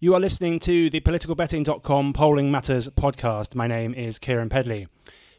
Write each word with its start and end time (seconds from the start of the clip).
You 0.00 0.14
are 0.14 0.20
listening 0.20 0.60
to 0.60 0.88
the 0.90 1.00
politicalbetting.com 1.00 2.12
Polling 2.12 2.52
Matters 2.52 2.88
podcast. 2.90 3.56
My 3.56 3.66
name 3.66 3.94
is 3.94 4.20
Kieran 4.20 4.48
Pedley. 4.48 4.86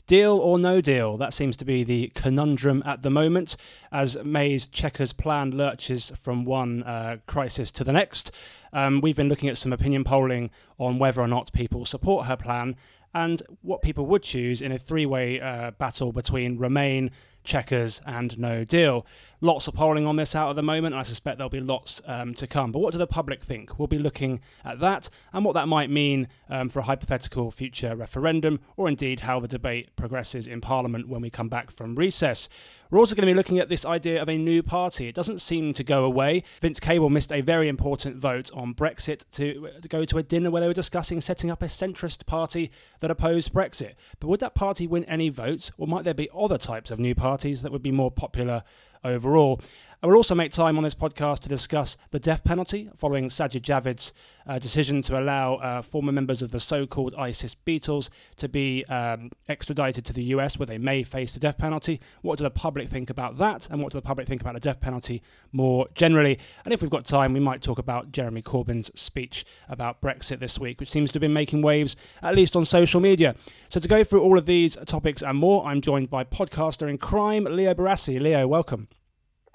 Deal 0.06 0.38
or 0.38 0.60
no 0.60 0.82
deal? 0.82 1.16
That 1.16 1.34
seems 1.34 1.56
to 1.56 1.64
be 1.64 1.86
the 1.86 2.12
conundrum 2.14 2.84
at 2.86 3.02
the 3.02 3.10
moment 3.10 3.56
as 3.90 4.18
May's 4.22 4.66
Chequers 4.66 5.14
plan 5.14 5.52
lurches 5.52 6.12
from 6.18 6.44
one 6.44 6.84
uh, 6.84 7.20
crisis 7.26 7.72
to 7.72 7.86
the 7.86 7.94
next. 7.94 8.34
Um, 8.74 9.00
we've 9.00 9.16
been 9.16 9.30
looking 9.30 9.48
at 9.48 9.58
some 9.58 9.72
opinion 9.72 10.04
polling 10.04 10.50
on 10.78 11.00
whether 11.00 11.22
or 11.22 11.28
not 11.30 11.54
people 11.54 11.86
support 11.86 12.28
her 12.28 12.36
plan 12.36 12.76
and 13.14 13.42
what 13.62 13.82
people 13.82 14.06
would 14.08 14.24
choose 14.24 14.62
in 14.62 14.74
a 14.74 14.78
three 14.78 15.06
way 15.06 15.40
uh, 15.40 15.72
battle 15.72 16.12
between 16.12 16.58
Remain, 16.58 17.12
Chequers, 17.46 18.02
and 18.06 18.38
No 18.38 18.66
Deal. 18.66 19.06
Lots 19.42 19.70
of 19.70 19.74
polling 19.74 20.06
on 20.06 20.18
this 20.18 20.36
out 20.36 20.50
at 20.50 20.58
the 20.58 20.62
moment, 20.62 20.94
and 20.94 21.00
I 21.00 21.04
suspect 21.04 21.38
there'll 21.38 21.50
be 21.50 21.62
lots 21.62 22.02
um, 22.06 22.34
to 22.34 22.46
come. 22.46 22.74
But 22.74 22.80
what 22.80 22.92
do 22.92 22.98
the 22.98 23.08
public 23.08 23.42
think? 23.42 23.80
We'll 23.80 23.88
be 23.88 23.98
looking 23.98 24.42
at 24.66 24.82
that 24.82 25.10
and 25.32 25.46
what 25.46 25.54
that 25.54 25.70
might 25.70 25.90
mean 25.90 26.28
um, 26.50 26.68
for 26.68 26.80
a 26.80 26.84
hypothetical 26.84 27.50
future 27.50 27.96
referendum, 27.96 28.60
or 28.76 28.90
indeed 28.90 29.22
how 29.22 29.40
the 29.40 29.48
debate 29.48 29.96
progresses 29.96 30.46
in 30.46 30.60
Parliament 30.60 31.08
when 31.08 31.22
we 31.22 31.30
come 31.30 31.48
back 31.48 31.72
from 31.72 31.96
recess. 31.96 32.50
We're 32.92 33.00
also 33.00 33.14
going 33.14 33.28
to 33.28 33.32
be 33.32 33.38
looking 33.38 33.60
at 33.60 33.70
this 33.70 33.86
idea 33.86 34.20
of 34.20 34.28
a 34.28 34.38
new 34.38 34.64
party. 34.64 35.08
It 35.08 35.14
doesn't 35.14 35.40
seem 35.40 35.74
to 35.76 35.84
go 35.84 36.04
away. 36.04 36.44
Vince 36.60 36.80
Cable 36.80 37.12
missed 37.12 37.32
a 37.32 37.42
very 37.42 37.70
important 37.70 38.18
vote 38.18 38.50
on 38.52 38.74
Brexit 38.74 39.26
to, 39.34 39.70
to 39.80 39.88
go 39.88 40.06
to 40.06 40.18
a 40.18 40.24
dinner 40.24 40.50
where 40.50 40.60
they 40.60 40.68
were 40.68 40.74
discussing 40.74 41.22
setting 41.22 41.52
up 41.52 41.62
a 41.62 41.68
centrist 41.68 42.26
party 42.26 42.72
that 43.00 43.12
opposed 43.12 43.54
Brexit. 43.54 43.94
But 44.20 44.30
would 44.30 44.40
that 44.40 44.56
party 44.56 44.88
win 44.88 45.06
any 45.06 45.30
votes, 45.30 45.72
or 45.78 45.86
might 45.86 46.04
there 46.04 46.16
be 46.16 46.30
other 46.36 46.58
types 46.58 46.90
of 46.90 47.00
new 47.00 47.14
parties 47.14 47.62
that 47.62 47.72
would 47.72 47.84
be 47.84 47.92
more 47.92 48.10
popular 48.12 48.64
overall. 49.04 49.62
I 50.02 50.08
will 50.08 50.16
also 50.16 50.34
make 50.34 50.54
time 50.54 50.78
on 50.78 50.86
this 50.86 50.96
podcast 50.96 51.40
to 51.40 51.50
discuss 51.50 51.98
the 52.12 52.20
death 52.20 52.46
penalty 52.46 52.90
following 52.96 53.26
Sajid 53.26 53.64
Javid's 53.64 54.14
uh, 54.48 54.58
decision 54.58 55.02
to 55.02 55.20
allow 55.20 55.56
uh, 55.56 55.82
former 55.82 56.14
members 56.14 56.42
of 56.42 56.52
the 56.52 56.60
so 56.62 56.88
called 56.88 57.14
ISIS 57.18 57.54
Beatles 57.68 58.10
to 58.38 58.48
be 58.48 58.86
um, 58.86 59.30
extradited 59.50 60.06
to 60.06 60.14
the 60.14 60.24
US 60.36 60.58
where 60.58 60.66
they 60.66 60.78
may 60.78 61.04
face 61.04 61.34
the 61.34 61.40
death 61.42 61.58
penalty. 61.58 62.00
What 62.22 62.38
do 62.38 62.46
the 62.46 62.50
public 62.50 62.88
think 62.88 63.10
about 63.10 63.38
that? 63.40 63.70
And 63.70 63.84
what 63.84 63.92
do 63.92 63.98
the 63.98 64.02
public 64.02 64.26
think 64.26 64.40
about 64.40 64.54
the 64.54 64.62
death 64.62 64.80
penalty 64.80 65.22
more 65.52 65.90
generally? 65.96 66.40
And 66.64 66.74
if 66.74 66.82
we've 66.82 66.90
got 66.90 67.04
time, 67.04 67.34
we 67.34 67.42
might 67.42 67.62
talk 67.62 67.78
about 67.78 68.14
Jeremy 68.14 68.42
Corbyn's 68.42 68.98
speech 68.98 69.46
about 69.68 70.00
Brexit 70.00 70.40
this 70.40 70.58
week, 70.58 70.80
which 70.80 70.90
seems 70.90 71.12
to 71.12 71.16
have 71.16 71.22
been 71.22 71.34
making 71.34 71.62
waves, 71.62 71.98
at 72.22 72.38
least 72.38 72.56
on 72.56 72.64
social 72.64 73.02
media. 73.02 73.36
So, 73.68 73.82
to 73.82 73.88
go 73.90 74.06
through 74.06 74.22
all 74.22 74.38
of 74.38 74.46
these 74.46 74.78
topics 74.86 75.22
and 75.22 75.38
more, 75.38 75.66
I'm 75.66 75.82
joined 75.82 76.10
by 76.10 76.24
podcaster 76.24 76.90
in 76.90 77.00
crime, 77.00 77.44
Leo 77.44 77.74
Barasi. 77.74 78.18
Leo, 78.18 78.48
welcome. 78.48 78.88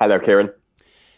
Hello, 0.00 0.18
Kieran. 0.18 0.50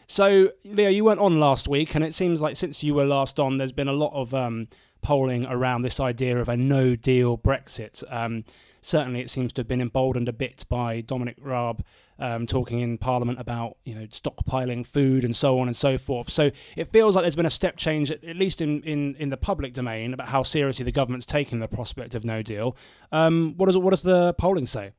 So, 0.06 0.52
Leo, 0.64 0.88
you 0.88 1.04
weren't 1.04 1.20
on 1.20 1.40
last 1.40 1.66
week, 1.66 1.94
and 1.94 2.04
it 2.04 2.14
seems 2.14 2.40
like 2.40 2.56
since 2.56 2.84
you 2.84 2.94
were 2.94 3.06
last 3.06 3.40
on, 3.40 3.58
there's 3.58 3.72
been 3.72 3.88
a 3.88 3.92
lot 3.92 4.12
of 4.12 4.34
um, 4.34 4.68
polling 5.02 5.46
around 5.46 5.82
this 5.82 5.98
idea 5.98 6.38
of 6.38 6.48
a 6.48 6.56
no 6.56 6.94
deal 6.94 7.38
Brexit. 7.38 8.04
Um, 8.12 8.44
certainly, 8.82 9.20
it 9.20 9.30
seems 9.30 9.52
to 9.54 9.60
have 9.60 9.68
been 9.68 9.80
emboldened 9.80 10.28
a 10.28 10.32
bit 10.32 10.64
by 10.68 11.00
Dominic 11.00 11.36
Raab 11.40 11.82
um, 12.18 12.46
talking 12.46 12.80
in 12.80 12.98
Parliament 12.98 13.40
about 13.40 13.78
you 13.84 13.94
know 13.94 14.06
stockpiling 14.06 14.86
food 14.86 15.24
and 15.24 15.34
so 15.34 15.58
on 15.58 15.66
and 15.66 15.76
so 15.76 15.98
forth. 15.98 16.30
So 16.30 16.50
it 16.76 16.92
feels 16.92 17.16
like 17.16 17.22
there's 17.22 17.36
been 17.36 17.46
a 17.46 17.50
step 17.50 17.76
change, 17.76 18.10
at 18.10 18.24
least 18.36 18.60
in, 18.60 18.82
in, 18.82 19.16
in 19.16 19.30
the 19.30 19.36
public 19.36 19.74
domain, 19.74 20.14
about 20.14 20.28
how 20.28 20.42
seriously 20.42 20.84
the 20.84 20.92
government's 20.92 21.26
taking 21.26 21.60
the 21.60 21.68
prospect 21.68 22.14
of 22.14 22.24
no 22.24 22.42
deal. 22.42 22.76
Um, 23.10 23.54
what 23.56 23.66
does 23.66 23.76
what 23.76 23.90
does 23.90 24.02
the 24.02 24.34
polling 24.34 24.66
say? 24.66 24.92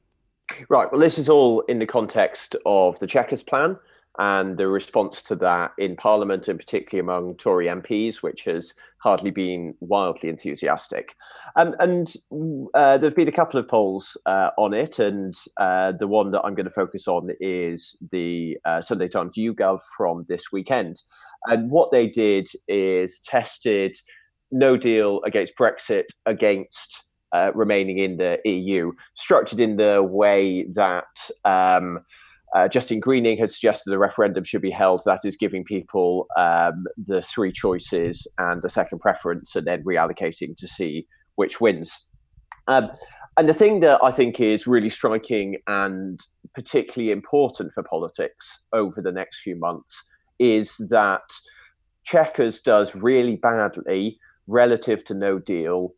Right. 0.70 0.92
Well, 0.92 1.02
this 1.02 1.18
is 1.18 1.30
all 1.30 1.62
in 1.62 1.80
the 1.80 1.86
context 1.86 2.56
of 2.66 3.00
the 3.00 3.08
Chequers 3.08 3.44
plan 3.44 3.78
and 4.20 4.58
the 4.58 4.68
response 4.68 5.22
to 5.24 5.36
that 5.36 5.72
in 5.78 5.96
Parliament, 5.96 6.48
and 6.48 6.58
particularly 6.58 7.02
among 7.02 7.36
Tory 7.36 7.68
MPs, 7.68 8.18
which 8.18 8.46
has 8.46 8.74
hardly 8.98 9.30
been 9.30 9.76
wildly 9.80 10.30
enthusiastic. 10.30 11.16
Um, 11.56 11.76
and 11.80 12.12
uh, 12.74 12.98
there 12.98 13.10
have 13.10 13.16
been 13.16 13.28
a 13.28 13.32
couple 13.32 13.60
of 13.60 13.68
polls 13.68 14.18
uh, 14.26 14.50
on 14.58 14.74
it, 14.74 14.98
and 14.98 15.36
uh, 15.58 15.92
the 16.00 16.08
one 16.08 16.32
that 16.32 16.42
I'm 16.42 16.56
going 16.56 16.66
to 16.66 16.72
focus 16.72 17.08
on 17.08 17.30
is 17.40 17.96
the 18.12 18.58
uh, 18.66 18.82
Sunday 18.82 19.08
Times 19.08 19.36
YouGov 19.38 19.82
from 19.96 20.26
this 20.28 20.52
weekend. 20.52 20.96
And 21.46 21.70
what 21.70 21.92
they 21.92 22.08
did 22.08 22.48
is 22.68 23.20
tested 23.20 23.96
no 24.52 24.78
deal 24.78 25.22
against 25.26 25.54
Brexit 25.60 26.06
against 26.26 27.07
uh, 27.38 27.52
remaining 27.54 28.00
in 28.00 28.18
the 28.18 28.40
EU, 28.46 28.92
structured 29.16 29.60
in 29.60 29.78
the 29.78 30.02
way 30.04 30.66
that 30.74 31.06
um, 31.46 32.00
uh, 32.56 32.68
Justine 32.68 33.00
Greening 33.00 33.38
has 33.38 33.54
suggested 33.54 33.94
a 33.94 33.98
referendum 33.98 34.44
should 34.44 34.62
be 34.62 34.72
held. 34.72 35.02
That 35.06 35.20
is 35.26 35.36
giving 35.36 35.64
people 35.64 36.28
um, 36.38 36.86
the 36.98 37.22
three 37.22 37.52
choices 37.52 38.28
and 38.38 38.64
a 38.64 38.70
second 38.70 39.00
preference, 39.00 39.56
and 39.56 39.68
then 39.68 39.84
reallocating 39.84 40.56
to 40.58 40.68
see 40.68 41.08
which 41.36 41.62
wins. 41.62 42.06
Um, 42.68 42.90
and 43.38 43.48
the 43.48 43.54
thing 43.54 43.82
that 43.82 44.00
I 44.04 44.12
think 44.12 44.40
is 44.40 44.68
really 44.68 44.90
striking 44.90 45.58
and 45.68 46.20
particularly 46.54 47.12
important 47.12 47.74
for 47.74 47.84
politics 47.84 48.64
over 48.74 49.02
the 49.02 49.12
next 49.12 49.42
few 49.42 49.56
months 49.56 50.04
is 50.40 50.76
that 50.90 51.22
Chequers 52.04 52.62
does 52.62 52.96
really 52.96 53.36
badly 53.36 54.18
relative 54.48 55.04
to 55.06 55.14
No 55.14 55.40
Deal 55.40 55.94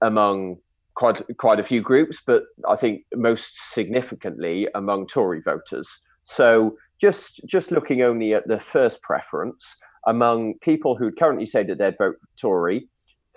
among 0.00 0.56
quite 0.94 1.22
quite 1.38 1.60
a 1.60 1.64
few 1.64 1.80
groups, 1.80 2.22
but 2.26 2.44
I 2.68 2.76
think 2.76 3.02
most 3.14 3.72
significantly 3.72 4.68
among 4.74 5.06
Tory 5.06 5.40
voters. 5.40 5.88
So 6.22 6.76
just 7.00 7.40
just 7.46 7.70
looking 7.70 8.02
only 8.02 8.34
at 8.34 8.46
the 8.46 8.60
first 8.60 9.02
preference 9.02 9.76
among 10.06 10.54
people 10.60 10.96
who 10.96 11.12
currently 11.12 11.46
say 11.46 11.62
that 11.64 11.78
they'd 11.78 11.98
vote 11.98 12.16
Tory, 12.40 12.88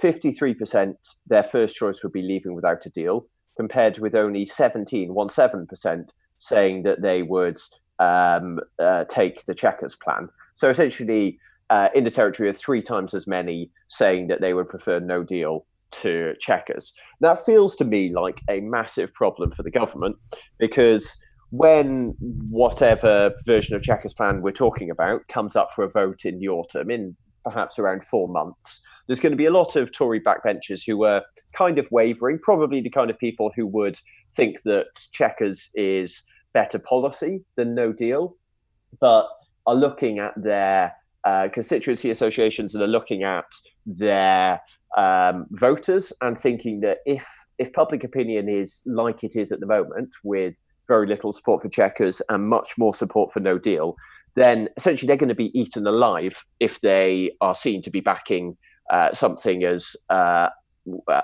53% 0.01 0.95
their 1.27 1.43
first 1.43 1.75
choice 1.75 2.01
would 2.03 2.11
be 2.11 2.21
leaving 2.21 2.55
without 2.55 2.85
a 2.85 2.89
deal, 2.89 3.27
compared 3.55 3.99
with 3.99 4.15
only 4.15 4.45
17, 4.45 5.09
17% 5.09 6.09
saying 6.39 6.83
that 6.83 7.01
they 7.01 7.21
would 7.21 7.57
um, 7.99 8.59
uh, 8.79 9.05
take 9.05 9.45
the 9.45 9.55
Chequers 9.55 9.95
plan. 9.95 10.29
So 10.53 10.69
essentially, 10.69 11.39
uh, 11.69 11.89
in 11.95 12.03
the 12.03 12.09
territory 12.09 12.49
of 12.49 12.57
three 12.57 12.81
times 12.81 13.13
as 13.13 13.25
many 13.27 13.71
saying 13.89 14.27
that 14.27 14.41
they 14.41 14.53
would 14.53 14.69
prefer 14.69 14.99
no 14.99 15.23
deal 15.23 15.65
to 15.91 16.33
Chequers. 16.39 16.93
That 17.21 17.43
feels 17.45 17.75
to 17.77 17.85
me 17.85 18.13
like 18.13 18.41
a 18.49 18.59
massive 18.61 19.13
problem 19.13 19.51
for 19.51 19.63
the 19.63 19.71
government 19.71 20.17
because 20.57 21.17
when 21.51 22.15
whatever 22.49 23.33
version 23.45 23.75
of 23.75 23.81
Chequers 23.81 24.13
plan 24.13 24.41
we're 24.41 24.51
talking 24.51 24.89
about 24.89 25.27
comes 25.27 25.55
up 25.55 25.69
for 25.73 25.83
a 25.83 25.89
vote 25.89 26.25
in 26.25 26.39
the 26.39 26.49
autumn, 26.49 26.89
in 26.89 27.15
perhaps 27.43 27.79
around 27.79 28.03
four 28.03 28.27
months, 28.27 28.81
there's 29.07 29.19
going 29.19 29.31
to 29.31 29.37
be 29.37 29.45
a 29.45 29.51
lot 29.51 29.75
of 29.75 29.91
Tory 29.91 30.19
backbenchers 30.19 30.81
who 30.85 31.03
are 31.03 31.23
kind 31.53 31.77
of 31.77 31.87
wavering, 31.91 32.39
probably 32.41 32.81
the 32.81 32.89
kind 32.89 33.09
of 33.09 33.19
people 33.19 33.51
who 33.55 33.67
would 33.67 33.99
think 34.33 34.63
that 34.63 34.87
Chequers 35.13 35.69
is 35.75 36.23
better 36.53 36.79
policy 36.79 37.43
than 37.55 37.75
no 37.75 37.93
deal, 37.93 38.35
but 38.99 39.27
are 39.67 39.75
looking 39.75 40.19
at 40.19 40.33
their 40.35 40.93
uh, 41.25 41.49
constituency 41.51 42.11
associations 42.11 42.71
that 42.73 42.81
are 42.81 42.87
looking 42.87 43.23
at 43.23 43.45
their 43.85 44.61
um, 44.97 45.47
voters 45.51 46.13
and 46.21 46.37
thinking 46.37 46.81
that 46.81 46.99
if 47.05 47.27
if 47.57 47.71
public 47.73 48.03
opinion 48.03 48.49
is 48.49 48.81
like 48.85 49.23
it 49.23 49.35
is 49.35 49.51
at 49.51 49.59
the 49.59 49.65
moment, 49.65 50.13
with 50.23 50.59
very 50.87 51.07
little 51.07 51.31
support 51.31 51.61
for 51.61 51.69
Chequers 51.69 52.21
and 52.29 52.47
much 52.47 52.77
more 52.77 52.93
support 52.93 53.31
for 53.31 53.39
No 53.39 53.57
Deal, 53.57 53.95
then 54.35 54.69
essentially 54.77 55.07
they're 55.07 55.17
going 55.17 55.29
to 55.29 55.35
be 55.35 55.57
eaten 55.57 55.87
alive 55.87 56.43
if 56.59 56.81
they 56.81 57.31
are 57.41 57.55
seen 57.55 57.81
to 57.81 57.89
be 57.89 58.01
backing 58.01 58.57
uh, 58.91 59.13
something 59.13 59.63
as 59.63 59.95
uh, 60.09 60.49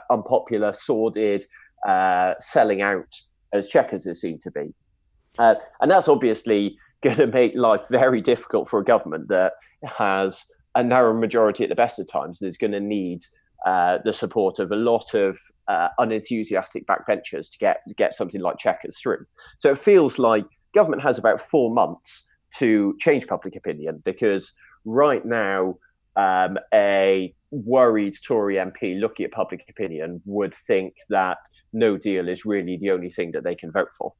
unpopular, 0.09 0.73
sordid, 0.73 1.43
uh, 1.87 2.33
selling 2.39 2.81
out 2.81 3.13
as 3.53 3.67
Chequers 3.67 4.07
is 4.07 4.21
seen 4.21 4.39
to 4.39 4.51
be. 4.51 4.73
Uh, 5.37 5.55
and 5.81 5.91
that's 5.91 6.07
obviously 6.07 6.77
going 7.03 7.17
to 7.17 7.27
make 7.27 7.53
life 7.55 7.81
very 7.91 8.21
difficult 8.21 8.69
for 8.69 8.79
a 8.79 8.85
government 8.85 9.27
that 9.29 9.53
has 9.83 10.45
a 10.75 10.83
narrow 10.83 11.13
majority 11.13 11.63
at 11.63 11.69
the 11.69 11.75
best 11.75 11.99
of 11.99 12.07
times 12.07 12.41
and 12.41 12.49
is 12.49 12.57
going 12.57 12.71
to 12.71 12.79
need 12.79 13.23
uh, 13.65 13.99
the 14.03 14.13
support 14.13 14.59
of 14.59 14.71
a 14.71 14.75
lot 14.75 15.13
of 15.13 15.37
uh, 15.67 15.89
unenthusiastic 15.99 16.85
backbenchers 16.87 17.51
to 17.51 17.57
get 17.59 17.81
get 17.95 18.13
something 18.13 18.41
like 18.41 18.57
Chequers 18.57 18.97
through. 18.99 19.25
So 19.59 19.69
it 19.69 19.77
feels 19.77 20.17
like 20.17 20.45
government 20.73 21.03
has 21.03 21.17
about 21.17 21.39
four 21.39 21.71
months 21.73 22.27
to 22.57 22.95
change 22.99 23.27
public 23.27 23.55
opinion 23.55 24.01
because 24.03 24.53
right 24.85 25.25
now 25.25 25.75
um, 26.15 26.57
a 26.73 27.33
worried 27.51 28.15
Tory 28.25 28.55
MP 28.55 28.99
looking 28.99 29.25
at 29.25 29.31
public 29.31 29.63
opinion 29.69 30.21
would 30.25 30.53
think 30.53 30.95
that 31.09 31.37
no 31.73 31.97
deal 31.97 32.27
is 32.27 32.45
really 32.45 32.77
the 32.77 32.91
only 32.91 33.09
thing 33.09 33.31
that 33.31 33.43
they 33.43 33.55
can 33.55 33.71
vote 33.71 33.89
for. 33.97 34.13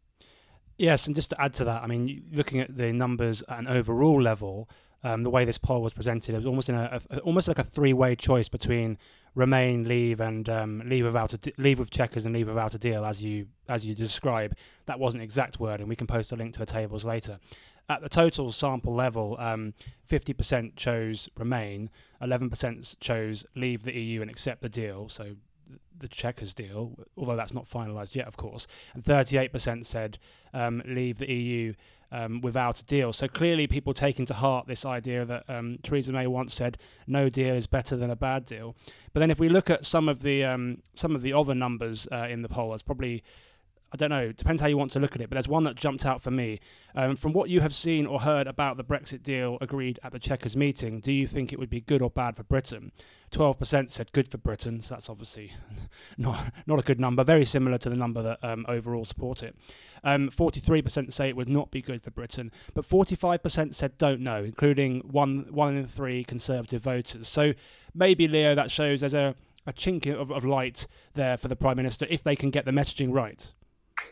Yes, 0.77 1.07
and 1.07 1.15
just 1.15 1.29
to 1.31 1.41
add 1.41 1.53
to 1.55 1.65
that, 1.65 1.83
I 1.83 1.87
mean, 1.87 2.23
looking 2.31 2.59
at 2.59 2.75
the 2.75 2.91
numbers 2.91 3.43
at 3.47 3.59
an 3.59 3.67
overall 3.67 4.21
level, 4.21 4.69
um, 5.03 5.23
the 5.23 5.29
way 5.29 5.45
this 5.45 5.57
poll 5.57 5.81
was 5.81 5.93
presented, 5.93 6.33
it 6.33 6.37
was 6.37 6.45
almost 6.45 6.69
in 6.69 6.75
a, 6.75 7.01
a 7.09 7.19
almost 7.19 7.47
like 7.47 7.59
a 7.59 7.63
three-way 7.63 8.15
choice 8.15 8.47
between 8.47 8.97
remain, 9.35 9.87
leave, 9.87 10.19
and 10.19 10.49
um, 10.49 10.83
leave 10.85 11.05
without 11.05 11.33
leave 11.57 11.79
with 11.79 11.89
Chequers 11.89 12.25
and 12.25 12.35
leave 12.35 12.47
without 12.47 12.73
a 12.73 12.79
deal, 12.79 13.05
as 13.05 13.23
you 13.23 13.47
as 13.67 13.85
you 13.85 13.95
describe. 13.95 14.55
That 14.85 14.99
wasn't 14.99 15.23
exact 15.23 15.59
wording. 15.59 15.87
We 15.87 15.95
can 15.95 16.07
post 16.07 16.31
a 16.31 16.35
link 16.35 16.53
to 16.53 16.59
the 16.59 16.65
tables 16.65 17.05
later. 17.05 17.39
at 17.89 18.01
the 18.01 18.09
total 18.09 18.51
sample 18.51 18.95
level, 18.95 19.35
um, 19.39 19.73
50% 20.09 20.75
chose 20.77 21.27
remain, 21.37 21.89
11% 22.21 22.99
chose 22.99 23.45
leave 23.53 23.83
the 23.83 23.93
EU 23.93 24.21
and 24.21 24.29
accept 24.29 24.61
the 24.61 24.69
deal. 24.69 25.09
So 25.09 25.35
the 25.97 26.07
Chequers 26.07 26.53
deal, 26.53 26.97
although 27.17 27.35
that's 27.35 27.53
not 27.53 27.69
finalised 27.69 28.15
yet, 28.15 28.27
of 28.27 28.37
course, 28.37 28.67
and 28.93 29.03
38% 29.03 29.85
said 29.85 30.17
um, 30.53 30.81
leave 30.85 31.17
the 31.17 31.31
EU 31.31 31.73
um, 32.11 32.41
without 32.41 32.79
a 32.79 32.85
deal. 32.85 33.13
So 33.13 33.27
clearly, 33.27 33.67
people 33.67 33.93
taking 33.93 34.25
to 34.27 34.33
heart 34.33 34.67
this 34.67 34.85
idea 34.85 35.25
that 35.25 35.43
um, 35.47 35.79
Theresa 35.83 36.11
May 36.11 36.27
once 36.27 36.53
said 36.53 36.77
no 37.07 37.29
deal 37.29 37.55
is 37.55 37.67
better 37.67 37.95
than 37.95 38.09
a 38.09 38.15
bad 38.15 38.45
deal. 38.45 38.75
But 39.13 39.21
then, 39.21 39.31
if 39.31 39.39
we 39.39 39.49
look 39.49 39.69
at 39.69 39.85
some 39.85 40.09
of 40.09 40.21
the 40.21 40.43
um, 40.43 40.81
some 40.93 41.15
of 41.15 41.21
the 41.21 41.33
other 41.33 41.55
numbers 41.55 42.07
uh, 42.11 42.27
in 42.29 42.41
the 42.41 42.49
poll, 42.49 42.69
there's 42.69 42.81
probably 42.81 43.23
I 43.93 43.97
don't 43.97 44.09
know. 44.09 44.31
Depends 44.31 44.61
how 44.61 44.69
you 44.69 44.77
want 44.77 44.91
to 44.91 44.99
look 44.99 45.15
at 45.15 45.21
it. 45.21 45.29
But 45.29 45.35
there's 45.35 45.47
one 45.47 45.65
that 45.65 45.75
jumped 45.75 46.05
out 46.05 46.21
for 46.21 46.31
me. 46.31 46.59
Um, 46.95 47.15
from 47.15 47.33
what 47.33 47.49
you 47.49 47.59
have 47.59 47.75
seen 47.75 48.05
or 48.05 48.21
heard 48.21 48.47
about 48.47 48.77
the 48.77 48.83
Brexit 48.83 49.21
deal 49.21 49.57
agreed 49.59 49.99
at 50.01 50.13
the 50.13 50.19
Chequers 50.19 50.55
meeting, 50.55 51.01
do 51.01 51.11
you 51.11 51.27
think 51.27 51.51
it 51.51 51.59
would 51.59 51.69
be 51.69 51.81
good 51.81 52.01
or 52.01 52.09
bad 52.09 52.37
for 52.37 52.43
Britain? 52.43 52.93
12% 53.31 53.89
said 53.89 54.11
good 54.13 54.29
for 54.29 54.37
Britain. 54.37 54.81
So 54.81 54.95
that's 54.95 55.09
obviously 55.09 55.53
not 56.17 56.53
not 56.65 56.79
a 56.79 56.83
good 56.83 56.99
number. 57.01 57.23
Very 57.23 57.45
similar 57.45 57.77
to 57.79 57.89
the 57.89 57.95
number 57.95 58.21
that 58.21 58.39
um, 58.43 58.65
overall 58.69 59.03
support 59.03 59.43
it. 59.43 59.55
Um, 60.03 60.29
43% 60.29 61.13
say 61.13 61.29
it 61.29 61.35
would 61.35 61.49
not 61.49 61.69
be 61.69 61.81
good 61.81 62.01
for 62.01 62.11
Britain, 62.11 62.51
but 62.73 62.87
45% 62.87 63.75
said 63.75 63.97
don't 63.97 64.21
know, 64.21 64.43
including 64.43 65.01
one 65.01 65.47
one 65.49 65.75
in 65.75 65.87
three 65.87 66.23
Conservative 66.23 66.81
voters. 66.81 67.27
So 67.27 67.53
maybe 67.93 68.27
Leo, 68.27 68.55
that 68.55 68.71
shows 68.71 69.01
there's 69.01 69.13
a 69.13 69.35
a 69.67 69.73
chink 69.73 70.11
of, 70.11 70.31
of 70.31 70.43
light 70.43 70.87
there 71.13 71.37
for 71.37 71.47
the 71.47 71.55
prime 71.55 71.77
minister 71.77 72.07
if 72.09 72.23
they 72.23 72.35
can 72.35 72.49
get 72.49 72.65
the 72.65 72.71
messaging 72.71 73.13
right. 73.13 73.51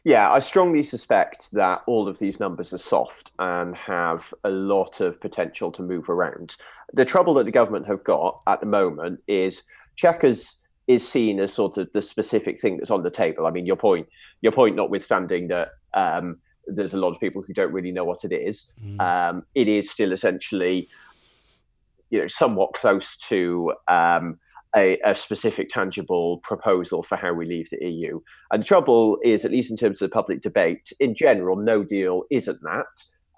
Yeah, 0.03 0.31
I 0.31 0.39
strongly 0.39 0.83
suspect 0.83 1.51
that 1.51 1.81
all 1.88 2.07
of 2.07 2.19
these 2.19 2.39
numbers 2.39 2.74
are 2.74 2.77
soft 2.77 3.31
and 3.39 3.75
have 3.75 4.33
a 4.44 4.50
lot 4.50 5.01
of 5.01 5.19
potential 5.19 5.71
to 5.74 5.81
move 5.81 6.09
around. 6.09 6.56
The 6.94 7.06
trouble 7.06 7.33
that 7.36 7.45
the 7.45 7.51
government 7.51 7.88
have 7.88 8.03
got 8.03 8.41
at 8.47 8.59
the 8.59 8.65
moment 8.65 9.21
is 9.27 9.63
Chequers 9.95 10.57
is 10.88 11.07
seen 11.07 11.39
as 11.39 11.53
sort 11.53 11.77
of 11.77 11.91
the 11.94 12.01
specific 12.01 12.59
thing 12.59 12.77
that's 12.77 12.89
on 12.89 13.03
the 13.03 13.12
table. 13.12 13.45
I 13.45 13.51
mean, 13.51 13.65
your 13.65 13.75
point, 13.75 14.07
your 14.41 14.51
point, 14.51 14.75
notwithstanding 14.75 15.47
that 15.50 15.69
um, 15.94 16.38
there's 16.65 16.94
a 16.94 16.97
lot 16.97 17.12
of 17.12 17.19
people 17.19 17.44
who 17.45 17.53
don't 17.53 17.74
really 17.74 17.92
know 17.92 18.06
what 18.06 18.24
it 18.24 18.31
is. 18.31 18.74
Mm. 18.83 19.00
Um, 19.00 19.45
it 19.53 19.68
is 19.68 19.89
still 19.89 20.12
essentially, 20.12 20.89
you 22.09 22.19
know, 22.19 22.27
somewhat 22.27 22.74
close 22.74 23.18
to. 23.27 23.74
Um, 23.88 24.39
a, 24.75 25.00
a, 25.04 25.16
specific 25.16 25.69
tangible 25.69 26.39
proposal 26.44 27.01
for 27.04 27.16
how 27.16 27.33
we 27.33 27.45
leave 27.45 27.69
the 27.71 27.83
EU. 27.86 28.19
And 28.51 28.62
the 28.62 28.68
trouble 28.68 29.18
is, 29.24 29.44
at 29.44 29.51
least 29.51 29.71
in 29.71 29.77
terms 29.77 30.01
of 30.01 30.10
the 30.10 30.13
public 30.13 30.42
debate, 30.42 30.92
in 31.00 31.16
general, 31.16 31.56
no 31.56 31.83
deal 31.83 32.24
isn't 32.30 32.62
that. 32.62 32.86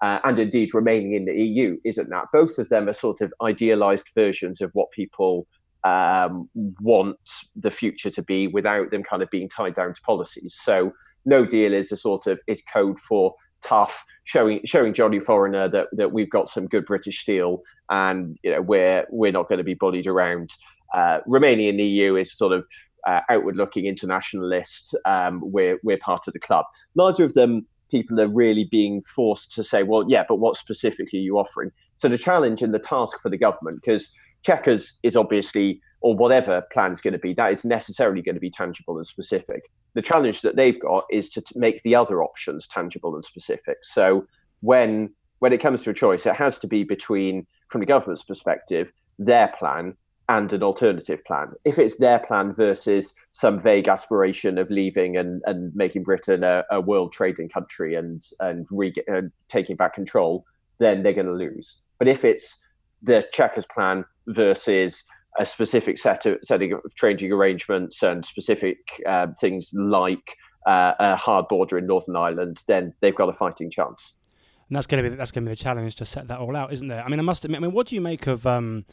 Uh, 0.02 0.18
and 0.24 0.38
indeed, 0.38 0.74
remaining 0.74 1.14
in 1.14 1.24
the 1.24 1.40
EU 1.40 1.78
isn't 1.84 2.10
that. 2.10 2.26
Both 2.32 2.58
of 2.58 2.68
them 2.68 2.88
are 2.88 2.92
sort 2.92 3.20
of 3.20 3.32
idealized 3.40 4.08
versions 4.14 4.60
of 4.60 4.70
what 4.74 4.90
people 4.90 5.46
um, 5.84 6.48
want 6.80 7.18
the 7.56 7.70
future 7.70 8.10
to 8.10 8.22
be 8.22 8.48
without 8.48 8.90
them 8.90 9.02
kind 9.02 9.22
of 9.22 9.30
being 9.30 9.48
tied 9.48 9.74
down 9.74 9.94
to 9.94 10.00
policies. 10.02 10.58
So, 10.60 10.92
no 11.24 11.46
deal 11.46 11.72
is 11.72 11.92
a 11.92 11.96
sort 11.96 12.26
of 12.26 12.40
is 12.48 12.62
code 12.72 12.98
for 12.98 13.34
tough, 13.62 14.04
showing 14.24 14.60
showing 14.64 14.92
Johnny 14.92 15.20
Foreigner 15.20 15.68
that 15.68 15.86
that 15.92 16.12
we've 16.12 16.30
got 16.30 16.48
some 16.48 16.66
good 16.66 16.84
British 16.84 17.20
steel, 17.20 17.62
and 17.88 18.36
you 18.42 18.50
know 18.50 18.60
we're 18.60 19.06
we're 19.10 19.32
not 19.32 19.48
going 19.48 19.58
to 19.58 19.64
be 19.64 19.74
bullied 19.74 20.06
around 20.06 20.50
uh, 20.94 21.18
remaining 21.26 21.68
in 21.68 21.76
the 21.76 21.84
EU 21.84 22.16
is 22.16 22.36
sort 22.36 22.52
of 22.52 22.64
uh, 23.06 23.20
outward-looking 23.28 23.86
internationalist. 23.86 24.94
Um, 25.04 25.40
we're 25.42 25.78
we're 25.82 25.98
part 25.98 26.26
of 26.26 26.32
the 26.32 26.38
club. 26.38 26.66
Neither 26.94 27.24
of 27.24 27.34
them 27.34 27.66
people 27.90 28.20
are 28.20 28.28
really 28.28 28.64
being 28.64 29.02
forced 29.02 29.52
to 29.52 29.64
say, 29.64 29.82
well, 29.82 30.04
yeah, 30.08 30.24
but 30.28 30.36
what 30.36 30.56
specifically 30.56 31.18
are 31.18 31.22
you 31.22 31.38
offering? 31.38 31.70
So 31.96 32.08
the 32.08 32.18
challenge 32.18 32.62
and 32.62 32.72
the 32.72 32.78
task 32.78 33.20
for 33.20 33.28
the 33.28 33.36
government, 33.36 33.80
because 33.82 34.12
Chequers 34.44 34.98
is 35.02 35.14
obviously, 35.14 35.80
or 36.00 36.16
whatever 36.16 36.62
plan 36.72 36.90
is 36.90 37.00
going 37.00 37.12
to 37.12 37.18
be, 37.18 37.34
that 37.34 37.52
is 37.52 37.64
necessarily 37.64 38.22
going 38.22 38.34
to 38.34 38.40
be 38.40 38.50
tangible 38.50 38.96
and 38.96 39.06
specific. 39.06 39.70
The 39.94 40.02
challenge 40.02 40.40
that 40.40 40.56
they've 40.56 40.80
got 40.80 41.04
is 41.10 41.28
to 41.30 41.42
t- 41.42 41.58
make 41.58 41.82
the 41.82 41.94
other 41.94 42.22
options 42.22 42.66
tangible 42.66 43.14
and 43.14 43.24
specific. 43.24 43.78
So 43.82 44.26
when 44.60 45.10
when 45.40 45.52
it 45.52 45.58
comes 45.58 45.82
to 45.82 45.90
a 45.90 45.94
choice, 45.94 46.24
it 46.24 46.36
has 46.36 46.56
to 46.60 46.68
be 46.68 46.84
between, 46.84 47.48
from 47.68 47.80
the 47.80 47.86
government's 47.86 48.22
perspective, 48.22 48.92
their 49.18 49.52
plan 49.58 49.96
and 50.32 50.50
an 50.54 50.62
alternative 50.62 51.22
plan. 51.26 51.52
If 51.64 51.78
it's 51.78 51.98
their 51.98 52.18
plan 52.18 52.54
versus 52.54 53.14
some 53.32 53.58
vague 53.58 53.86
aspiration 53.86 54.56
of 54.56 54.70
leaving 54.70 55.14
and, 55.14 55.42
and 55.44 55.74
making 55.76 56.04
Britain 56.04 56.42
a, 56.42 56.64
a 56.70 56.80
world 56.80 57.12
trading 57.12 57.50
country 57.50 57.94
and 57.94 58.24
and, 58.40 58.66
re- 58.70 58.94
and 59.06 59.30
taking 59.48 59.76
back 59.76 59.94
control, 59.94 60.46
then 60.78 61.02
they're 61.02 61.12
going 61.12 61.26
to 61.26 61.32
lose. 61.32 61.84
But 61.98 62.08
if 62.08 62.24
it's 62.24 62.62
the 63.02 63.28
Chequers 63.32 63.66
plan 63.66 64.06
versus 64.26 65.04
a 65.38 65.44
specific 65.44 65.98
set 65.98 66.24
of 66.24 66.38
setting 66.42 66.72
of 66.72 66.94
trading 66.94 67.30
arrangements 67.30 68.02
and 68.02 68.24
specific 68.24 68.78
uh, 69.06 69.26
things 69.38 69.70
like 69.74 70.36
uh, 70.66 70.94
a 70.98 71.14
hard 71.14 71.46
border 71.48 71.76
in 71.76 71.86
Northern 71.86 72.16
Ireland, 72.16 72.62
then 72.68 72.94
they've 73.00 73.14
got 73.14 73.28
a 73.28 73.34
fighting 73.34 73.70
chance. 73.70 74.14
And 74.70 74.76
that's 74.76 74.86
going 74.86 75.04
to 75.04 75.10
be 75.10 75.14
that's 75.14 75.30
going 75.30 75.44
to 75.44 75.50
be 75.50 75.52
the 75.54 75.62
challenge 75.62 75.96
to 75.96 76.06
set 76.06 76.28
that 76.28 76.38
all 76.38 76.56
out, 76.56 76.72
isn't 76.72 76.88
there? 76.88 77.04
I 77.04 77.08
mean, 77.10 77.20
I 77.20 77.22
must 77.22 77.44
admit. 77.44 77.58
I 77.58 77.62
mean, 77.66 77.72
what 77.72 77.86
do 77.86 77.94
you 77.94 78.00
make 78.00 78.26
of 78.26 78.46
um, 78.46 78.86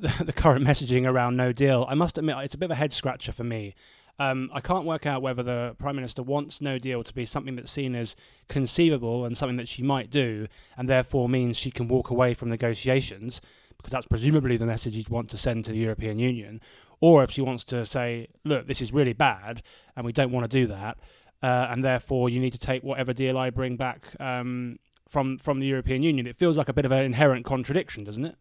the, 0.20 0.32
current 0.32 0.66
messaging 0.66 1.06
around 1.06 1.36
no 1.36 1.52
deal, 1.52 1.86
I 1.88 1.94
must 1.94 2.18
admit 2.18 2.36
it's 2.38 2.54
a 2.54 2.58
bit 2.58 2.66
of 2.66 2.70
a 2.72 2.76
head 2.76 2.92
scratcher 2.92 3.32
for 3.32 3.44
me. 3.44 3.74
Um, 4.18 4.50
I 4.52 4.60
can't 4.60 4.84
work 4.84 5.06
out 5.06 5.22
whether 5.22 5.42
the 5.42 5.74
Prime 5.78 5.96
Minister 5.96 6.22
wants 6.22 6.60
no 6.60 6.78
deal 6.78 7.02
to 7.02 7.14
be 7.14 7.24
something 7.24 7.56
that's 7.56 7.72
seen 7.72 7.94
as 7.94 8.14
conceivable 8.48 9.24
and 9.24 9.36
something 9.36 9.56
that 9.56 9.68
she 9.68 9.82
might 9.82 10.10
do, 10.10 10.48
and 10.76 10.88
therefore 10.88 11.28
means 11.28 11.56
she 11.56 11.70
can 11.70 11.88
walk 11.88 12.10
away 12.10 12.34
from 12.34 12.48
negotiations, 12.48 13.40
because 13.76 13.92
that's 13.92 14.06
presumably 14.06 14.56
the 14.56 14.66
message 14.66 14.96
you'd 14.96 15.08
want 15.08 15.30
to 15.30 15.36
send 15.36 15.64
to 15.64 15.72
the 15.72 15.78
European 15.78 16.18
Union, 16.18 16.60
or 17.00 17.22
if 17.22 17.30
she 17.30 17.40
wants 17.40 17.64
to 17.64 17.84
say, 17.86 18.28
look, 18.44 18.66
this 18.66 18.80
is 18.80 18.92
really 18.92 19.12
bad, 19.12 19.62
and 19.96 20.04
we 20.04 20.12
don't 20.12 20.30
want 20.30 20.44
to 20.44 20.50
do 20.50 20.66
that, 20.66 20.98
uh, 21.42 21.68
and 21.70 21.84
therefore 21.84 22.28
you 22.28 22.38
need 22.38 22.52
to 22.52 22.58
take 22.58 22.82
whatever 22.82 23.12
deal 23.12 23.36
I 23.36 23.50
bring 23.50 23.76
back 23.76 24.06
um, 24.20 24.78
from 25.08 25.38
from 25.38 25.58
the 25.58 25.66
European 25.66 26.02
Union. 26.02 26.26
It 26.26 26.36
feels 26.36 26.56
like 26.56 26.68
a 26.68 26.72
bit 26.72 26.84
of 26.84 26.92
an 26.92 27.02
inherent 27.02 27.44
contradiction, 27.44 28.04
doesn't 28.04 28.24
it? 28.24 28.36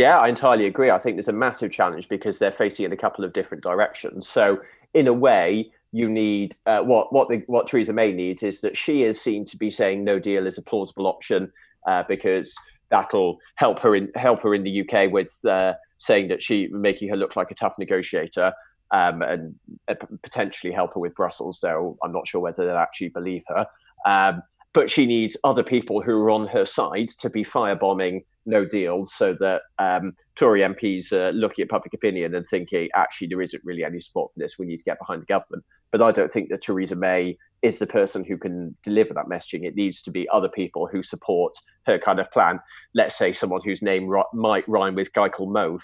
Yeah, 0.00 0.16
I 0.16 0.28
entirely 0.28 0.64
agree. 0.64 0.90
I 0.90 0.98
think 0.98 1.16
there's 1.16 1.28
a 1.28 1.32
massive 1.34 1.70
challenge 1.70 2.08
because 2.08 2.38
they're 2.38 2.50
facing 2.50 2.86
in 2.86 2.92
a 2.92 2.96
couple 2.96 3.22
of 3.22 3.34
different 3.34 3.62
directions. 3.62 4.26
So, 4.26 4.58
in 4.94 5.06
a 5.06 5.12
way, 5.12 5.70
you 5.92 6.08
need 6.08 6.54
uh, 6.64 6.80
what 6.80 7.12
what 7.12 7.28
the, 7.28 7.42
what 7.48 7.68
Theresa 7.68 7.92
May 7.92 8.10
needs 8.10 8.42
is 8.42 8.62
that 8.62 8.78
she 8.78 9.02
is 9.02 9.20
seen 9.20 9.44
to 9.44 9.58
be 9.58 9.70
saying 9.70 10.02
no 10.02 10.18
deal 10.18 10.46
is 10.46 10.56
a 10.56 10.62
plausible 10.62 11.06
option 11.06 11.52
uh, 11.86 12.02
because 12.08 12.54
that'll 12.88 13.36
help 13.56 13.78
her 13.80 13.94
in 13.94 14.10
help 14.14 14.40
her 14.40 14.54
in 14.54 14.62
the 14.62 14.80
UK 14.80 15.12
with 15.12 15.38
uh, 15.44 15.74
saying 15.98 16.28
that 16.28 16.42
she 16.42 16.68
making 16.68 17.10
her 17.10 17.16
look 17.16 17.36
like 17.36 17.50
a 17.50 17.54
tough 17.54 17.74
negotiator 17.78 18.54
um, 18.92 19.20
and 19.20 19.54
uh, 19.88 19.94
potentially 20.22 20.72
help 20.72 20.94
her 20.94 21.00
with 21.00 21.14
Brussels. 21.14 21.60
Though 21.60 21.98
I'm 22.02 22.12
not 22.12 22.26
sure 22.26 22.40
whether 22.40 22.64
they'll 22.64 22.76
actually 22.78 23.10
believe 23.10 23.42
her. 23.48 23.66
Um, 24.06 24.42
but 24.72 24.90
she 24.90 25.04
needs 25.04 25.36
other 25.44 25.62
people 25.62 26.00
who 26.00 26.12
are 26.12 26.30
on 26.30 26.46
her 26.46 26.64
side 26.64 27.08
to 27.18 27.28
be 27.28 27.44
firebombing 27.44 28.22
no 28.46 28.64
deal 28.64 29.04
so 29.04 29.34
that 29.40 29.62
um, 29.78 30.12
Tory 30.36 30.60
MPs 30.60 31.12
are 31.12 31.32
looking 31.32 31.62
at 31.62 31.68
public 31.68 31.94
opinion 31.94 32.34
and 32.34 32.46
thinking, 32.48 32.88
actually, 32.94 33.28
there 33.28 33.42
isn't 33.42 33.62
really 33.64 33.84
any 33.84 34.00
support 34.00 34.32
for 34.32 34.38
this. 34.38 34.58
We 34.58 34.66
need 34.66 34.78
to 34.78 34.84
get 34.84 34.98
behind 34.98 35.22
the 35.22 35.26
government. 35.26 35.64
But 35.90 36.02
I 36.02 36.12
don't 36.12 36.30
think 36.30 36.50
that 36.50 36.62
Theresa 36.62 36.96
May 36.96 37.36
is 37.62 37.78
the 37.78 37.86
person 37.86 38.24
who 38.24 38.38
can 38.38 38.76
deliver 38.82 39.12
that 39.14 39.26
messaging. 39.26 39.64
It 39.64 39.74
needs 39.74 40.02
to 40.02 40.10
be 40.10 40.28
other 40.30 40.48
people 40.48 40.88
who 40.90 41.02
support 41.02 41.54
her 41.86 41.98
kind 41.98 42.18
of 42.18 42.30
plan. 42.30 42.60
Let's 42.94 43.18
say 43.18 43.32
someone 43.32 43.60
whose 43.64 43.82
name 43.82 44.08
r- 44.08 44.26
might 44.32 44.68
rhyme 44.68 44.94
with 44.94 45.12
guy 45.12 45.28
called 45.28 45.52
Mauve. 45.52 45.82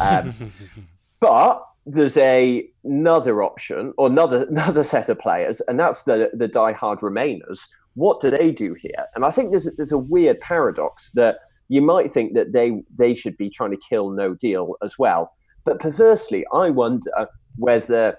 Um, 0.00 0.34
but 1.20 1.62
there's 1.86 2.16
a 2.16 2.66
another 2.82 3.42
option 3.42 3.92
or 3.98 4.06
another 4.06 4.42
another 4.50 4.82
set 4.84 5.08
of 5.08 5.18
players, 5.18 5.60
and 5.62 5.78
that's 5.78 6.04
the 6.04 6.30
the 6.34 6.48
diehard 6.48 7.00
Remainers. 7.00 7.66
What 7.94 8.20
do 8.20 8.30
they 8.30 8.50
do 8.50 8.74
here? 8.74 9.06
And 9.14 9.24
I 9.24 9.30
think 9.30 9.50
there's 9.50 9.68
there's 9.76 9.92
a 9.92 9.98
weird 9.98 10.40
paradox 10.40 11.10
that 11.12 11.36
you 11.68 11.82
might 11.82 12.10
think 12.10 12.34
that 12.34 12.52
they 12.52 12.82
they 12.96 13.14
should 13.14 13.36
be 13.36 13.50
trying 13.50 13.70
to 13.70 13.80
kill 13.88 14.10
no 14.10 14.34
deal 14.34 14.74
as 14.82 14.98
well. 14.98 15.32
But 15.64 15.80
perversely, 15.80 16.44
I 16.52 16.70
wonder 16.70 17.28
whether 17.56 18.16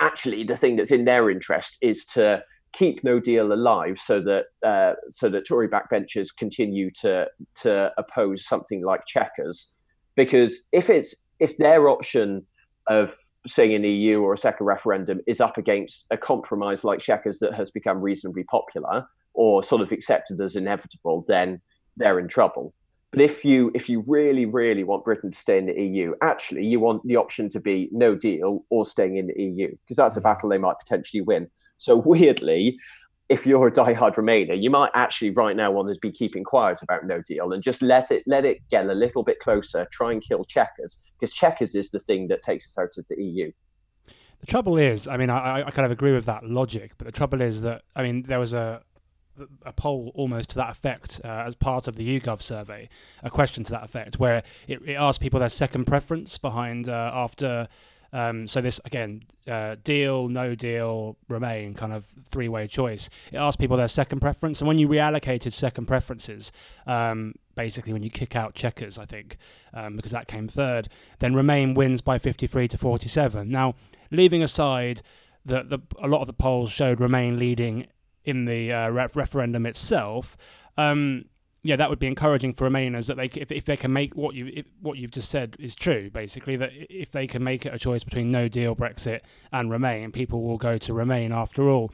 actually 0.00 0.44
the 0.44 0.56
thing 0.56 0.76
that's 0.76 0.90
in 0.90 1.04
their 1.04 1.30
interest 1.30 1.78
is 1.80 2.04
to 2.04 2.42
keep 2.72 3.04
no 3.04 3.20
deal 3.20 3.52
alive 3.52 3.98
so 3.98 4.20
that 4.20 4.46
uh, 4.66 4.94
so 5.08 5.28
that 5.28 5.46
Tory 5.46 5.68
backbenchers 5.68 6.28
continue 6.36 6.90
to 7.02 7.28
to 7.56 7.92
oppose 7.96 8.46
something 8.46 8.84
like 8.84 9.06
Chequers. 9.06 9.74
Because 10.16 10.66
if 10.72 10.90
it's 10.90 11.14
if 11.40 11.56
their 11.58 11.88
option 11.88 12.46
of 12.88 13.14
saying 13.46 13.74
an 13.74 13.84
EU 13.84 14.20
or 14.20 14.32
a 14.32 14.38
second 14.38 14.66
referendum 14.66 15.20
is 15.26 15.40
up 15.40 15.58
against 15.58 16.06
a 16.10 16.16
compromise 16.16 16.84
like 16.84 17.00
Chequers 17.00 17.38
that 17.38 17.54
has 17.54 17.70
become 17.70 18.00
reasonably 18.00 18.44
popular 18.44 19.06
or 19.34 19.62
sort 19.62 19.82
of 19.82 19.92
accepted 19.92 20.40
as 20.40 20.56
inevitable, 20.56 21.24
then 21.28 21.60
they're 21.96 22.18
in 22.18 22.28
trouble. 22.28 22.74
But 23.14 23.20
if 23.20 23.44
you 23.44 23.70
if 23.76 23.88
you 23.88 24.02
really 24.08 24.44
really 24.44 24.82
want 24.82 25.04
Britain 25.04 25.30
to 25.30 25.38
stay 25.38 25.56
in 25.56 25.66
the 25.66 25.80
EU, 25.80 26.14
actually 26.20 26.66
you 26.66 26.80
want 26.80 27.06
the 27.06 27.14
option 27.14 27.48
to 27.50 27.60
be 27.60 27.88
no 27.92 28.16
deal 28.16 28.64
or 28.70 28.84
staying 28.84 29.18
in 29.18 29.28
the 29.28 29.40
EU 29.40 29.68
because 29.68 29.96
that's 29.96 30.16
a 30.16 30.20
mm. 30.20 30.24
battle 30.24 30.48
they 30.48 30.58
might 30.58 30.80
potentially 30.80 31.20
win. 31.20 31.48
So 31.78 31.96
weirdly, 32.04 32.76
if 33.28 33.46
you're 33.46 33.68
a 33.68 33.72
diehard 33.72 34.16
Remainer, 34.16 34.60
you 34.60 34.68
might 34.68 34.90
actually 34.94 35.30
right 35.30 35.56
now 35.56 35.70
want 35.70 35.94
to 35.94 35.98
be 36.00 36.10
keeping 36.10 36.44
quiet 36.44 36.82
about 36.82 37.06
no 37.06 37.22
deal 37.22 37.52
and 37.52 37.62
just 37.62 37.82
let 37.82 38.10
it 38.10 38.24
let 38.26 38.44
it 38.44 38.58
get 38.68 38.86
a 38.86 38.94
little 38.94 39.22
bit 39.22 39.38
closer. 39.38 39.86
Try 39.92 40.10
and 40.10 40.20
kill 40.20 40.44
Chequers 40.44 41.00
because 41.18 41.32
Chequers 41.32 41.76
is 41.76 41.90
the 41.90 42.00
thing 42.00 42.26
that 42.28 42.42
takes 42.42 42.66
us 42.66 42.82
out 42.82 42.98
of 42.98 43.06
the 43.08 43.22
EU. 43.22 43.52
The 44.40 44.46
trouble 44.46 44.76
is, 44.76 45.08
I 45.08 45.16
mean, 45.16 45.30
I, 45.30 45.62
I 45.62 45.70
kind 45.70 45.86
of 45.86 45.92
agree 45.92 46.12
with 46.12 46.26
that 46.26 46.44
logic, 46.44 46.92
but 46.98 47.06
the 47.06 47.12
trouble 47.12 47.40
is 47.40 47.62
that 47.62 47.82
I 47.94 48.02
mean, 48.02 48.24
there 48.24 48.40
was 48.40 48.54
a 48.54 48.82
a 49.64 49.72
poll 49.72 50.12
almost 50.14 50.50
to 50.50 50.56
that 50.56 50.70
effect 50.70 51.20
uh, 51.24 51.44
as 51.46 51.54
part 51.54 51.88
of 51.88 51.96
the 51.96 52.20
YouGov 52.20 52.42
survey, 52.42 52.88
a 53.22 53.30
question 53.30 53.64
to 53.64 53.70
that 53.72 53.84
effect, 53.84 54.18
where 54.18 54.42
it, 54.68 54.80
it 54.86 54.94
asked 54.94 55.20
people 55.20 55.40
their 55.40 55.48
second 55.48 55.86
preference 55.86 56.38
behind 56.38 56.88
uh, 56.88 57.10
after 57.12 57.68
um, 58.14 58.46
so 58.46 58.60
this 58.60 58.80
again, 58.84 59.24
uh, 59.48 59.74
deal, 59.82 60.28
no 60.28 60.54
deal, 60.54 61.16
remain, 61.28 61.74
kind 61.74 61.92
of 61.92 62.06
three-way 62.06 62.68
choice. 62.68 63.10
It 63.32 63.38
asks 63.38 63.56
people 63.56 63.76
their 63.76 63.88
second 63.88 64.20
preference, 64.20 64.60
and 64.60 64.68
when 64.68 64.78
you 64.78 64.86
reallocated 64.86 65.52
second 65.52 65.86
preferences, 65.86 66.52
um, 66.86 67.34
basically 67.56 67.92
when 67.92 68.04
you 68.04 68.10
kick 68.10 68.36
out 68.36 68.54
Chequers, 68.54 68.98
I 68.98 69.04
think, 69.04 69.36
um, 69.74 69.96
because 69.96 70.12
that 70.12 70.28
came 70.28 70.46
third, 70.46 70.88
then 71.18 71.34
Remain 71.34 71.74
wins 71.74 72.00
by 72.00 72.18
53 72.18 72.68
to 72.68 72.78
47. 72.78 73.50
Now, 73.50 73.74
leaving 74.12 74.44
aside 74.44 75.02
that 75.44 75.66
a 76.00 76.06
lot 76.06 76.20
of 76.20 76.28
the 76.28 76.32
polls 76.32 76.70
showed 76.70 77.00
Remain 77.00 77.36
leading 77.36 77.88
in 78.24 78.44
the 78.44 78.72
uh, 78.72 78.90
referendum 78.90 79.66
itself. 79.66 80.36
Um, 80.76 81.26
yeah, 81.62 81.76
that 81.76 81.88
would 81.88 81.98
be 81.98 82.06
encouraging 82.06 82.52
for 82.52 82.68
Remainers 82.68 83.06
that 83.06 83.16
they, 83.16 83.30
if, 83.40 83.50
if 83.50 83.64
they 83.64 83.76
can 83.76 83.92
make 83.92 84.14
what 84.14 84.34
you 84.34 84.50
if, 84.52 84.66
what 84.82 84.98
you've 84.98 85.10
just 85.10 85.30
said 85.30 85.56
is 85.58 85.74
true, 85.74 86.10
basically 86.10 86.56
that 86.56 86.70
if 86.74 87.10
they 87.10 87.26
can 87.26 87.42
make 87.42 87.64
it 87.64 87.72
a 87.72 87.78
choice 87.78 88.04
between 88.04 88.30
No 88.30 88.48
Deal, 88.48 88.76
Brexit, 88.76 89.20
and 89.50 89.70
Remain, 89.70 90.12
people 90.12 90.42
will 90.42 90.58
go 90.58 90.76
to 90.76 90.92
Remain 90.92 91.32
after 91.32 91.70
all. 91.70 91.90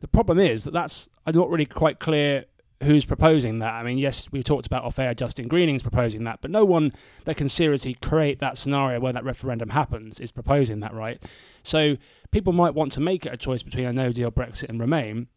The 0.00 0.08
problem 0.08 0.38
is 0.38 0.64
that 0.64 0.72
that's 0.72 1.08
I'm 1.26 1.34
not 1.34 1.48
really 1.48 1.64
quite 1.64 2.00
clear 2.00 2.44
who's 2.82 3.06
proposing 3.06 3.60
that. 3.60 3.72
I 3.72 3.82
mean, 3.82 3.98
yes, 3.98 4.30
we 4.30 4.42
talked 4.42 4.66
about 4.66 4.84
off 4.84 4.98
air, 4.98 5.14
Justine 5.14 5.48
Greening's 5.48 5.82
proposing 5.82 6.24
that, 6.24 6.40
but 6.42 6.50
no 6.50 6.64
one 6.64 6.92
that 7.24 7.36
can 7.36 7.48
seriously 7.48 7.94
create 7.94 8.40
that 8.40 8.58
scenario 8.58 9.00
where 9.00 9.12
that 9.12 9.24
referendum 9.24 9.70
happens 9.70 10.20
is 10.20 10.32
proposing 10.32 10.80
that, 10.80 10.92
right? 10.92 11.22
So 11.62 11.96
people 12.30 12.52
might 12.52 12.74
want 12.74 12.92
to 12.92 13.00
make 13.00 13.24
it 13.24 13.32
a 13.32 13.36
choice 13.36 13.62
between 13.62 13.86
a 13.86 13.92
no 13.92 14.12
deal 14.12 14.30
Brexit 14.30 14.68
and 14.68 14.78
Remain, 14.78 15.28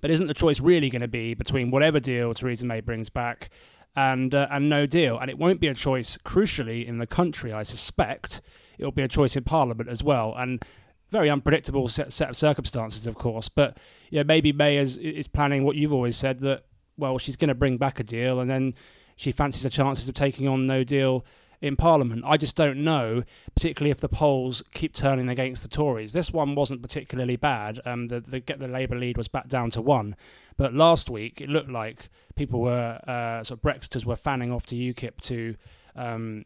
but 0.00 0.10
isn't 0.10 0.26
the 0.26 0.34
choice 0.34 0.60
really 0.60 0.90
going 0.90 1.02
to 1.02 1.08
be 1.08 1.34
between 1.34 1.70
whatever 1.70 1.98
deal 2.00 2.34
Theresa 2.34 2.66
May 2.66 2.80
brings 2.80 3.08
back 3.08 3.50
and 3.96 4.34
uh, 4.34 4.48
and 4.50 4.68
no 4.68 4.86
deal? 4.86 5.18
And 5.18 5.30
it 5.30 5.38
won't 5.38 5.60
be 5.60 5.68
a 5.68 5.74
choice, 5.74 6.18
crucially, 6.24 6.86
in 6.86 6.98
the 6.98 7.06
country. 7.06 7.52
I 7.52 7.62
suspect 7.62 8.40
it'll 8.78 8.92
be 8.92 9.02
a 9.02 9.08
choice 9.08 9.36
in 9.36 9.44
Parliament 9.44 9.88
as 9.88 10.02
well. 10.02 10.34
And 10.36 10.62
very 11.10 11.30
unpredictable 11.30 11.88
set, 11.88 12.12
set 12.12 12.28
of 12.28 12.36
circumstances, 12.36 13.06
of 13.06 13.14
course. 13.14 13.48
But 13.48 13.78
yeah, 14.10 14.24
maybe 14.24 14.52
May 14.52 14.76
is 14.76 14.96
is 14.96 15.26
planning 15.26 15.64
what 15.64 15.76
you've 15.76 15.92
always 15.92 16.16
said 16.16 16.40
that 16.40 16.64
well, 16.96 17.18
she's 17.18 17.36
going 17.36 17.48
to 17.48 17.54
bring 17.54 17.76
back 17.76 17.98
a 17.98 18.04
deal, 18.04 18.40
and 18.40 18.50
then 18.50 18.74
she 19.16 19.32
fancies 19.32 19.62
the 19.62 19.70
chances 19.70 20.08
of 20.08 20.14
taking 20.14 20.48
on 20.48 20.66
no 20.66 20.84
deal 20.84 21.24
in 21.64 21.76
Parliament. 21.76 22.22
I 22.26 22.36
just 22.36 22.56
don't 22.56 22.84
know, 22.84 23.22
particularly 23.54 23.90
if 23.90 23.98
the 23.98 24.08
polls 24.08 24.62
keep 24.74 24.92
turning 24.92 25.30
against 25.30 25.62
the 25.62 25.68
Tories. 25.68 26.12
This 26.12 26.30
one 26.30 26.54
wasn't 26.54 26.82
particularly 26.82 27.36
bad. 27.36 27.80
Um, 27.86 28.08
the 28.08 28.20
the, 28.20 28.40
the 28.40 28.68
Labour 28.68 28.96
lead 28.96 29.16
was 29.16 29.28
back 29.28 29.48
down 29.48 29.70
to 29.70 29.80
one, 29.80 30.14
but 30.58 30.74
last 30.74 31.08
week 31.08 31.40
it 31.40 31.48
looked 31.48 31.70
like 31.70 32.10
people 32.36 32.60
were 32.60 33.00
uh, 33.08 33.42
sort 33.42 33.58
of 33.58 33.62
Brexiters 33.62 34.04
were 34.04 34.14
fanning 34.14 34.52
off 34.52 34.66
to 34.66 34.76
UKIP 34.76 35.18
to 35.22 35.56
um, 35.96 36.44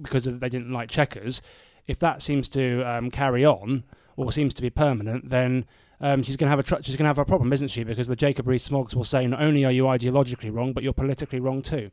because 0.00 0.24
they 0.24 0.48
didn't 0.48 0.72
like 0.72 0.88
Chequers. 0.88 1.42
If 1.88 1.98
that 1.98 2.22
seems 2.22 2.48
to 2.50 2.82
um, 2.82 3.10
carry 3.10 3.44
on 3.44 3.82
or 4.16 4.30
seems 4.30 4.54
to 4.54 4.62
be 4.62 4.70
permanent, 4.70 5.30
then 5.30 5.64
um, 6.00 6.22
she's 6.22 6.36
going 6.36 6.46
to 6.46 6.50
have 6.50 6.60
a 6.60 6.62
tr- 6.62 6.82
she's 6.82 6.96
going 6.96 7.06
to 7.06 7.08
have 7.08 7.18
a 7.18 7.24
problem, 7.24 7.52
isn't 7.52 7.68
she? 7.68 7.82
Because 7.82 8.06
the 8.06 8.14
Jacob 8.14 8.46
Rees-Moggs 8.46 8.94
will 8.94 9.02
say 9.02 9.26
not 9.26 9.42
only 9.42 9.64
are 9.64 9.72
you 9.72 9.84
ideologically 9.84 10.54
wrong, 10.54 10.72
but 10.72 10.84
you're 10.84 10.92
politically 10.92 11.40
wrong 11.40 11.60
too. 11.60 11.90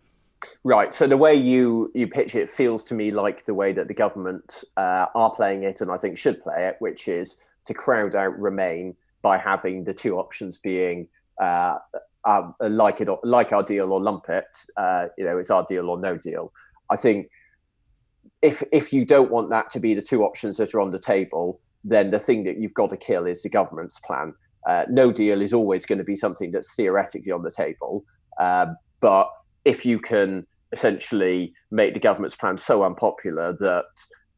Right. 0.64 0.94
So 0.94 1.08
the 1.08 1.18
way 1.18 1.34
you 1.36 1.92
you 1.96 2.08
pitch 2.08 2.36
it 2.36 2.50
feels 2.50 2.84
to 2.86 2.94
me 2.94 3.12
like 3.12 3.46
the 3.46 3.54
way 3.54 3.74
that 3.74 3.88
the 3.88 3.94
government 3.94 4.64
uh, 4.76 5.08
are 5.16 5.34
playing 5.34 5.64
it, 5.64 5.82
and 5.82 5.92
I 5.92 5.98
think 5.98 6.18
should 6.18 6.42
play 6.42 6.68
it, 6.68 6.76
which 6.80 7.08
is 7.08 7.42
to 7.66 7.74
crowd 7.74 8.16
out 8.16 8.38
Remain 8.40 8.96
by 9.22 9.38
having 9.38 9.84
the 9.84 9.94
two 9.94 10.18
options 10.18 10.58
being 10.58 11.08
uh, 11.42 11.80
uh, 12.24 12.52
like 12.62 13.02
it 13.02 13.10
or, 13.10 13.20
like 13.24 13.52
our 13.52 13.64
deal 13.64 13.92
or 13.92 14.02
lump 14.02 14.30
it. 14.30 14.46
Uh, 14.76 15.08
you 15.18 15.26
know, 15.26 15.38
it's 15.38 15.50
our 15.50 15.66
deal 15.68 15.90
or 15.90 16.00
no 16.00 16.18
deal. 16.18 16.52
I 16.90 16.96
think 16.96 17.30
if 18.42 18.64
if 18.72 18.94
you 18.94 19.06
don't 19.06 19.32
want 19.32 19.50
that 19.50 19.70
to 19.72 19.80
be 19.80 19.94
the 19.94 20.02
two 20.02 20.24
options 20.24 20.58
that 20.58 20.74
are 20.74 20.82
on 20.82 20.92
the 20.92 21.00
table, 21.00 21.60
then 21.84 22.12
the 22.12 22.20
thing 22.20 22.44
that 22.44 22.58
you've 22.58 22.74
got 22.74 22.90
to 22.92 22.98
kill 22.98 23.26
is 23.26 23.42
the 23.42 23.50
government's 23.50 24.00
plan. 24.00 24.34
Uh, 24.68 24.86
no 24.90 25.12
deal 25.12 25.42
is 25.42 25.54
always 25.54 25.86
going 25.86 25.98
to 25.98 26.04
be 26.04 26.16
something 26.16 26.52
that's 26.52 26.76
theoretically 26.76 27.32
on 27.32 27.42
the 27.42 27.52
table, 27.52 28.04
uh, 28.40 28.68
but 29.00 29.30
if 29.68 29.86
you 29.86 30.00
can 30.00 30.48
essentially 30.72 31.54
make 31.72 31.94
the 31.94 32.00
government's 32.00 32.36
plan 32.36 32.58
so 32.58 32.84
unpopular 32.84 33.56
that 33.60 33.86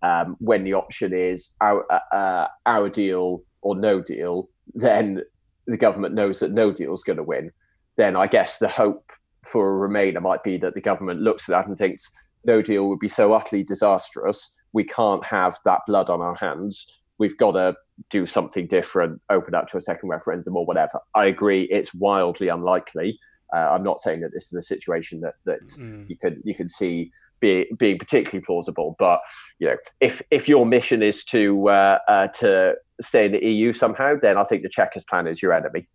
um, 0.01 0.35
when 0.39 0.63
the 0.63 0.73
option 0.73 1.13
is 1.13 1.51
our, 1.61 1.85
uh, 1.91 1.99
uh, 2.11 2.47
our 2.65 2.89
deal 2.89 3.43
or 3.61 3.75
no 3.75 4.01
deal, 4.01 4.49
then 4.73 5.21
the 5.67 5.77
government 5.77 6.15
knows 6.15 6.39
that 6.39 6.51
no 6.51 6.71
deal 6.71 6.93
is 6.93 7.03
going 7.03 7.17
to 7.17 7.23
win. 7.23 7.51
Then 7.95 8.15
I 8.15 8.25
guess 8.25 8.57
the 8.57 8.67
hope 8.67 9.11
for 9.45 9.85
a 9.85 9.87
Remainer 9.87 10.21
might 10.21 10.43
be 10.43 10.57
that 10.57 10.73
the 10.73 10.81
government 10.81 11.21
looks 11.21 11.47
at 11.47 11.53
that 11.53 11.67
and 11.67 11.77
thinks 11.77 12.09
no 12.43 12.63
deal 12.63 12.89
would 12.89 12.99
be 12.99 13.07
so 13.07 13.33
utterly 13.33 13.63
disastrous. 13.63 14.57
We 14.73 14.83
can't 14.83 15.23
have 15.25 15.59
that 15.65 15.81
blood 15.85 16.09
on 16.09 16.21
our 16.21 16.35
hands. 16.35 17.01
We've 17.19 17.37
got 17.37 17.51
to 17.51 17.75
do 18.09 18.25
something 18.25 18.65
different, 18.65 19.21
open 19.29 19.53
up 19.53 19.67
to 19.67 19.77
a 19.77 19.81
second 19.81 20.09
referendum 20.09 20.57
or 20.57 20.65
whatever. 20.65 21.01
I 21.13 21.25
agree, 21.25 21.63
it's 21.63 21.93
wildly 21.93 22.47
unlikely. 22.47 23.19
Uh, 23.53 23.69
I'm 23.71 23.83
not 23.83 23.99
saying 23.99 24.21
that 24.21 24.31
this 24.33 24.47
is 24.47 24.53
a 24.53 24.61
situation 24.61 25.21
that 25.21 25.35
that 25.45 25.67
mm. 25.79 26.09
you 26.09 26.17
could 26.17 26.41
you 26.43 26.53
can 26.53 26.67
see 26.67 27.11
be, 27.39 27.67
being 27.77 27.97
particularly 27.97 28.43
plausible, 28.45 28.95
but 28.99 29.21
you 29.59 29.67
know, 29.67 29.77
if 29.99 30.21
if 30.31 30.47
your 30.47 30.65
mission 30.65 31.01
is 31.01 31.23
to 31.25 31.69
uh, 31.69 31.99
uh, 32.07 32.27
to 32.27 32.75
stay 33.01 33.25
in 33.25 33.31
the 33.31 33.45
EU 33.45 33.73
somehow, 33.73 34.15
then 34.21 34.37
I 34.37 34.43
think 34.43 34.63
the 34.63 34.69
Chequers 34.69 35.05
plan 35.05 35.27
is 35.27 35.41
your 35.41 35.53
enemy. 35.53 35.87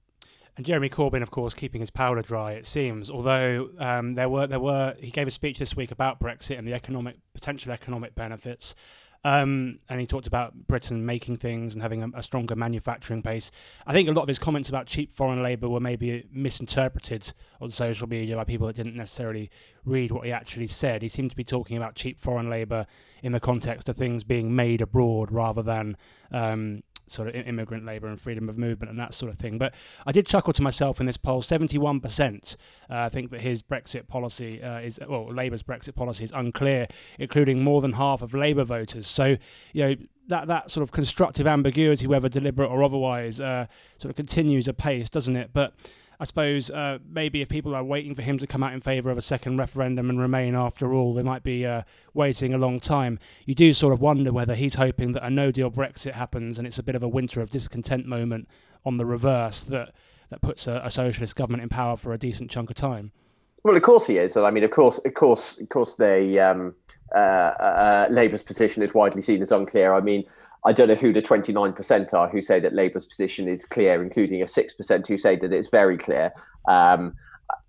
And 0.57 0.65
Jeremy 0.65 0.89
Corbyn, 0.89 1.21
of 1.21 1.33
course, 1.33 1.53
keeping 1.53 1.81
his 1.81 1.91
powder 1.91 2.23
dry. 2.23 2.53
It 2.53 2.65
seems, 2.65 3.11
although 3.11 3.71
um, 3.79 4.15
there 4.15 4.29
were 4.29 4.47
there 4.47 4.61
were 4.61 4.95
he 4.99 5.11
gave 5.11 5.27
a 5.27 5.33
speech 5.33 5.59
this 5.59 5.75
week 5.77 5.91
about 5.91 6.21
Brexit 6.21 6.59
and 6.59 6.67
the 6.67 6.75
economic 6.75 7.17
potential 7.35 7.73
economic 7.73 8.15
benefits. 8.15 8.75
Um, 9.25 9.79
and 9.89 10.01
he 10.01 10.07
talked 10.07 10.27
about 10.27 10.67
Britain 10.67 11.07
making 11.07 11.39
things 11.39 11.73
and 11.73 11.83
having 11.83 12.03
a, 12.03 12.11
a, 12.15 12.23
stronger 12.23 12.55
manufacturing 12.55 13.23
base. 13.23 13.51
I 13.87 13.95
think 13.95 14.07
a 14.07 14.13
lot 14.13 14.21
of 14.21 14.29
his 14.29 14.39
comments 14.39 14.69
about 14.69 14.87
cheap 14.87 15.11
foreign 15.11 15.43
labour 15.43 15.67
were 15.67 15.81
maybe 15.81 16.27
misinterpreted 16.31 17.33
on 17.59 17.71
social 17.71 18.07
media 18.07 18.37
by 18.37 18.45
people 18.45 18.67
that 18.67 18.77
didn't 18.77 18.97
necessarily 18.97 19.51
read 19.87 20.11
what 20.11 20.27
he 20.27 20.33
actually 20.33 20.67
said. 20.67 21.01
He 21.01 21.09
seemed 21.09 21.31
to 21.31 21.37
be 21.37 21.45
talking 21.45 21.79
about 21.79 21.95
cheap 21.95 22.21
foreign 22.21 22.51
labour 22.51 22.87
in 23.23 23.33
the 23.33 23.41
context 23.41 23.89
of 23.89 23.97
things 23.97 24.25
being 24.25 24.55
made 24.55 24.83
abroad 24.83 25.33
rather 25.33 25.63
than 25.63 25.97
um, 26.31 26.83
sort 27.07 27.29
of 27.29 27.35
immigrant 27.35 27.85
labour 27.85 28.07
and 28.09 28.21
freedom 28.21 28.49
of 28.49 28.57
movement 28.57 28.91
and 28.91 28.99
that 28.99 29.15
sort 29.15 29.31
of 29.33 29.39
thing. 29.39 29.59
But 29.59 29.75
I 30.07 30.13
did 30.13 30.27
chuckle 30.27 30.53
to 30.53 30.63
myself 30.63 31.01
in 31.01 31.07
this 31.07 31.17
poll. 31.17 31.43
Seventy-one 31.43 32.01
percent 32.01 32.57
uh, 32.89 33.09
think 33.09 33.31
that 33.31 33.41
his 33.41 33.63
Brexit 33.63 34.07
policy 34.09 34.63
uh, 34.63 34.79
is 34.79 34.99
well, 35.07 35.33
Labour's 35.33 35.63
Brexit 35.63 35.95
policy 35.95 36.25
is 36.25 36.33
unclear, 36.33 36.87
including 37.19 37.63
more 37.63 37.81
than 37.81 37.95
half 37.95 38.23
of 38.23 38.35
Labour 38.35 38.65
voters. 38.65 39.07
So 39.07 39.37
you 39.73 39.85
know 39.85 39.95
that 40.29 40.47
that 40.49 40.71
sort 40.71 40.83
of 40.83 40.93
constructive 40.93 41.47
ambiguity, 41.47 42.07
whether 42.07 42.29
deliberate 42.29 42.69
or 42.69 42.83
otherwise, 42.83 43.41
uh, 43.41 43.67
sort 43.99 44.11
of 44.11 44.17
continues 44.17 44.69
apace, 44.69 45.11
doesn't 45.11 45.37
it? 45.37 45.51
But 45.53 45.75
I 46.21 46.25
suppose 46.25 46.71
uh, 46.71 46.99
maybe 47.09 47.43
if 47.43 47.49
people 47.49 47.75
are 47.75 47.85
waiting 47.85 48.15
for 48.15 48.23
him 48.23 48.39
to 48.39 48.47
come 48.47 48.63
out 48.63 48.73
in 48.73 48.81
favour 48.81 49.11
of 49.11 49.19
a 49.19 49.23
second 49.23 49.59
referendum 49.59 50.11
and 50.11 50.21
remain 50.21 50.55
after 50.55 50.95
all, 50.95 51.15
they 51.15 51.23
might 51.23 51.43
be 51.43 51.67
uh, 51.67 51.83
waiting 52.13 52.55
a 52.55 52.59
long 52.59 52.81
time. 52.81 53.19
You 53.47 53.55
do 53.55 53.73
sort 53.73 53.93
of 53.93 54.01
wonder 54.01 54.33
whether 54.33 54.55
he's 54.55 54.77
hoping 54.77 55.13
that 55.13 55.25
a 55.25 55.31
no 55.31 55.51
deal 55.51 55.71
Brexit 55.71 56.13
happens 56.13 56.59
and 56.59 56.67
it's 56.67 56.79
a 56.79 56.83
bit 56.83 56.95
of 56.95 57.03
a 57.03 57.09
winter 57.09 57.41
of 57.41 57.51
discontent 57.51 58.07
moment 58.07 58.49
on 58.85 58.97
the 58.97 59.07
reverse 59.07 59.63
that, 59.65 59.93
that 60.31 60.41
puts 60.41 60.67
a, 60.67 60.81
a 60.85 60.91
socialist 60.91 61.37
government 61.37 61.63
in 61.63 61.69
power 61.69 61.97
for 61.97 62.13
a 62.13 62.19
decent 62.19 62.51
chunk 62.51 62.71
of 62.71 62.77
time. 62.77 63.11
Well, 63.65 63.77
of 63.77 63.83
course 63.83 64.07
he 64.07 64.19
is. 64.19 64.37
I 64.37 64.51
mean, 64.51 64.63
of 64.63 64.71
course, 64.71 64.99
of 64.99 65.15
course, 65.15 65.59
of 65.59 65.71
course, 65.71 65.95
they 65.95 66.39
um, 66.39 66.75
uh, 67.15 67.19
uh, 67.19 68.07
Labour's 68.11 68.43
position 68.43 68.83
is 68.83 68.93
widely 68.93 69.23
seen 69.23 69.41
as 69.41 69.53
unclear. 69.53 69.95
I 69.95 70.01
mean, 70.01 70.25
I 70.67 70.73
don't 70.73 70.89
know 70.89 70.95
who 70.95 71.13
the 71.13 71.23
29% 71.23 72.15
are 72.15 72.29
who 72.29 72.41
say 72.41 72.59
that 72.61 72.73
Labour's 72.73 73.07
position 73.07 73.49
is 73.49 73.65
clear, 73.65 74.03
including 74.03 74.41
a 74.41 74.47
6% 74.47 75.07
who 75.07 75.19
say 75.19 75.37
that 75.37 75.53
it's 75.53 75.69
very 75.69 75.99
clear. 75.99 76.33
Um, 76.69 77.15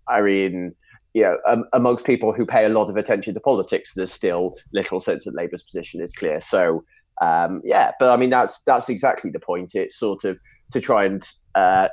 I 0.07 0.21
mean, 0.21 0.75
you 1.13 1.23
know, 1.23 1.37
um, 1.47 1.65
amongst 1.73 2.05
people 2.05 2.33
who 2.33 2.45
pay 2.45 2.65
a 2.65 2.69
lot 2.69 2.89
of 2.89 2.97
attention 2.97 3.33
to 3.33 3.39
politics, 3.39 3.93
there's 3.95 4.13
still 4.13 4.55
little 4.73 5.01
sense 5.01 5.25
that 5.25 5.35
Labour's 5.35 5.63
position 5.63 6.01
is 6.01 6.13
clear. 6.13 6.41
So, 6.41 6.83
um, 7.21 7.61
yeah, 7.63 7.91
but 7.99 8.09
I 8.09 8.17
mean, 8.17 8.29
that's 8.29 8.61
that's 8.63 8.89
exactly 8.89 9.29
the 9.29 9.39
point. 9.39 9.75
It's 9.75 9.97
sort 9.97 10.25
of 10.25 10.37
to 10.73 10.81
try 10.81 11.05
and 11.05 11.27
uh, 11.55 11.87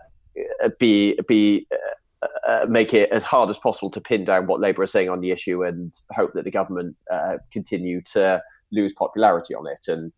be 0.78 1.18
be 1.28 1.66
uh, 1.72 2.26
uh, 2.48 2.66
make 2.68 2.92
it 2.94 3.10
as 3.10 3.22
hard 3.22 3.48
as 3.50 3.58
possible 3.58 3.90
to 3.90 4.00
pin 4.00 4.24
down 4.24 4.46
what 4.46 4.60
Labour 4.60 4.82
are 4.82 4.86
saying 4.88 5.08
on 5.08 5.20
the 5.20 5.30
issue 5.30 5.62
and 5.62 5.94
hope 6.12 6.32
that 6.34 6.44
the 6.44 6.50
government 6.50 6.96
uh, 7.10 7.38
continue 7.52 8.00
to 8.12 8.42
lose 8.72 8.92
popularity 8.92 9.54
on 9.54 9.66
it. 9.66 9.84
And 9.86 10.12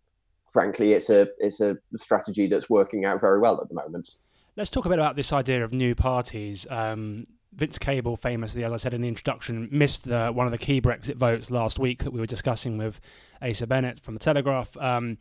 frankly, 0.54 0.92
it's 0.92 1.10
a 1.10 1.28
it's 1.38 1.60
a 1.60 1.76
strategy 1.96 2.46
that's 2.46 2.70
working 2.70 3.04
out 3.04 3.20
very 3.20 3.40
well 3.40 3.60
at 3.60 3.68
the 3.68 3.74
moment. 3.74 4.14
Let's 4.56 4.70
talk 4.70 4.86
a 4.86 4.88
bit 4.88 5.00
about 5.00 5.16
this 5.16 5.32
idea 5.32 5.64
of 5.64 5.74
new 5.74 5.96
parties. 5.96 6.64
Um, 6.70 7.24
Vince 7.52 7.76
Cable, 7.76 8.16
famously, 8.16 8.64
as 8.64 8.72
I 8.72 8.76
said 8.76 8.94
in 8.94 9.02
the 9.02 9.08
introduction, 9.08 9.68
missed 9.70 10.04
the, 10.04 10.28
one 10.28 10.46
of 10.46 10.52
the 10.52 10.58
key 10.58 10.80
Brexit 10.80 11.16
votes 11.16 11.50
last 11.50 11.78
week 11.78 12.04
that 12.04 12.12
we 12.12 12.20
were 12.20 12.26
discussing 12.26 12.78
with 12.78 13.00
Asa 13.42 13.66
Bennett 13.66 13.98
from 13.98 14.14
the 14.14 14.20
Telegraph. 14.20 14.76
Um, 14.76 15.18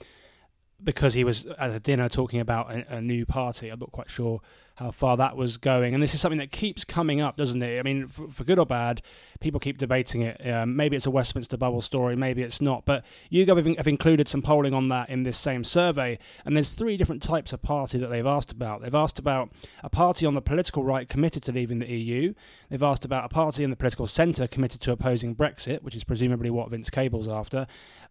because 0.84 1.13
he 1.13 1.24
was 1.24 1.46
at 1.46 1.72
a 1.72 1.80
dinner 1.80 2.10
talking 2.10 2.40
about 2.40 2.72
a, 2.72 2.98
a, 2.98 3.02
new 3.02 3.25
party. 3.25 3.70
I'm 3.70 3.80
not 3.80 3.92
quite 3.92 4.10
sure 4.10 4.42
how 4.75 4.92
far 4.92 5.18
that 5.18 5.38
was 5.38 5.58
going. 5.58 5.94
And 5.94 6.01
this 6.01 6.13
is 6.13 6.22
something 6.22 6.39
that 6.39 6.51
keeps 6.51 6.84
coming 6.84 7.22
up, 7.22 7.38
doesn't 7.38 7.62
it? 7.62 7.80
I 7.80 7.84
mean, 7.84 8.08
for, 8.08 8.30
for 8.30 8.44
good 8.44 8.58
or 8.58 8.65
bad, 8.65 9.01
people 9.39 9.60
keep 9.60 9.77
debating 9.77 10.22
it. 10.22 10.48
Um, 10.48 10.75
maybe 10.75 10.96
it's 10.96 11.06
a 11.06 11.12
Westminster 11.12 11.58
bubble 11.58 11.82
story, 11.82 12.15
maybe 12.15 12.42
it's 12.42 12.62
not. 12.62 12.86
But 12.86 13.06
YouGov 13.32 13.58
have, 13.58 13.77
have 13.77 13.88
included 13.88 14.27
some 14.27 14.42
polling 14.42 14.74
on 14.74 14.88
that 14.89 15.10
in 15.10 15.24
this 15.24 15.38
same 15.38 15.63
survey. 15.63 16.18
And 16.46 16.56
there's 16.56 16.72
three 16.72 16.98
different 16.98 17.22
types 17.22 17.53
of 17.53 17.62
party 17.62 17.98
that 18.00 18.08
they've 18.08 18.25
asked 18.25 18.51
about. 18.51 18.82
They've 18.82 18.96
asked 18.96 19.20
about 19.20 19.51
a 19.84 19.89
party 19.89 20.25
on 20.25 20.34
the 20.34 20.42
political 20.42 20.84
right 20.84 21.08
committed 21.08 21.44
to 21.44 21.51
leaving 21.51 21.80
the 21.80 21.92
EU. 21.92 22.34
They've 22.70 22.84
asked 22.84 23.06
about 23.06 23.25
a 23.25 23.30
party 23.30 23.63
in 23.63 23.70
the 23.70 23.75
political 23.75 24.08
centre 24.08 24.48
committed 24.48 24.82
to 24.82 24.92
opposing 24.92 25.36
Brexit, 25.36 25.84
which 25.84 25.96
is 25.96 26.03
presumably 26.03 26.50
what 26.50 26.70
Vince 26.72 26.89
Cable's 26.89 27.27
after 27.27 27.68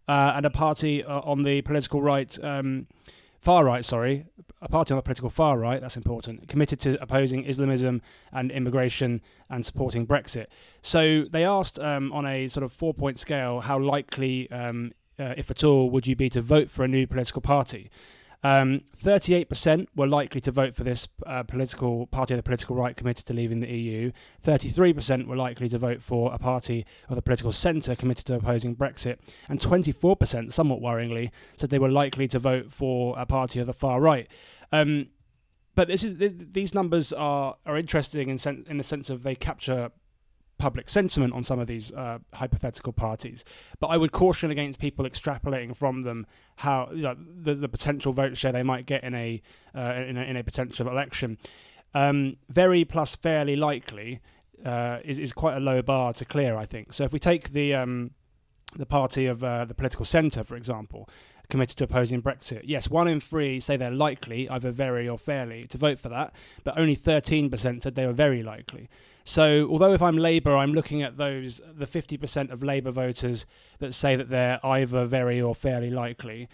uh, 0.07 0.33
and 0.35 0.45
a 0.45 0.49
party 0.49 1.03
uh, 1.03 1.21
on 1.21 1.43
the 1.43 1.61
political 1.61 2.01
right, 2.01 2.37
um, 2.43 2.87
far 3.43 3.65
right, 3.65 3.83
sorry, 3.83 4.25
a 4.61 4.69
party 4.69 4.93
on 4.93 4.95
the 4.95 5.01
political 5.01 5.29
far 5.29 5.59
right, 5.59 5.81
that's 5.81 5.97
important, 5.97 6.47
committed 6.47 6.79
to 6.79 7.01
opposing 7.01 7.43
Islamism 7.43 8.01
and 8.31 8.49
immigration 8.51 9.21
and 9.49 9.65
supporting 9.65 10.07
Brexit. 10.07 10.45
So 10.81 11.25
they 11.29 11.43
asked 11.43 11.77
um, 11.79 12.13
on 12.13 12.25
a 12.25 12.47
sort 12.47 12.63
of 12.63 12.71
four 12.71 12.93
point 12.93 13.19
scale 13.19 13.59
how 13.59 13.77
likely, 13.77 14.49
um, 14.49 14.93
uh, 15.19 15.33
if 15.35 15.51
at 15.51 15.63
all, 15.63 15.89
would 15.89 16.07
you 16.07 16.15
be 16.15 16.29
to 16.29 16.41
vote 16.41 16.69
for 16.71 16.85
a 16.85 16.87
new 16.87 17.05
political 17.05 17.41
party? 17.41 17.91
Um, 18.43 18.81
38% 18.97 19.87
were 19.95 20.07
likely 20.07 20.41
to 20.41 20.51
vote 20.51 20.75
for 20.75 20.83
this 20.83 21.07
uh, 21.25 21.43
political 21.43 22.07
party 22.07 22.33
of 22.33 22.37
the 22.37 22.43
political 22.43 22.75
right 22.75 22.95
committed 22.95 23.25
to 23.27 23.33
leaving 23.33 23.61
the 23.61 23.69
EU. 23.69 24.11
33% 24.43 25.27
were 25.27 25.37
likely 25.37 25.69
to 25.69 25.77
vote 25.77 26.01
for 26.01 26.33
a 26.33 26.37
party 26.37 26.85
of 27.07 27.15
the 27.15 27.21
political 27.21 27.53
centre 27.53 27.95
committed 27.95 28.25
to 28.25 28.35
opposing 28.35 28.75
Brexit. 28.75 29.17
And 29.47 29.59
24%, 29.59 30.51
somewhat 30.51 30.81
worryingly, 30.81 31.31
said 31.55 31.69
they 31.69 31.79
were 31.79 31.89
likely 31.89 32.27
to 32.27 32.39
vote 32.39 32.73
for 32.73 33.17
a 33.17 33.25
party 33.25 33.61
of 33.61 33.67
the 33.67 33.73
far 33.73 34.01
right. 34.01 34.27
Um, 34.73 35.07
but 35.75 35.87
this 35.87 36.03
is 36.03 36.17
these 36.17 36.73
numbers 36.75 37.11
are 37.13 37.55
are 37.65 37.77
interesting 37.77 38.29
in 38.29 38.37
sen- 38.37 38.65
in 38.69 38.77
the 38.77 38.83
sense 38.83 39.09
of 39.09 39.23
they 39.23 39.33
capture 39.33 39.91
public 40.57 40.89
sentiment 40.89 41.33
on 41.33 41.43
some 41.43 41.59
of 41.59 41.67
these 41.67 41.91
uh, 41.91 42.19
hypothetical 42.33 42.93
parties. 42.93 43.43
But 43.79 43.87
I 43.87 43.97
would 43.97 44.11
caution 44.11 44.51
against 44.51 44.79
people 44.79 45.05
extrapolating 45.05 45.75
from 45.75 46.03
them 46.03 46.25
how 46.57 46.89
you 46.93 47.01
know, 47.01 47.15
the, 47.17 47.55
the 47.55 47.67
potential 47.67 48.13
vote 48.13 48.37
share 48.37 48.51
they 48.51 48.63
might 48.63 48.85
get 48.85 49.03
in 49.03 49.13
a 49.13 49.41
uh, 49.75 49.93
in, 50.07 50.17
a, 50.17 50.21
in 50.21 50.37
a 50.37 50.43
potential 50.43 50.87
election. 50.87 51.37
Um, 51.93 52.37
very 52.49 52.85
plus 52.85 53.15
fairly 53.15 53.55
likely 53.55 54.21
uh, 54.65 54.99
is 55.03 55.19
is 55.19 55.33
quite 55.33 55.57
a 55.57 55.59
low 55.59 55.81
bar 55.81 56.13
to 56.13 56.25
clear, 56.25 56.55
I 56.55 56.65
think. 56.65 56.93
So 56.93 57.03
if 57.03 57.13
we 57.13 57.19
take 57.19 57.51
the 57.51 57.73
um, 57.73 58.11
the 58.75 58.85
party 58.85 59.25
of 59.25 59.43
uh, 59.43 59.65
the 59.65 59.73
political 59.73 60.05
centre, 60.05 60.43
for 60.43 60.55
example, 60.55 61.09
committed 61.49 61.77
to 61.77 61.83
opposing 61.83 62.21
Brexit. 62.21 62.61
Yes, 62.63 62.89
one 62.89 63.07
in 63.07 63.19
three 63.19 63.59
say 63.59 63.77
they're 63.77 63.91
likely, 63.91 64.49
either 64.49 64.71
very 64.71 65.07
or 65.07 65.17
fairly, 65.17 65.67
to 65.67 65.77
vote 65.77 65.99
for 65.99 66.09
that, 66.09 66.33
but 66.63 66.77
only 66.77 66.95
13% 66.95 67.81
said 67.81 67.95
they 67.95 68.05
were 68.05 68.13
very 68.13 68.43
likely. 68.43 68.89
So, 69.25 69.67
although 69.69 69.93
if 69.93 70.01
I'm 70.01 70.17
Labour, 70.17 70.55
I'm 70.55 70.73
looking 70.73 71.01
at 71.01 71.17
those 71.17 71.61
the 71.65 71.85
50% 71.85 72.51
of 72.51 72.61
Labour 72.61 72.91
voters 72.91 73.45
that 73.79 73.93
say 73.93 74.15
that 74.15 74.29
they're 74.29 74.59
either 74.65 75.05
very 75.05 75.41
or 75.41 75.55
fairly 75.55 75.89
likely, 75.89 76.49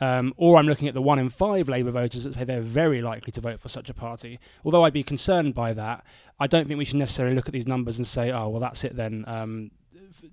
um, 0.00 0.34
or 0.36 0.56
I'm 0.56 0.66
looking 0.66 0.88
at 0.88 0.94
the 0.94 1.02
one 1.02 1.18
in 1.18 1.28
five 1.28 1.68
Labour 1.68 1.90
voters 1.90 2.24
that 2.24 2.34
say 2.34 2.44
they're 2.44 2.60
very 2.60 3.02
likely 3.02 3.32
to 3.32 3.40
vote 3.40 3.60
for 3.60 3.68
such 3.68 3.88
a 3.90 3.94
party. 3.94 4.40
Although 4.64 4.84
I'd 4.84 4.92
be 4.92 5.02
concerned 5.02 5.54
by 5.54 5.72
that, 5.74 6.04
I 6.40 6.46
don't 6.46 6.66
think 6.66 6.78
we 6.78 6.84
should 6.84 6.96
necessarily 6.96 7.36
look 7.36 7.46
at 7.46 7.52
these 7.52 7.66
numbers 7.66 7.98
and 7.98 8.06
say, 8.06 8.32
oh, 8.32 8.48
well, 8.48 8.60
that's 8.60 8.84
it 8.84 8.96
then. 8.96 9.24
Um, 9.26 9.70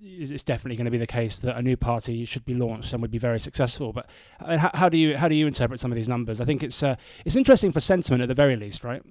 it's 0.00 0.42
definitely 0.42 0.76
going 0.76 0.86
to 0.86 0.90
be 0.90 0.98
the 0.98 1.06
case 1.06 1.38
that 1.38 1.56
a 1.56 1.62
new 1.62 1.76
party 1.76 2.24
should 2.24 2.44
be 2.44 2.54
launched 2.54 2.92
and 2.92 3.02
would 3.02 3.10
be 3.10 3.18
very 3.18 3.38
successful. 3.38 3.92
But 3.92 4.06
uh, 4.40 4.58
how, 4.58 4.70
how 4.74 4.88
do 4.88 4.96
you 4.96 5.16
how 5.16 5.28
do 5.28 5.34
you 5.34 5.46
interpret 5.46 5.80
some 5.80 5.92
of 5.92 5.96
these 5.96 6.08
numbers? 6.08 6.40
I 6.40 6.44
think 6.44 6.62
it's 6.62 6.82
uh, 6.82 6.96
it's 7.24 7.36
interesting 7.36 7.72
for 7.72 7.80
sentiment 7.80 8.22
at 8.22 8.28
the 8.28 8.34
very 8.34 8.56
least, 8.56 8.84
right? 8.84 9.02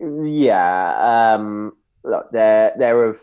Yeah, 0.00 1.34
um, 1.36 1.76
look, 2.06 2.30
they're 2.32 2.72
they're 2.78 3.04
of 3.04 3.20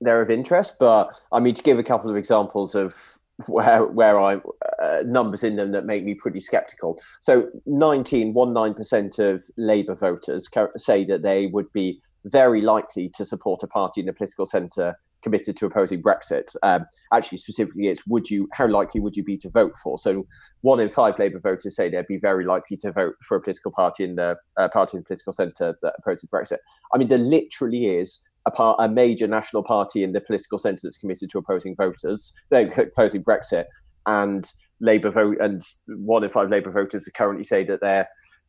they're 0.00 0.22
of 0.22 0.30
interest, 0.30 0.76
but 0.78 1.20
I 1.32 1.40
mean 1.40 1.54
to 1.54 1.62
give 1.62 1.78
a 1.78 1.84
couple 1.84 2.10
of 2.10 2.16
examples 2.16 2.74
of 2.74 3.18
where 3.46 3.84
where 3.86 4.20
I 4.20 4.40
uh, 4.80 5.02
numbers 5.04 5.42
in 5.42 5.56
them 5.56 5.72
that 5.72 5.86
make 5.86 6.04
me 6.04 6.14
pretty 6.14 6.40
skeptical. 6.40 7.00
So 7.20 7.48
19 7.66 8.34
percent 8.74 9.18
of 9.18 9.42
Labour 9.56 9.94
voters 9.94 10.48
say 10.76 11.04
that 11.04 11.22
they 11.22 11.46
would 11.46 11.72
be 11.72 12.00
very 12.24 12.60
likely 12.60 13.10
to 13.14 13.24
support 13.24 13.62
a 13.62 13.66
party 13.66 14.00
in 14.00 14.06
the 14.06 14.12
political 14.12 14.46
centre 14.46 14.96
committed 15.22 15.56
to 15.56 15.66
opposing 15.66 16.02
Brexit. 16.02 16.54
Um, 16.62 16.84
actually, 17.12 17.38
specifically, 17.38 17.88
it's 17.88 18.06
would 18.06 18.30
you 18.30 18.48
how 18.52 18.68
likely 18.68 19.00
would 19.00 19.16
you 19.16 19.24
be 19.24 19.36
to 19.38 19.50
vote 19.50 19.72
for? 19.82 19.98
So, 19.98 20.26
one 20.60 20.80
in 20.80 20.88
five 20.88 21.18
Labour 21.18 21.40
voters 21.40 21.74
say 21.74 21.88
they'd 21.88 22.06
be 22.06 22.18
very 22.18 22.44
likely 22.44 22.76
to 22.78 22.92
vote 22.92 23.14
for 23.26 23.36
a 23.36 23.40
political 23.40 23.72
party 23.72 24.04
in 24.04 24.16
the 24.16 24.36
uh, 24.56 24.68
party 24.68 24.96
in 24.96 25.02
the 25.02 25.06
political 25.06 25.32
centre 25.32 25.76
that 25.82 25.94
opposes 25.98 26.30
Brexit. 26.30 26.58
I 26.94 26.98
mean, 26.98 27.08
there 27.08 27.18
literally 27.18 27.86
is 27.86 28.28
a, 28.46 28.50
part, 28.50 28.76
a 28.78 28.88
major 28.88 29.26
national 29.26 29.62
party 29.62 30.04
in 30.04 30.12
the 30.12 30.20
political 30.20 30.58
centre 30.58 30.80
that's 30.82 30.98
committed 30.98 31.30
to 31.30 31.38
opposing 31.38 31.74
voters, 31.74 32.32
opposing 32.52 33.24
Brexit, 33.24 33.64
and 34.06 34.46
Labour 34.80 35.10
vote 35.10 35.38
and 35.40 35.62
one 35.86 36.24
in 36.24 36.30
five 36.30 36.50
Labour 36.50 36.70
voters 36.70 37.08
currently 37.14 37.44
say 37.44 37.64
that 37.64 37.80
they're 37.80 38.08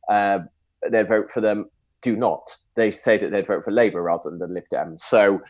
uh, 0.09 0.39
they 0.91 1.01
vote 1.03 1.31
for 1.31 1.41
them 1.41 1.65
do 2.05 2.15
not. 2.15 2.55
They 2.75 2.91
say 2.91 3.17
that 3.17 3.31
they'd 3.31 3.47
vote 3.47 3.63
for 3.63 3.71
Labour 3.71 4.03
rather 4.03 4.29
than 4.29 4.37
the 4.37 4.47
Lib 4.47 4.65
Dems. 4.71 4.99
So 4.99 5.41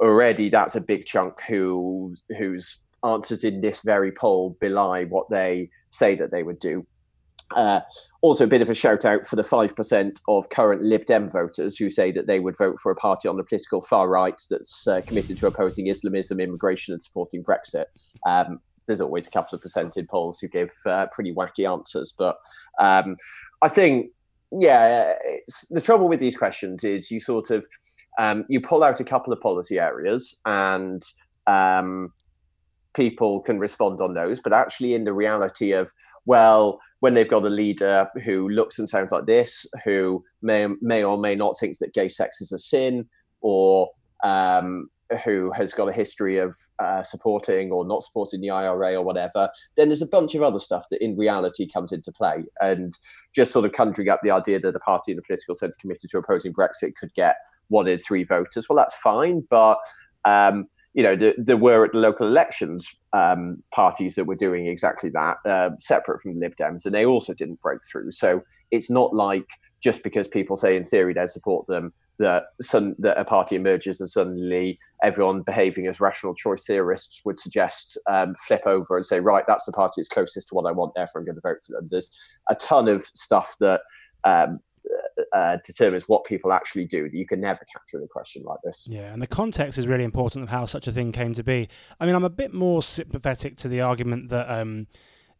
already 0.00 0.50
that's 0.50 0.76
a 0.76 0.80
big 0.80 1.06
chunk 1.06 1.40
who 1.48 2.14
whose 2.38 2.78
answers 3.02 3.42
in 3.42 3.62
this 3.62 3.80
very 3.80 4.12
poll 4.12 4.56
belie 4.60 5.04
what 5.04 5.30
they 5.30 5.70
say 5.90 6.14
that 6.14 6.30
they 6.30 6.42
would 6.42 6.58
do. 6.58 6.86
Uh, 7.54 7.80
also, 8.20 8.44
a 8.44 8.48
bit 8.48 8.62
of 8.62 8.70
a 8.70 8.74
shout 8.74 9.04
out 9.04 9.26
for 9.26 9.36
the 9.36 9.42
5% 9.42 10.18
of 10.28 10.48
current 10.48 10.82
Lib 10.82 11.04
Dem 11.06 11.28
voters 11.28 11.76
who 11.76 11.88
say 11.90 12.10
that 12.10 12.26
they 12.26 12.40
would 12.40 12.56
vote 12.56 12.76
for 12.82 12.90
a 12.90 12.96
party 12.96 13.28
on 13.28 13.36
the 13.36 13.44
political 13.44 13.80
far 13.80 14.08
right 14.08 14.40
that's 14.50 14.86
uh, 14.86 15.00
committed 15.06 15.36
to 15.38 15.46
opposing 15.46 15.86
Islamism, 15.86 16.40
immigration, 16.40 16.92
and 16.92 17.02
supporting 17.02 17.44
Brexit. 17.44 17.84
Um, 18.26 18.60
there's 18.86 19.00
always 19.00 19.26
a 19.26 19.30
couple 19.30 19.56
of 19.56 19.62
percent 19.62 19.96
in 19.96 20.06
polls 20.06 20.38
who 20.40 20.48
give 20.48 20.70
uh, 20.86 21.06
pretty 21.12 21.32
wacky 21.32 21.70
answers. 21.70 22.12
But 22.16 22.36
um, 22.80 23.16
I 23.62 23.68
think 23.68 24.10
yeah, 24.60 25.14
the 25.70 25.80
trouble 25.80 26.08
with 26.08 26.20
these 26.20 26.36
questions 26.36 26.84
is 26.84 27.10
you 27.10 27.20
sort 27.20 27.50
of 27.50 27.66
um, 28.18 28.44
you 28.48 28.60
pull 28.60 28.84
out 28.84 29.00
a 29.00 29.04
couple 29.04 29.32
of 29.32 29.40
policy 29.40 29.78
areas 29.78 30.40
and 30.46 31.02
um, 31.46 32.12
people 32.94 33.40
can 33.40 33.58
respond 33.58 34.00
on 34.00 34.14
those, 34.14 34.40
but 34.40 34.52
actually 34.52 34.94
in 34.94 35.04
the 35.04 35.12
reality 35.12 35.72
of 35.72 35.92
well, 36.26 36.80
when 37.00 37.14
they've 37.14 37.28
got 37.28 37.44
a 37.44 37.50
leader 37.50 38.08
who 38.24 38.48
looks 38.48 38.78
and 38.78 38.88
sounds 38.88 39.12
like 39.12 39.26
this, 39.26 39.66
who 39.84 40.24
may 40.42 40.66
may 40.80 41.02
or 41.02 41.18
may 41.18 41.34
not 41.34 41.58
thinks 41.58 41.78
that 41.78 41.94
gay 41.94 42.08
sex 42.08 42.40
is 42.40 42.52
a 42.52 42.58
sin, 42.58 43.06
or 43.40 43.90
um, 44.22 44.88
who 45.24 45.52
has 45.52 45.72
got 45.72 45.88
a 45.88 45.92
history 45.92 46.38
of 46.38 46.56
uh, 46.78 47.02
supporting 47.02 47.70
or 47.70 47.86
not 47.86 48.02
supporting 48.02 48.40
the 48.40 48.50
IRA 48.50 48.94
or 48.94 49.02
whatever, 49.02 49.50
then 49.76 49.88
there's 49.88 50.02
a 50.02 50.06
bunch 50.06 50.34
of 50.34 50.42
other 50.42 50.58
stuff 50.58 50.86
that 50.90 51.02
in 51.02 51.16
reality 51.16 51.68
comes 51.68 51.92
into 51.92 52.10
play. 52.12 52.44
And 52.60 52.92
just 53.34 53.52
sort 53.52 53.64
of 53.64 53.72
conjuring 53.72 54.08
up 54.08 54.20
the 54.22 54.30
idea 54.30 54.60
that 54.60 54.74
a 54.74 54.80
party 54.80 55.12
in 55.12 55.16
the 55.16 55.22
political 55.22 55.54
centre 55.54 55.76
committed 55.80 56.10
to 56.10 56.18
opposing 56.18 56.52
Brexit 56.52 56.94
could 56.96 57.12
get 57.14 57.36
one 57.68 57.86
in 57.86 57.98
three 57.98 58.24
voters, 58.24 58.68
well, 58.68 58.76
that's 58.76 58.94
fine. 58.94 59.46
But, 59.50 59.78
um, 60.24 60.66
you 60.94 61.02
know, 61.02 61.16
there, 61.16 61.34
there, 61.36 61.56
were 61.56 61.84
at 61.84 61.92
the 61.92 61.98
local 61.98 62.26
elections 62.26 62.88
um, 63.12 63.62
parties 63.74 64.14
that 64.14 64.24
were 64.24 64.36
doing 64.36 64.66
exactly 64.66 65.10
that, 65.10 65.36
uh, 65.44 65.70
separate 65.80 66.20
from 66.20 66.34
the 66.34 66.40
Lib 66.40 66.54
Dems, 66.56 66.86
and 66.86 66.94
they 66.94 67.04
also 67.04 67.34
didn't 67.34 67.60
break 67.60 67.80
through. 67.90 68.12
So 68.12 68.42
it's 68.70 68.90
not 68.90 69.14
like 69.14 69.46
just 69.84 70.02
because 70.02 70.26
people 70.26 70.56
say 70.56 70.76
in 70.76 70.82
theory 70.82 71.12
they 71.12 71.26
support 71.26 71.66
them 71.66 71.92
that 72.18 72.44
some 72.62 72.94
that 72.98 73.18
a 73.18 73.24
party 73.24 73.54
emerges 73.54 74.00
and 74.00 74.08
suddenly 74.08 74.78
everyone 75.02 75.42
behaving 75.42 75.86
as 75.86 76.00
rational 76.00 76.34
choice 76.34 76.64
theorists 76.64 77.20
would 77.26 77.38
suggest 77.38 77.98
um, 78.10 78.34
flip 78.46 78.62
over 78.64 78.96
and 78.96 79.04
say 79.04 79.20
right 79.20 79.44
that's 79.46 79.66
the 79.66 79.72
party 79.72 79.94
that's 79.98 80.08
closest 80.08 80.48
to 80.48 80.54
what 80.54 80.66
I 80.66 80.72
want 80.72 80.94
therefore 80.94 81.20
I'm 81.20 81.26
going 81.26 81.34
to 81.34 81.42
vote 81.42 81.58
for 81.62 81.72
them. 81.72 81.88
There's 81.90 82.10
a 82.48 82.54
ton 82.54 82.88
of 82.88 83.04
stuff 83.14 83.56
that 83.60 83.82
um, 84.24 84.60
uh, 84.90 85.36
uh, 85.36 85.58
determines 85.66 86.08
what 86.08 86.24
people 86.24 86.50
actually 86.50 86.86
do 86.86 87.04
that 87.04 87.14
you 87.14 87.26
can 87.26 87.40
never 87.40 87.60
capture 87.70 87.98
in 87.98 88.04
a 88.04 88.08
question 88.08 88.42
like 88.42 88.60
this. 88.64 88.86
Yeah, 88.88 89.12
and 89.12 89.20
the 89.20 89.26
context 89.26 89.78
is 89.78 89.86
really 89.86 90.04
important 90.04 90.44
of 90.44 90.48
how 90.48 90.64
such 90.64 90.86
a 90.88 90.92
thing 90.92 91.12
came 91.12 91.34
to 91.34 91.42
be. 91.42 91.68
I 92.00 92.06
mean, 92.06 92.14
I'm 92.14 92.24
a 92.24 92.30
bit 92.30 92.54
more 92.54 92.82
sympathetic 92.82 93.58
to 93.58 93.68
the 93.68 93.82
argument 93.82 94.30
that. 94.30 94.50
Um, 94.50 94.86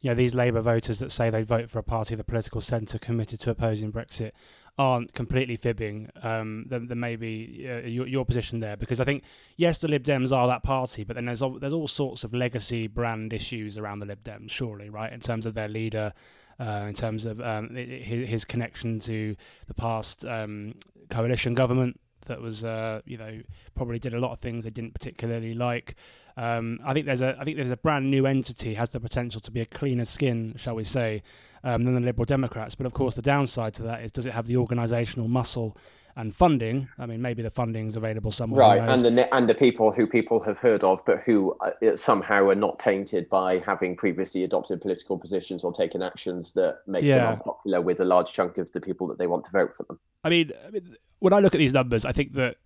you 0.05 0.11
know, 0.11 0.14
these 0.14 0.35
Labour 0.35 0.61
voters 0.61 0.99
that 0.99 1.11
say 1.11 1.31
they 1.31 1.43
vote 1.43 1.71
for 1.71 1.79
a 1.79 1.83
party 1.83 2.12
of 2.12 2.19
the 2.19 2.25
political 2.25 2.61
centre 2.61 2.99
committed 2.99 3.40
to 3.40 3.51
opposing 3.51 3.90
Brexit 3.90 4.33
aren't 4.77 5.14
completely 5.14 5.57
fibbing, 5.57 6.11
um, 6.23 6.67
then, 6.69 6.88
then 6.88 7.01
maybe 7.01 7.67
uh, 7.67 7.87
your, 7.88 8.07
your 8.07 8.27
position 8.27 8.61
there. 8.61 8.77
Because 8.77 9.01
I 9.01 9.05
think, 9.07 9.23
yes, 9.57 9.79
the 9.79 9.88
Lib 9.88 10.05
Dems 10.05 10.31
are 10.31 10.47
that 10.47 10.62
party, 10.62 11.05
but 11.05 11.14
then 11.14 11.25
there's 11.25 11.43
there's 11.59 11.73
all 11.73 11.88
sorts 11.88 12.23
of 12.23 12.35
legacy 12.35 12.87
brand 12.87 13.33
issues 13.33 13.79
around 13.79 14.01
the 14.01 14.05
Lib 14.05 14.23
Dems, 14.23 14.51
surely, 14.51 14.90
right? 14.90 15.11
In 15.11 15.21
terms 15.21 15.47
of 15.47 15.55
their 15.55 15.69
leader, 15.69 16.12
uh, 16.61 16.85
in 16.87 16.93
terms 16.93 17.25
of 17.25 17.40
um, 17.40 17.75
his, 17.75 18.29
his, 18.29 18.45
connection 18.45 19.01
to 19.01 19.35
the 19.69 19.75
past 19.75 20.27
um, 20.27 20.75
coalition 21.09 21.55
government 21.55 21.99
that 22.27 22.43
was, 22.43 22.62
uh, 22.62 23.01
you 23.07 23.17
know, 23.17 23.40
probably 23.75 23.99
did 23.99 24.12
a 24.12 24.21
lot 24.21 24.33
of 24.33 24.38
things 24.38 24.64
they 24.64 24.71
didn't 24.71 24.93
particularly 24.93 25.55
like. 25.55 25.95
Um, 26.37 26.81
I 26.85 26.92
think 26.92 27.07
there's 27.07 27.20
a 27.20 27.37
I 27.38 27.44
think 27.44 27.57
there's 27.57 27.70
a 27.70 27.77
brand 27.77 28.11
new 28.11 28.27
entity 28.27 28.75
has 28.75 28.90
the 28.90 29.01
potential 29.01 29.40
to 29.40 29.51
be 29.51 29.61
a 29.61 29.66
cleaner 29.66 30.05
skin, 30.05 30.55
shall 30.57 30.75
we 30.75 30.85
say, 30.85 31.23
um, 31.62 31.85
than 31.85 31.94
the 31.94 32.01
Liberal 32.01 32.25
Democrats. 32.25 32.75
But 32.75 32.87
of 32.87 32.92
course, 32.92 33.14
the 33.14 33.23
downside 33.23 33.75
to 33.75 33.83
that 33.85 34.03
is 34.03 34.11
does 34.11 34.27
it 34.27 34.33
have 34.33 34.47
the 34.47 34.55
organisational 34.55 35.29
muscle 35.29 35.77
and 36.16 36.35
funding. 36.35 36.88
I 36.99 37.07
mean, 37.07 37.20
maybe 37.20 37.42
the 37.42 37.51
funding 37.51 37.87
is 37.87 37.97
available 37.97 38.31
somewhere. 38.31 38.61
Right, 38.61 38.81
and 38.81 39.05
the 39.05 39.35
and 39.35 39.49
the 39.49 39.55
people 39.55 39.90
who 39.90 40.07
people 40.07 40.40
have 40.40 40.59
heard 40.59 40.85
of, 40.85 41.05
but 41.05 41.20
who 41.20 41.57
uh, 41.61 41.97
somehow 41.97 42.49
are 42.49 42.55
not 42.55 42.79
tainted 42.79 43.29
by 43.29 43.59
having 43.59 43.97
previously 43.97 44.44
adopted 44.44 44.81
political 44.81 45.18
positions 45.18 45.64
or 45.64 45.73
taken 45.73 46.03
actions 46.03 46.53
that 46.53 46.79
make 46.87 47.05
yeah. 47.05 47.16
them 47.16 47.33
unpopular 47.35 47.81
with 47.81 48.01
a 48.01 48.05
large 48.05 48.33
chunk 48.33 48.59
of 48.59 48.70
the 48.73 48.81
people 48.81 49.09
that 49.09 49.18
they 49.18 49.27
want 49.27 49.44
to 49.44 49.51
vote 49.51 49.73
for 49.75 49.85
them. 49.85 49.99
I 50.23 50.31
mean, 50.31 50.53
I 50.66 50.70
mean 50.70 50.97
when 51.18 51.33
I 51.33 51.40
look 51.40 51.55
at 51.55 51.59
these 51.59 51.75
numbers, 51.75 52.05
I 52.05 52.12
think 52.12 52.35
that. 52.35 52.57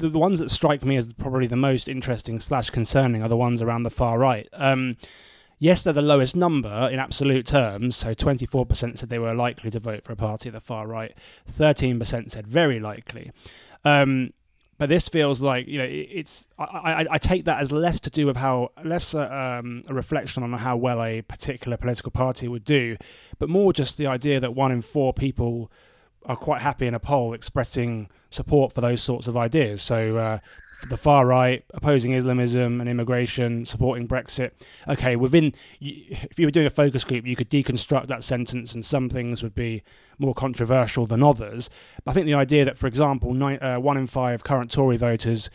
The, 0.00 0.08
the 0.08 0.18
ones 0.18 0.38
that 0.40 0.50
strike 0.50 0.84
me 0.84 0.96
as 0.96 1.12
probably 1.12 1.46
the 1.46 1.56
most 1.56 1.88
interesting 1.88 2.40
slash 2.40 2.70
concerning 2.70 3.22
are 3.22 3.28
the 3.28 3.36
ones 3.36 3.62
around 3.62 3.84
the 3.84 3.90
far 3.90 4.18
right. 4.18 4.48
Um, 4.52 4.96
Yes, 5.62 5.84
they're 5.84 5.92
the 5.92 6.00
lowest 6.00 6.34
number 6.34 6.88
in 6.90 6.98
absolute 6.98 7.46
terms. 7.46 7.94
So 7.94 8.14
24% 8.14 8.96
said 8.96 9.10
they 9.10 9.18
were 9.18 9.34
likely 9.34 9.70
to 9.70 9.78
vote 9.78 10.02
for 10.02 10.14
a 10.14 10.16
party 10.16 10.48
at 10.48 10.54
the 10.54 10.60
far 10.60 10.86
right. 10.86 11.14
13% 11.52 12.30
said 12.30 12.46
very 12.46 12.80
likely. 12.80 13.30
Um, 13.84 14.32
but 14.78 14.88
this 14.88 15.08
feels 15.08 15.42
like 15.42 15.68
you 15.68 15.76
know 15.76 15.86
it's 15.86 16.48
I, 16.58 16.64
I, 16.64 17.06
I, 17.10 17.18
take 17.18 17.44
that 17.44 17.60
as 17.60 17.70
less 17.70 18.00
to 18.00 18.08
do 18.08 18.24
with 18.24 18.36
how 18.36 18.70
less 18.82 19.14
uh, 19.14 19.58
um, 19.60 19.84
a 19.86 19.92
reflection 19.92 20.42
on 20.42 20.54
how 20.54 20.74
well 20.78 21.02
a 21.02 21.20
particular 21.20 21.76
political 21.76 22.10
party 22.10 22.48
would 22.48 22.64
do, 22.64 22.96
but 23.38 23.50
more 23.50 23.74
just 23.74 23.98
the 23.98 24.06
idea 24.06 24.40
that 24.40 24.54
one 24.54 24.72
in 24.72 24.80
four 24.80 25.12
people 25.12 25.70
are 26.26 26.36
quite 26.36 26.60
happy 26.60 26.86
in 26.86 26.94
a 26.94 27.00
poll 27.00 27.32
expressing 27.32 28.08
support 28.30 28.72
for 28.72 28.80
those 28.80 29.02
sorts 29.02 29.26
of 29.26 29.36
ideas. 29.36 29.82
So 29.82 30.16
uh, 30.16 30.38
the 30.88 30.96
far 30.96 31.26
right 31.26 31.64
opposing 31.74 32.12
Islamism 32.12 32.80
and 32.80 32.88
immigration, 32.88 33.66
supporting 33.66 34.06
Brexit. 34.06 34.52
Okay, 34.88 35.16
within 35.16 35.54
if 35.80 36.38
you 36.38 36.46
were 36.46 36.50
doing 36.50 36.66
a 36.66 36.70
focus 36.70 37.04
group, 37.04 37.26
you 37.26 37.36
could 37.36 37.50
deconstruct 37.50 38.06
that 38.08 38.24
sentence, 38.24 38.74
and 38.74 38.84
some 38.84 39.08
things 39.08 39.42
would 39.42 39.54
be 39.54 39.82
more 40.18 40.34
controversial 40.34 41.06
than 41.06 41.22
others. 41.22 41.70
But 42.04 42.12
I 42.12 42.14
think 42.14 42.26
the 42.26 42.34
idea 42.34 42.64
that, 42.64 42.76
for 42.76 42.86
example, 42.86 43.34
nine, 43.34 43.58
uh, 43.60 43.76
one 43.76 43.96
in 43.96 44.06
five 44.06 44.44
current 44.44 44.70
Tory 44.70 44.96
voters 44.96 45.50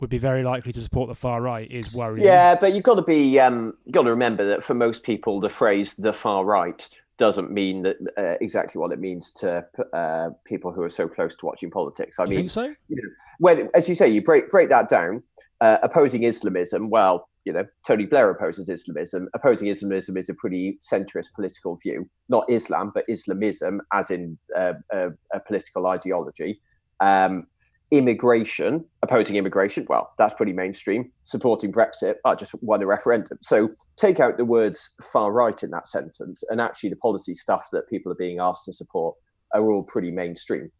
would 0.00 0.10
be 0.10 0.18
very 0.18 0.42
likely 0.42 0.72
to 0.72 0.80
support 0.80 1.08
the 1.08 1.14
far 1.14 1.42
right 1.42 1.70
is 1.70 1.94
worrying. 1.94 2.24
Yeah, 2.24 2.54
but 2.54 2.72
you've 2.72 2.84
got 2.84 2.94
to 2.94 3.02
be 3.02 3.38
um, 3.38 3.74
you've 3.84 3.94
got 3.94 4.02
to 4.02 4.10
remember 4.10 4.48
that 4.48 4.64
for 4.64 4.74
most 4.74 5.02
people, 5.02 5.40
the 5.40 5.50
phrase 5.50 5.94
"the 5.94 6.12
far 6.12 6.44
right" 6.44 6.88
doesn't 7.20 7.50
mean 7.50 7.82
that 7.82 7.96
uh, 8.16 8.36
exactly 8.40 8.80
what 8.80 8.92
it 8.92 8.98
means 8.98 9.30
to 9.30 9.62
uh, 9.92 10.30
people 10.46 10.72
who 10.72 10.82
are 10.82 10.88
so 10.88 11.06
close 11.06 11.36
to 11.36 11.44
watching 11.44 11.70
politics. 11.70 12.18
I 12.18 12.24
mean, 12.24 12.48
so? 12.48 12.62
You 12.62 12.96
know, 12.96 13.08
when, 13.38 13.68
as 13.74 13.90
you 13.90 13.94
say, 13.94 14.08
you 14.08 14.22
break 14.22 14.48
break 14.48 14.70
that 14.70 14.88
down. 14.88 15.22
Uh, 15.60 15.76
opposing 15.82 16.22
Islamism, 16.22 16.88
well, 16.88 17.28
you 17.44 17.52
know, 17.52 17.66
Tony 17.86 18.06
Blair 18.06 18.30
opposes 18.30 18.70
Islamism. 18.70 19.28
Opposing 19.34 19.68
Islamism 19.68 20.16
is 20.16 20.30
a 20.30 20.34
pretty 20.34 20.78
centrist 20.80 21.34
political 21.34 21.76
view, 21.76 22.08
not 22.30 22.48
Islam, 22.48 22.90
but 22.94 23.04
Islamism 23.06 23.82
as 23.92 24.10
in 24.10 24.38
uh, 24.56 24.72
a, 24.90 25.08
a, 25.34 25.40
political 25.40 25.86
ideology. 25.88 26.58
Um, 27.00 27.46
immigration, 27.90 28.84
opposing 29.02 29.36
immigration, 29.36 29.86
well, 29.88 30.12
that's 30.16 30.34
pretty 30.34 30.52
mainstream. 30.52 31.10
Supporting 31.24 31.72
Brexit, 31.72 32.16
I 32.24 32.34
just 32.34 32.54
won 32.62 32.82
a 32.82 32.86
referendum. 32.86 33.38
So 33.40 33.70
take 33.96 34.20
out 34.20 34.36
the 34.36 34.44
words 34.44 34.94
far 35.12 35.32
right 35.32 35.60
in 35.62 35.70
that 35.70 35.86
sentence, 35.86 36.42
and 36.48 36.60
actually 36.60 36.90
the 36.90 36.96
policy 36.96 37.34
stuff 37.34 37.68
that 37.72 37.88
people 37.88 38.12
are 38.12 38.16
being 38.16 38.38
asked 38.38 38.64
to 38.66 38.72
support 38.72 39.16
are 39.54 39.70
all 39.70 39.82
pretty 39.82 40.10
mainstream. 40.10 40.70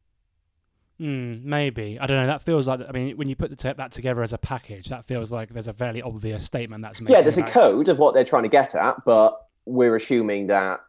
Mm, 1.01 1.43
maybe 1.45 1.99
I 1.99 2.07
don't 2.07 2.19
know. 2.19 2.27
That 2.27 2.43
feels 2.43 2.69
like 2.69 2.81
I 2.87 2.93
mean, 2.93 3.17
when 3.17 3.29
you 3.29 3.35
put 3.35 3.57
the, 3.57 3.75
that 3.75 3.91
together 3.91 4.23
as 4.23 4.35
a 4.35 4.39
package, 4.39 4.89
that 4.89 5.07
feels 5.07 5.33
like 5.33 5.49
there's 5.49 5.69
a 5.69 5.73
fairly 5.73 6.03
obvious 6.03 6.45
statement 6.45 6.83
that's 6.83 7.01
made. 7.01 7.11
Yeah, 7.11 7.23
there's 7.23 7.39
a 7.39 7.43
code 7.43 7.89
of 7.89 7.99
what 7.99 8.13
they're 8.13 8.23
trying 8.23 8.43
to 8.43 8.51
get 8.51 8.75
at, 8.75 8.97
but 9.07 9.41
we're 9.65 9.97
assuming 9.97 10.49
that 10.49 10.81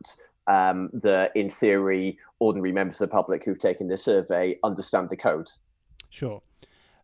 um, 0.48 0.90
the, 0.94 1.32
in 1.34 1.50
theory, 1.50 2.18
ordinary 2.40 2.74
members 2.74 3.00
of 3.00 3.10
the 3.10 3.14
public 3.14 3.46
who've 3.46 3.58
taken 3.58 3.88
this 3.88 4.04
survey 4.04 4.58
understand 4.64 5.10
the 5.10 5.16
code. 5.16 5.50
Sure. 6.12 6.42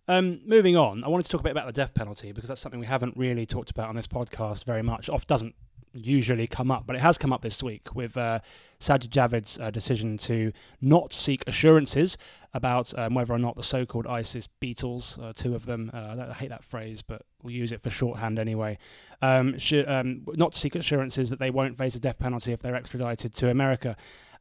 Um, 0.10 0.42
moving 0.46 0.78
on, 0.78 1.04
I 1.04 1.08
wanted 1.08 1.24
to 1.24 1.32
talk 1.32 1.42
a 1.42 1.44
bit 1.44 1.52
about 1.52 1.66
the 1.66 1.74
death 1.74 1.94
penalty 1.94 2.32
because 2.32 2.50
that's 2.50 2.62
something 2.62 2.80
we 2.80 2.86
haven't 2.86 3.18
really 3.18 3.46
talked 3.46 3.72
about 3.72 3.90
on 3.90 3.96
this 3.96 4.08
podcast 4.08 4.64
very 4.64 4.84
much. 4.84 5.10
Off 5.10 5.26
doesn't 5.26 5.56
usually 5.94 6.46
come 6.46 6.70
up, 6.70 6.86
but 6.86 6.96
it 6.96 7.02
has 7.02 7.18
come 7.18 7.34
up 7.34 7.42
this 7.42 7.64
week 7.64 7.96
with 7.96 8.18
uh, 8.18 8.40
Sajid 8.80 9.10
Javid's 9.10 9.58
uh, 9.60 9.72
decision 9.72 10.18
to 10.20 10.52
not 10.82 11.14
seek 11.14 11.44
assurances 11.48 12.18
about 12.54 12.98
um, 12.98 13.16
whether 13.16 13.34
or 13.34 13.40
not 13.40 13.56
the 13.56 13.64
so-called 13.64 14.06
ISIS 14.08 14.48
Beatles, 14.62 15.22
uh, 15.22 15.34
two 15.34 15.56
of 15.56 15.66
them, 15.66 15.90
uh, 15.94 16.28
I 16.30 16.34
hate 16.34 16.50
that 16.50 16.64
phrase, 16.64 17.02
but 17.02 17.24
we'll 17.42 17.54
use 17.54 17.72
it 17.72 17.82
for 17.82 17.90
shorthand 17.90 18.38
anyway, 18.38 18.78
um, 19.22 19.58
should, 19.58 19.88
um, 19.90 20.26
not 20.36 20.54
seek 20.54 20.76
assurances 20.76 21.30
that 21.30 21.40
they 21.40 21.50
won't 21.50 21.78
face 21.78 21.96
a 21.96 22.00
death 22.00 22.20
penalty 22.20 22.52
if 22.52 22.62
they're 22.62 22.76
extradited 22.76 23.34
to 23.36 23.50
America. 23.50 23.96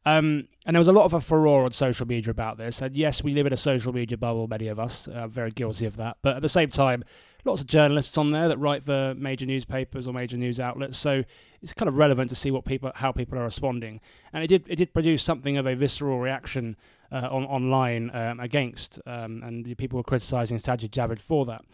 Um, 0.07 0.47
and 0.65 0.73
there 0.73 0.79
was 0.79 0.87
a 0.87 0.93
lot 0.93 1.03
of 1.03 1.13
a 1.13 1.19
furore 1.19 1.65
on 1.65 1.71
social 1.73 2.07
media 2.07 2.31
about 2.31 2.57
this. 2.57 2.81
And 2.81 2.95
yes, 2.95 3.21
we 3.21 3.33
live 3.33 3.45
in 3.45 3.51
a 3.51 3.57
social 3.57 3.91
media 3.91 4.17
bubble, 4.17 4.47
many 4.47 4.69
of 4.69 4.79
us 4.79 5.09
are 5.09 5.27
very 5.27 5.51
guilty 5.51 5.85
of 5.85 5.97
that. 5.97 6.15
But 6.21 6.37
at 6.37 6.41
the 6.41 6.47
same 6.47 6.69
time, 6.69 7.03
lots 7.43 7.59
of 7.59 7.67
journalists 7.67 8.17
on 8.17 8.31
there 8.31 8.47
that 8.47 8.57
write 8.57 8.85
for 8.85 9.13
major 9.17 9.45
newspapers 9.45 10.07
or 10.07 10.13
major 10.13 10.37
news 10.37 10.61
outlets. 10.61 10.97
So 10.97 11.25
it's 11.61 11.73
kind 11.73 11.89
of 11.89 11.97
relevant 11.97 12.29
to 12.29 12.35
see 12.35 12.51
what 12.51 12.63
people, 12.63 12.89
how 12.95 13.11
people 13.11 13.37
are 13.37 13.43
responding. 13.43 13.99
And 14.31 14.45
it 14.45 14.47
did, 14.47 14.63
it 14.69 14.77
did 14.77 14.93
produce 14.93 15.23
something 15.23 15.57
of 15.57 15.65
a 15.65 15.75
visceral 15.75 16.19
reaction 16.19 16.77
uh, 17.11 17.27
on 17.29 17.43
online 17.43 18.09
um, 18.13 18.39
against, 18.39 19.01
um, 19.05 19.43
and 19.43 19.77
people 19.77 19.97
were 19.97 20.03
criticising 20.03 20.57
Sajid 20.57 20.91
Javid 20.91 21.19
for 21.19 21.45
that. 21.45 21.65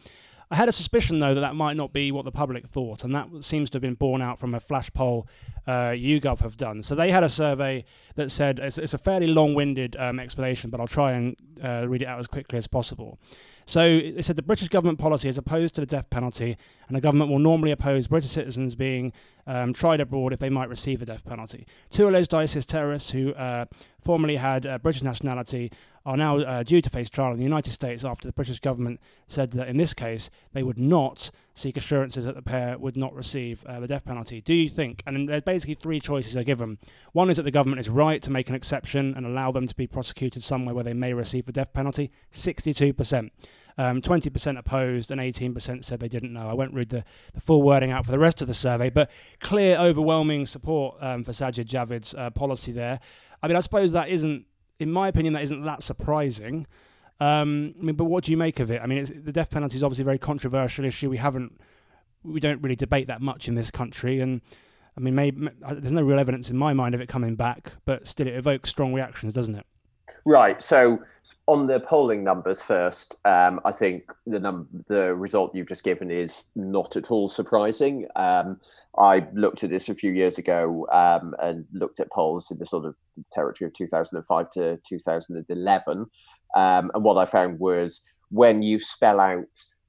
I 0.54 0.56
had 0.56 0.70
a 0.70 0.72
suspicion, 0.72 1.18
though, 1.18 1.34
that 1.34 1.42
that 1.42 1.56
might 1.56 1.76
not 1.76 1.94
be 1.94 2.12
what 2.12 2.26
the 2.26 2.32
public 2.32 2.68
thought, 2.68 3.04
and 3.04 3.16
that 3.16 3.44
seems 3.44 3.72
to 3.72 3.78
have 3.78 3.82
been 3.82 3.96
borne 3.96 4.22
out 4.22 4.38
from 4.38 4.54
a 4.54 4.60
flash 4.60 4.94
poll 4.94 5.28
uh, 5.66 5.90
YouGov 5.96 6.42
have 6.42 6.58
done. 6.58 6.84
So 6.84 6.94
they 6.94 7.10
had 7.10 7.24
a 7.24 7.30
survey 7.30 7.86
that 8.18 8.30
said 8.30 8.60
it's, 8.60 8.78
it's 8.78 8.94
a 8.94 9.00
fairly 9.00 9.26
long-winded 9.26 9.96
um, 9.98 10.20
explanation, 10.20 10.70
but 10.70 10.80
I'll 10.80 10.86
try 10.86 11.14
and 11.14 11.36
uh, 11.64 11.88
read 11.88 12.04
it 12.04 12.06
out 12.06 12.20
as 12.20 12.28
quickly 12.28 12.60
as 12.60 12.68
possible. 12.68 13.18
So 13.66 13.84
it 13.84 14.24
said 14.26 14.36
the 14.36 14.44
British 14.44 14.70
government 14.70 15.00
policy 15.00 15.28
is 15.28 15.40
opposed 15.40 15.74
to 15.74 15.82
the 15.82 15.88
death 15.88 16.12
penalty, 16.12 16.56
and 16.94 17.02
the 17.02 17.02
government 17.02 17.32
will 17.32 17.40
normally 17.40 17.72
oppose 17.72 18.06
British 18.06 18.30
citizens 18.30 18.76
being 18.76 19.12
um, 19.48 19.74
tried 19.74 20.00
abroad 20.00 20.32
if 20.32 20.38
they 20.38 20.52
might 20.52 20.70
receive 20.70 21.00
the 21.00 21.08
death 21.08 21.26
penalty. 21.26 21.66
Two 21.90 22.08
alleged 22.08 22.36
ISIS 22.36 22.68
terrorists 22.68 23.10
who 23.10 23.34
uh, 23.34 23.66
formerly 24.00 24.36
had 24.36 24.68
uh, 24.68 24.78
British 24.78 25.02
nationality 25.02 25.72
are 26.06 26.16
now 26.16 26.38
uh, 26.38 26.62
due 26.62 26.82
to 26.84 26.92
face 26.92 27.10
trial 27.10 27.32
in 27.32 27.38
the 27.38 27.44
United 27.44 27.72
States 27.72 28.06
after 28.06 28.28
the 28.28 28.32
British 28.32 28.60
government 28.60 29.00
said 29.28 29.50
that 29.54 29.68
in 29.68 29.78
this 29.78 29.96
case 29.96 30.30
they 30.52 30.62
would 30.62 30.78
not 30.78 31.32
seek 31.56 31.78
assurances 31.78 32.26
that 32.26 32.36
the 32.36 32.44
pair 32.44 32.78
would 32.78 32.96
not 32.96 33.16
receive 33.16 33.66
uh, 33.66 33.80
the 33.80 33.88
death 33.88 34.06
penalty. 34.06 34.40
Do 34.42 34.54
you 34.54 34.70
think? 34.70 35.02
And 35.08 35.28
there's 35.28 35.42
basically 35.42 35.76
three 35.76 36.00
choices 36.00 36.38
are 36.38 36.44
given. 36.44 36.78
One 37.14 37.32
is 37.32 37.38
that 37.38 37.44
the 37.44 37.50
government 37.50 37.80
is 37.80 37.90
right 37.90 38.22
to 38.22 38.32
make 38.32 38.50
an 38.50 38.56
exception 38.56 39.16
and 39.18 39.26
allow 39.26 39.52
them 39.52 39.66
to 39.66 39.76
be 39.76 39.88
prosecuted 39.88 40.44
somewhere 40.44 40.76
where 40.76 40.84
they 40.84 40.94
may 40.94 41.14
receive 41.14 41.48
the 41.48 41.52
death 41.52 41.74
penalty. 41.74 42.12
62%. 42.32 43.32
Um, 43.78 44.02
20% 44.02 44.60
opposed 44.60 45.10
and 45.10 45.20
18% 45.20 45.84
said 45.84 46.00
they 46.00 46.08
didn't 46.08 46.32
know. 46.32 46.48
I 46.48 46.54
won't 46.54 46.74
read 46.74 46.90
the, 46.90 47.04
the 47.34 47.42
full 47.42 47.64
wording 47.64 47.90
out 47.90 48.06
for 48.06 48.12
the 48.12 48.20
rest 48.20 48.40
of 48.40 48.48
the 48.48 48.54
survey, 48.54 48.92
but 48.92 49.10
clear, 49.40 49.78
overwhelming 49.78 50.46
support 50.46 50.98
um, 51.02 51.24
for 51.24 51.32
Sajid 51.32 51.66
Javid's 51.66 52.14
uh, 52.14 52.30
policy 52.30 52.72
there. 52.72 53.00
I 53.42 53.48
mean, 53.48 53.58
I 53.58 53.62
suppose 53.62 53.92
that 53.94 54.10
isn't 54.10 54.46
in 54.80 54.92
my 54.92 55.08
opinion, 55.08 55.34
that 55.34 55.44
isn't 55.44 55.64
that 55.64 55.84
surprising. 55.84 56.68
Um, 57.20 57.74
I 57.80 57.84
mean, 57.84 57.96
but 57.96 58.06
what 58.06 58.24
do 58.26 58.32
you 58.32 58.38
make 58.38 58.60
of 58.60 58.72
it? 58.72 58.82
I 58.82 58.86
mean, 58.86 59.24
the 59.24 59.32
death 59.32 59.50
penalty 59.50 59.76
is 59.76 59.84
obviously 59.84 60.04
a 60.04 60.06
very 60.06 60.20
controversial 60.20 60.86
issue. 60.86 61.10
We 61.10 61.18
haven't, 61.18 61.60
we 62.24 62.40
don't 62.40 62.62
really 62.62 62.76
debate 62.76 63.08
that 63.08 63.22
much 63.22 63.48
in 63.48 63.56
this 63.56 63.72
country, 63.72 64.20
and 64.20 64.42
I 64.98 65.02
mean, 65.02 65.16
maybe 65.16 65.50
there's 65.72 65.94
no 65.94 66.04
real 66.04 66.20
evidence 66.20 66.50
in 66.50 66.58
my 66.58 66.74
mind 66.74 66.96
of 66.96 67.02
it 67.02 67.10
coming 67.10 67.36
back, 67.36 67.74
but 67.86 68.08
still, 68.08 68.28
it 68.28 68.36
evokes 68.36 68.70
strong 68.70 68.94
reactions, 68.94 69.34
doesn't 69.34 69.56
it? 69.56 69.66
Right. 70.26 70.62
So 70.62 71.00
on 71.48 71.68
the 71.68 71.80
polling 71.80 72.24
numbers 72.24 72.62
first, 72.62 73.18
um, 73.26 73.60
I 73.64 73.72
think 73.72 74.12
the 74.26 74.40
num- 74.40 74.68
the 74.88 75.16
result 75.16 75.56
you've 75.56 75.68
just 75.68 75.84
given 75.84 76.12
is 76.12 76.46
not 76.56 76.96
at 76.96 77.12
all 77.12 77.30
surprising. 77.30 78.08
Um, 78.16 78.60
I 78.98 79.28
looked 79.34 79.64
at 79.64 79.70
this 79.70 79.90
a 79.90 79.96
few 79.96 80.12
years 80.12 80.38
ago 80.38 80.88
um, 80.92 81.34
and 81.42 81.66
looked 81.74 82.00
at 82.00 82.12
polls 82.12 82.52
in 82.52 82.58
the 82.58 82.66
sort 82.66 82.86
of 82.86 82.96
territory 83.32 83.68
of 83.68 83.74
2005 83.74 84.50
to 84.52 84.80
2011, 84.88 86.06
um, 86.56 86.92
and 86.94 87.04
what 87.04 87.18
I 87.18 87.26
found 87.26 87.60
was 87.60 88.02
when 88.30 88.62
you 88.62 88.80
spell 88.80 89.20
out 89.20 89.46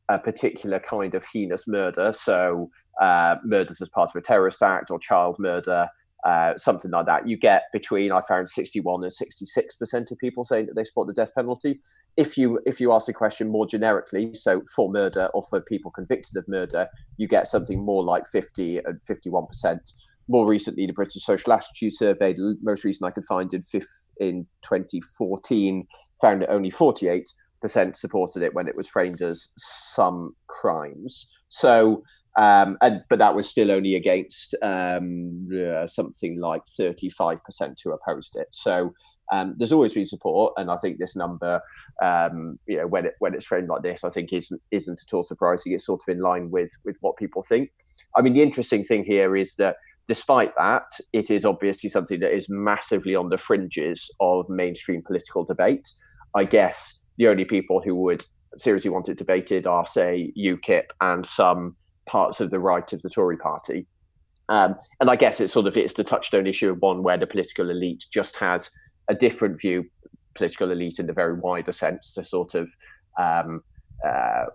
a 0.09 0.19
particular 0.19 0.79
kind 0.79 1.15
of 1.15 1.25
heinous 1.33 1.67
murder, 1.67 2.13
so 2.13 2.71
uh, 3.01 3.37
murders 3.45 3.81
as 3.81 3.89
part 3.89 4.11
of 4.11 4.17
a 4.17 4.21
terrorist 4.21 4.63
act 4.63 4.91
or 4.91 4.99
child 4.99 5.37
murder 5.39 5.89
uh, 6.25 6.57
something 6.57 6.91
like 6.91 7.07
that. 7.07 7.29
You 7.29 7.37
get 7.37 7.65
between 7.73 8.11
I 8.13 8.23
found 8.27 8.49
61 8.49 9.03
and 9.03 9.13
66 9.13 9.77
percent 9.77 10.11
of 10.11 10.19
people 10.19 10.45
saying 10.45 10.67
that 10.67 10.75
they 10.75 10.85
support 10.85 11.07
the 11.07 11.13
death 11.13 11.35
penalty. 11.35 11.81
If 12.17 12.39
you 12.39 12.61
if 12.65 12.81
you 12.81 12.93
ask 12.93 13.07
the 13.07 13.13
question 13.13 13.49
more 13.49 13.67
generically, 13.67 14.35
so 14.35 14.63
for 14.75 14.91
murder 14.91 15.29
or 15.35 15.43
for 15.43 15.61
people 15.61 15.91
convicted 15.91 16.37
of 16.37 16.47
murder, 16.49 16.89
you 17.17 17.29
get 17.29 17.47
something 17.47 17.85
more 17.85 18.03
like 18.03 18.27
50 18.27 18.79
and 18.79 19.03
51 19.05 19.47
percent 19.47 19.93
more 20.29 20.47
recently, 20.47 20.87
the 20.87 20.93
British 20.93 21.23
Social 21.23 21.53
Attitude 21.53 21.93
Survey, 21.93 22.33
the 22.33 22.57
most 22.63 22.85
recent 22.85 23.07
I 23.07 23.13
could 23.13 23.25
find 23.25 23.53
in 23.53 23.63
fifth, 23.63 24.11
in 24.19 24.47
2014, 24.63 25.87
found 26.21 26.43
that 26.43 26.51
only 26.51 26.71
48% 26.71 27.25
supported 27.95 28.43
it 28.43 28.55
when 28.55 28.69
it 28.69 28.77
was 28.77 28.89
framed 28.89 29.21
as 29.23 29.49
some 29.57 30.35
crimes. 30.47 31.31
So, 31.49 32.03
um, 32.37 32.77
and 32.81 33.03
but 33.09 33.19
that 33.19 33.35
was 33.35 33.49
still 33.49 33.71
only 33.71 33.95
against 33.95 34.55
um, 34.63 35.49
uh, 35.53 35.87
something 35.87 36.41
like 36.41 36.63
35% 36.65 37.39
who 37.83 37.93
opposed 37.93 38.37
it. 38.37 38.49
So 38.51 38.93
um, 39.33 39.55
there's 39.57 39.73
always 39.73 39.95
been 39.95 40.07
support, 40.07 40.53
and 40.57 40.71
I 40.71 40.77
think 40.77 40.99
this 40.99 41.17
number, 41.17 41.61
um, 42.03 42.59
you 42.67 42.79
know, 42.79 42.87
when 42.87 43.07
it 43.07 43.15
when 43.21 43.35
it's 43.35 43.47
framed 43.47 43.69
like 43.69 43.83
this, 43.83 44.05
I 44.05 44.11
think 44.11 44.33
isn't 44.33 44.61
isn't 44.71 45.01
at 45.07 45.15
all 45.15 45.23
surprising. 45.23 45.73
It's 45.73 45.87
sort 45.87 46.03
of 46.07 46.13
in 46.13 46.21
line 46.21 46.51
with 46.51 46.71
with 46.85 46.97
what 47.01 47.17
people 47.17 47.43
think. 47.43 47.71
I 48.17 48.23
mean, 48.23 48.33
the 48.33 48.43
interesting 48.43 48.85
thing 48.85 49.05
here 49.05 49.37
is 49.37 49.55
that 49.57 49.77
despite 50.07 50.53
that, 50.59 50.91
it 51.13 51.31
is 51.31 51.45
obviously 51.45 51.89
something 51.89 52.21
that 52.21 52.35
is 52.35 52.47
massively 52.49 53.15
on 53.15 53.31
the 53.31 53.39
fringes 53.39 54.11
of 54.21 54.49
mainstream 54.49 55.03
political 55.07 55.45
debate. 55.45 55.89
I 56.35 56.45
guess 56.45 57.03
the 57.17 57.29
only 57.29 57.45
people 57.45 57.81
who 57.81 57.95
would 58.03 58.25
seriously 58.57 58.91
want 58.91 59.09
it 59.09 59.19
debated 59.19 59.67
are, 59.67 59.87
say, 59.87 60.33
UKIP 60.37 60.85
and 61.01 61.25
some 61.25 61.77
parts 62.07 62.41
of 62.41 62.51
the 62.51 62.59
right 62.59 62.93
of 62.93 63.03
the 63.03 63.11
Tory 63.11 63.37
party. 63.37 63.87
Um, 64.49 64.77
and 65.01 65.11
I 65.11 65.17
guess 65.17 65.41
it's 65.41 65.53
sort 65.53 65.67
of 65.67 65.77
it's 65.77 65.95
the 65.95 66.05
touchstone 66.05 66.47
issue 66.47 66.71
of 66.71 66.83
one 66.83 67.03
where 67.03 67.17
the 67.17 67.27
political 67.27 67.71
elite 67.71 68.05
just 68.13 68.37
has 68.37 68.71
a 69.09 69.15
different 69.15 69.61
view, 69.61 69.87
political 70.35 70.71
elite 70.71 70.99
in 70.99 71.07
the 71.07 71.13
very 71.13 71.35
wider 71.35 71.73
sense, 71.73 72.15
the 72.15 72.25
sort 72.25 72.55
of 72.55 72.71
um, 73.19 73.63
uh, 74.07 74.47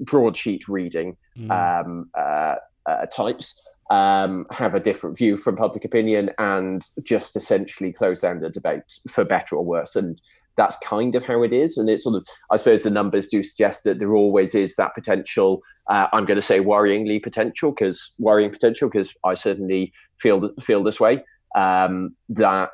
broadsheet 0.00 0.68
reading 0.68 1.16
mm. 1.36 1.50
um, 1.50 2.10
uh, 2.16 2.56
uh, 2.86 3.06
types. 3.06 3.60
Um, 3.90 4.46
have 4.50 4.74
a 4.74 4.80
different 4.80 5.18
view 5.18 5.36
from 5.36 5.54
public 5.54 5.84
opinion 5.84 6.30
and 6.38 6.82
just 7.02 7.36
essentially 7.36 7.92
close 7.92 8.22
down 8.22 8.40
the 8.40 8.48
debate 8.48 9.00
for 9.10 9.22
better 9.22 9.56
or 9.56 9.64
worse. 9.64 9.96
And 9.96 10.18
that's 10.56 10.76
kind 10.78 11.14
of 11.14 11.24
how 11.24 11.42
it 11.42 11.52
is. 11.52 11.78
And 11.78 11.88
it's 11.88 12.04
sort 12.04 12.16
of, 12.16 12.26
I 12.50 12.56
suppose 12.56 12.82
the 12.82 12.90
numbers 12.90 13.26
do 13.26 13.42
suggest 13.42 13.84
that 13.84 13.98
there 13.98 14.14
always 14.14 14.54
is 14.54 14.76
that 14.76 14.94
potential. 14.94 15.62
Uh, 15.88 16.06
I'm 16.12 16.24
going 16.24 16.36
to 16.36 16.42
say 16.42 16.60
worryingly 16.60 17.22
potential 17.22 17.72
because 17.72 18.14
worrying 18.18 18.50
potential 18.50 18.88
because 18.88 19.12
I 19.24 19.34
certainly 19.34 19.92
feel 20.20 20.50
feel 20.62 20.82
this 20.82 21.00
way. 21.00 21.24
Um, 21.54 22.16
that 22.30 22.70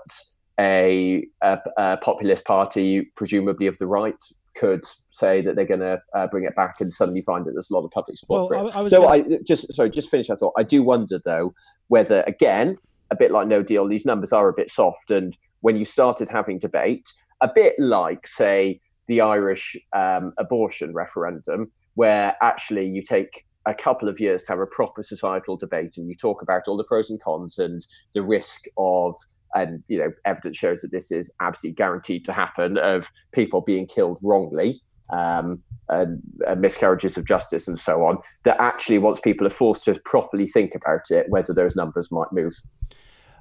a, 0.59 1.27
a, 1.43 1.59
a, 1.77 1.97
populist 1.99 2.45
party, 2.45 3.11
presumably 3.17 3.67
of 3.67 3.79
the 3.79 3.87
right, 3.87 4.23
could 4.57 4.85
say 5.11 5.41
that 5.41 5.57
they're 5.57 5.64
going 5.64 5.81
to 5.81 6.01
uh, 6.14 6.27
bring 6.29 6.45
it 6.45 6.55
back 6.57 6.81
and 6.81 6.93
suddenly 6.93 7.23
find 7.23 7.45
that 7.47 7.53
there's 7.53 7.71
a 7.71 7.75
lot 7.75 7.85
of 7.85 7.91
public 7.91 8.17
support 8.17 8.41
well, 8.41 8.49
for 8.49 8.55
it. 8.69 8.77
I, 8.77 8.85
I 8.85 8.88
so 8.88 9.03
gonna... 9.03 9.35
I 9.35 9.38
just 9.47 9.73
sorry, 9.75 9.91
just 9.91 10.11
finish 10.11 10.29
that 10.29 10.37
thought. 10.37 10.55
I 10.57 10.62
do 10.62 10.83
wonder 10.83 11.21
though 11.25 11.55
whether 11.88 12.23
again, 12.27 12.77
a 13.11 13.17
bit 13.17 13.31
like 13.31 13.47
No 13.47 13.62
Deal, 13.62 13.87
these 13.87 14.05
numbers 14.05 14.33
are 14.33 14.49
a 14.49 14.53
bit 14.53 14.71
soft, 14.71 15.11
and 15.11 15.37
when 15.61 15.77
you 15.77 15.85
started 15.85 16.29
having 16.29 16.59
debate, 16.59 17.09
a 17.40 17.51
bit 17.53 17.74
like 17.79 18.27
say 18.27 18.81
the 19.07 19.20
Irish 19.20 19.77
um, 19.94 20.33
abortion 20.38 20.92
referendum, 20.92 21.70
where 21.94 22.37
actually 22.42 22.87
you 22.87 23.03
take 23.03 23.44
a 23.66 23.74
couple 23.74 24.09
of 24.09 24.18
years 24.20 24.44
to 24.44 24.53
have 24.53 24.61
a 24.61 24.66
proper 24.66 25.03
societal 25.03 25.57
debate 25.57 25.94
and 25.96 26.09
you 26.09 26.14
talk 26.14 26.42
about 26.42 26.68
all 26.68 26.77
the 26.77 26.85
pros 26.85 27.11
and 27.11 27.20
cons 27.20 27.59
and 27.59 27.87
the 28.14 28.22
risk 28.22 28.64
of 28.79 29.14
and 29.55 29.83
you 29.88 29.98
know 29.98 30.11
evidence 30.24 30.57
shows 30.57 30.81
that 30.81 30.90
this 30.90 31.11
is 31.11 31.33
absolutely 31.40 31.74
guaranteed 31.74 32.24
to 32.24 32.33
happen 32.33 32.79
of 32.79 33.07
people 33.33 33.61
being 33.61 33.87
killed 33.87 34.18
wrongly 34.22 34.81
um, 35.11 35.62
and, 35.88 36.20
and, 36.46 36.61
miscarriages 36.61 37.16
of 37.16 37.27
justice 37.27 37.66
and 37.66 37.79
so 37.79 38.05
on 38.05 38.18
that 38.44 38.61
actually 38.61 38.98
once 38.98 39.20
people 39.20 39.46
are 39.46 39.51
forced 39.51 39.85
to 39.85 39.98
properly 40.05 40.46
think 40.46 40.74
about 40.74 41.11
it 41.11 41.27
whether 41.29 41.55
those 41.55 41.77
numbers 41.77 42.11
might 42.11 42.31
move 42.33 42.55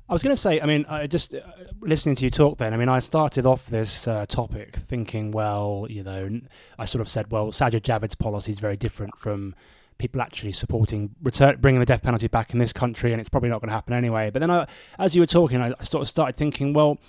I 0.10 0.14
was 0.14 0.24
going 0.24 0.36
to 0.36 0.42
say, 0.42 0.62
I 0.62 0.66
mean, 0.66 0.86
I 0.88 1.06
just 1.06 1.34
uh, 1.34 1.42
listening 1.82 2.16
to 2.16 2.24
you 2.24 2.30
talk 2.30 2.58
then, 2.60 2.74
I 2.74 2.78
mean, 2.78 2.88
I 2.88 3.00
started 3.00 3.46
off 3.46 3.66
this 3.66 4.08
uh, 4.08 4.26
topic 4.26 4.78
thinking, 4.78 5.32
well, 5.32 5.86
you 5.90 6.02
know, 6.02 6.40
I 6.80 6.86
sort 6.86 7.02
of 7.02 7.10
said, 7.10 7.30
well, 7.30 7.52
Sajid 7.52 7.82
Javid's 7.82 8.16
policy 8.16 8.54
is 8.54 8.60
very 8.60 8.78
different 8.78 9.18
from 9.18 9.54
people 9.98 10.22
actually 10.22 10.54
supporting 10.54 11.14
return, 11.22 11.58
bringing 11.60 11.82
the 11.82 11.86
death 11.86 12.04
penalty 12.04 12.30
back 12.30 12.54
in 12.54 12.60
this 12.60 12.72
country, 12.72 13.12
and 13.12 13.20
it's 13.20 13.28
probably 13.28 13.50
not 13.50 13.60
going 13.60 13.68
to 13.68 13.74
happen 13.74 13.94
anyway. 13.94 14.30
But 14.30 14.40
then, 14.40 14.52
I, 14.52 14.68
as 14.98 15.14
you 15.14 15.22
were 15.22 15.28
talking, 15.28 15.62
I 15.62 15.74
sort 15.82 16.04
of 16.04 16.08
started 16.08 16.38
thinking, 16.38 16.72
well, 16.72 17.00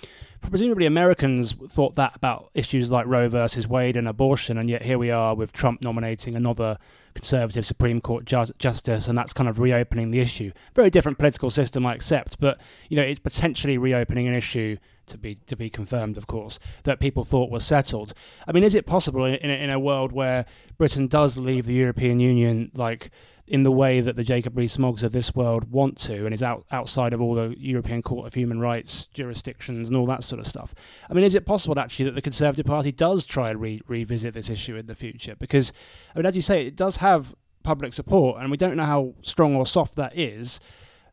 presumably 0.41 0.85
Americans 0.85 1.53
thought 1.69 1.95
that 1.95 2.15
about 2.15 2.49
issues 2.53 2.91
like 2.91 3.05
Roe 3.05 3.29
versus 3.29 3.65
Wade 3.65 3.95
and 3.95 4.09
abortion, 4.09 4.57
and 4.57 4.69
yet 4.69 4.81
here 4.81 4.97
we 4.97 5.09
are 5.09 5.35
with 5.35 5.53
Trump 5.53 5.81
nominating 5.83 6.35
another 6.35 6.77
conservative 7.13 7.65
Supreme 7.65 8.01
Court 8.01 8.25
ju- 8.25 8.53
justice, 8.57 9.07
and 9.07 9.17
that's 9.17 9.33
kind 9.33 9.49
of 9.49 9.59
reopening 9.59 10.11
the 10.11 10.19
issue. 10.19 10.51
Very 10.75 10.89
different 10.89 11.17
political 11.17 11.49
system, 11.49 11.85
I 11.85 11.95
accept, 11.95 12.39
but 12.39 12.59
you 12.89 12.97
know 12.97 13.03
it's 13.03 13.19
potentially 13.19 13.77
reopening 13.77 14.27
an 14.27 14.35
issue 14.35 14.77
to 15.07 15.17
be 15.17 15.35
to 15.47 15.55
be 15.55 15.69
confirmed, 15.69 16.17
of 16.17 16.27
course, 16.27 16.59
that 16.83 16.99
people 16.99 17.23
thought 17.23 17.49
was 17.49 17.65
settled. 17.65 18.13
I 18.47 18.51
mean, 18.51 18.63
is 18.63 18.75
it 18.75 18.85
possible 18.85 19.25
in, 19.25 19.35
in, 19.35 19.49
in 19.49 19.69
a 19.69 19.79
world 19.79 20.11
where 20.11 20.45
Britain 20.77 21.07
does 21.07 21.37
leave 21.37 21.65
the 21.65 21.73
European 21.73 22.19
Union, 22.19 22.71
like 22.73 23.11
in 23.49 23.63
the 23.63 23.71
way 23.71 23.99
that 23.99 24.15
the 24.15 24.23
Jacob 24.23 24.55
Rees-Moggs 24.55 25.03
of 25.03 25.11
this 25.11 25.33
world 25.33 25.71
want 25.71 25.97
to, 25.97 26.23
and 26.25 26.33
is 26.33 26.43
out 26.43 26.65
outside 26.71 27.13
of 27.13 27.19
all 27.19 27.33
the 27.33 27.55
European 27.57 28.03
Court 28.03 28.27
of 28.27 28.35
Human 28.35 28.59
Rights 28.59 29.07
jurisdictions 29.11 29.89
and 29.89 29.97
all 29.97 30.05
that 30.05 30.23
sort 30.23 30.39
of 30.39 30.45
stuff? 30.45 30.75
I 31.09 31.13
mean, 31.13 31.23
is 31.23 31.33
it 31.33 31.47
possible 31.47 31.79
actually 31.79 32.05
that 32.05 32.15
the 32.15 32.21
Conservative 32.21 32.67
Party 32.67 32.91
does 32.91 33.25
try 33.25 33.49
and 33.49 33.59
re- 33.59 33.81
revisit 33.87 34.35
this 34.35 34.51
issue 34.51 34.75
in 34.75 34.85
the 34.85 34.93
future? 34.93 35.35
Because, 35.35 35.73
I 36.15 36.19
mean, 36.19 36.27
as 36.27 36.35
you 36.35 36.43
say, 36.43 36.67
it 36.67 36.75
does 36.75 36.97
have 36.97 37.33
public 37.63 37.93
support, 37.93 38.39
and 38.39 38.51
we 38.51 38.57
don't 38.57 38.77
know 38.77 38.85
how 38.85 39.15
strong 39.23 39.55
or 39.55 39.65
soft 39.65 39.95
that 39.95 40.17
is. 40.17 40.59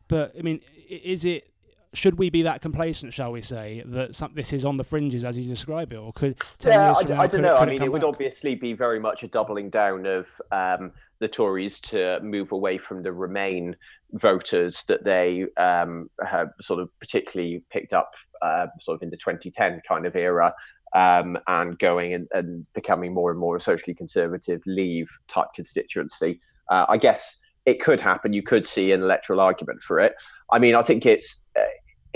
But 0.07 0.33
I 0.37 0.43
mean, 0.43 0.61
is 0.87 1.25
it 1.25 1.49
should 1.97 2.17
we 2.19 2.29
be 2.29 2.43
that 2.43 2.61
complacent, 2.61 3.11
shall 3.11 3.31
we 3.31 3.41
say, 3.41 3.83
that 3.87 4.15
some, 4.15 4.31
this 4.35 4.53
is 4.53 4.63
on 4.63 4.77
the 4.77 4.83
fringes 4.83 5.25
as 5.25 5.37
you 5.37 5.43
describe 5.43 5.91
it, 5.91 5.95
or 5.95 6.13
could 6.13 6.37
yeah, 6.63 6.93
I, 6.95 7.03
now, 7.03 7.21
I, 7.21 7.27
don't 7.27 7.41
know. 7.41 7.55
I 7.55 7.65
mean, 7.65 7.81
it, 7.81 7.91
would 7.91 8.01
back? 8.01 8.09
obviously 8.09 8.53
be 8.53 8.73
very 8.73 8.99
much 8.99 9.23
a 9.23 9.27
doubling 9.27 9.71
down 9.71 10.05
of 10.05 10.27
um, 10.51 10.91
the 11.19 11.27
Tories 11.27 11.79
to 11.81 12.19
move 12.21 12.51
away 12.51 12.77
from 12.77 13.01
the 13.01 13.11
Remain 13.11 13.75
voters 14.13 14.83
that 14.87 15.03
they 15.03 15.47
um, 15.57 16.09
have 16.23 16.49
sort 16.61 16.79
of 16.79 16.89
particularly 16.99 17.63
picked 17.71 17.93
up, 17.93 18.11
uh, 18.43 18.67
sort 18.79 18.95
of 18.95 19.01
in 19.01 19.09
the 19.09 19.17
2010 19.17 19.81
kind 19.87 20.05
of 20.05 20.15
era. 20.15 20.53
Um, 20.93 21.37
and 21.47 21.77
going 21.79 22.13
and, 22.13 22.29
and, 22.31 22.65
becoming 22.73 23.13
more 23.13 23.29
and 23.29 23.37
more 23.37 23.57
a 23.57 23.59
socially 23.59 23.93
conservative 23.93 24.61
leave 24.65 25.09
type 25.27 25.49
constituency. 25.53 26.39
Uh, 26.69 26.85
I 26.87 26.95
guess 26.95 27.41
it 27.65 27.81
could 27.81 27.99
happen. 27.99 28.31
You 28.31 28.41
could 28.41 28.65
see 28.65 28.93
an 28.93 29.01
electoral 29.01 29.41
argument 29.41 29.81
for 29.81 29.99
it. 29.99 30.15
I 30.49 30.59
mean, 30.59 30.75
I 30.75 30.81
think 30.81 31.05
it's 31.05 31.43
uh, 31.59 31.63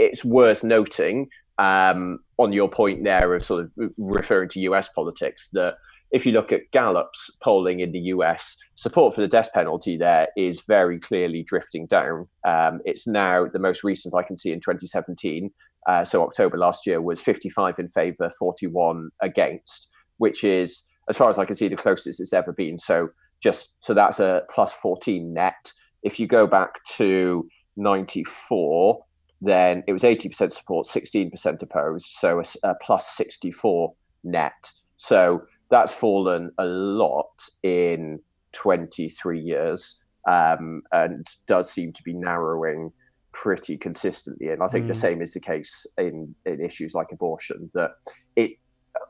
it's 0.01 0.25
worth 0.25 0.63
noting 0.63 1.29
um, 1.57 2.19
on 2.37 2.53
your 2.53 2.69
point 2.69 3.03
there 3.03 3.33
of 3.35 3.45
sort 3.45 3.63
of 3.63 3.91
referring 3.97 4.49
to 4.49 4.59
US 4.61 4.89
politics 4.89 5.49
that 5.53 5.75
if 6.11 6.25
you 6.25 6.33
look 6.33 6.51
at 6.51 6.69
Gallup's 6.71 7.29
polling 7.41 7.79
in 7.79 7.91
the 7.93 7.99
US, 8.15 8.57
support 8.75 9.15
for 9.15 9.21
the 9.21 9.27
death 9.27 9.49
penalty 9.53 9.97
there 9.97 10.27
is 10.35 10.61
very 10.61 10.99
clearly 10.99 11.43
drifting 11.43 11.87
down. 11.87 12.27
Um, 12.45 12.81
it's 12.83 13.07
now 13.07 13.47
the 13.47 13.59
most 13.59 13.83
recent 13.83 14.15
I 14.15 14.23
can 14.23 14.37
see 14.37 14.51
in 14.51 14.59
2017. 14.59 15.51
Uh, 15.87 16.03
so 16.03 16.23
October 16.23 16.57
last 16.57 16.85
year 16.85 17.01
was 17.01 17.19
55 17.19 17.79
in 17.79 17.89
favour, 17.89 18.31
41 18.37 19.09
against, 19.21 19.89
which 20.17 20.43
is, 20.43 20.83
as 21.09 21.17
far 21.17 21.29
as 21.29 21.39
I 21.39 21.45
can 21.45 21.55
see, 21.55 21.67
the 21.67 21.75
closest 21.75 22.19
it's 22.19 22.33
ever 22.33 22.51
been. 22.51 22.77
So 22.77 23.09
just 23.41 23.75
so 23.79 23.93
that's 23.93 24.19
a 24.19 24.43
plus 24.53 24.73
14 24.73 25.33
net. 25.33 25.71
If 26.03 26.19
you 26.19 26.27
go 26.27 26.45
back 26.45 26.83
to 26.97 27.47
94, 27.77 29.03
then 29.41 29.83
it 29.87 29.93
was 29.93 30.03
80% 30.03 30.51
support, 30.51 30.85
16% 30.85 31.61
opposed, 31.61 32.05
so 32.05 32.39
a, 32.39 32.69
a 32.69 32.75
plus 32.75 33.09
64 33.15 33.93
net. 34.23 34.71
So 34.97 35.43
that's 35.71 35.91
fallen 35.91 36.51
a 36.57 36.65
lot 36.65 37.41
in 37.63 38.19
23 38.53 39.39
years 39.39 39.99
um, 40.29 40.83
and 40.91 41.25
does 41.47 41.71
seem 41.71 41.91
to 41.93 42.03
be 42.03 42.13
narrowing 42.13 42.91
pretty 43.31 43.77
consistently. 43.77 44.49
And 44.49 44.61
I 44.61 44.67
think 44.67 44.85
mm. 44.85 44.89
the 44.89 44.95
same 44.95 45.21
is 45.21 45.33
the 45.33 45.39
case 45.39 45.87
in, 45.97 46.35
in 46.45 46.63
issues 46.63 46.93
like 46.93 47.11
abortion, 47.11 47.71
that 47.73 47.91
it, 48.35 48.51